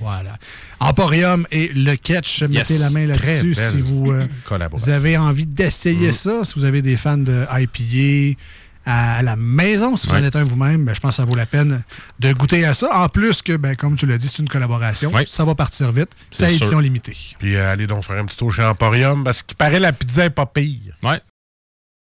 Voilà. 0.00 0.32
Emporium 0.80 1.46
et 1.50 1.68
le 1.68 1.94
Ketch, 1.94 2.42
mettez 2.44 2.78
la 2.78 2.90
main 2.90 3.06
là-dessus 3.06 3.54
si 3.54 3.80
vous, 3.80 4.10
euh, 4.10 4.26
vous 4.72 4.88
avez 4.88 5.18
envie 5.18 5.46
d'essayer 5.46 6.12
ça. 6.12 6.42
Si 6.44 6.58
vous 6.58 6.64
avez 6.64 6.82
des 6.82 6.96
fans 6.96 7.18
de 7.18 7.44
IPA, 7.52 8.38
à 8.86 9.22
la 9.22 9.36
maison. 9.36 9.96
Si 9.96 10.08
vous 10.08 10.14
en 10.14 10.22
êtes 10.22 10.36
un 10.36 10.44
vous-même, 10.44 10.84
ben, 10.84 10.94
je 10.94 11.00
pense 11.00 11.12
que 11.12 11.16
ça 11.16 11.24
vaut 11.24 11.34
la 11.34 11.46
peine 11.46 11.82
de 12.18 12.32
goûter 12.32 12.64
à 12.64 12.74
ça. 12.74 12.88
En 12.94 13.08
plus 13.08 13.42
que, 13.42 13.56
ben, 13.56 13.76
comme 13.76 13.96
tu 13.96 14.06
l'as 14.06 14.18
dit, 14.18 14.28
c'est 14.28 14.38
une 14.38 14.48
collaboration. 14.48 15.12
Ça 15.26 15.44
va 15.44 15.54
partir 15.54 15.92
vite. 15.92 16.10
C'est 16.30 16.48
sûr. 16.48 16.56
édition 16.56 16.78
limitée. 16.80 17.16
Puis 17.38 17.56
euh, 17.56 17.70
allez 17.70 17.86
donc 17.86 18.04
faire 18.04 18.16
un 18.16 18.24
petit 18.24 18.36
tour 18.36 18.52
chez 18.52 18.62
Emporium 18.62 19.24
parce 19.24 19.42
qu'il 19.42 19.56
paraît 19.56 19.80
la 19.80 19.92
pizza 19.92 20.24
est 20.24 20.30
pas 20.30 20.46
pire. 20.46 20.94
Ouais, 21.02 21.20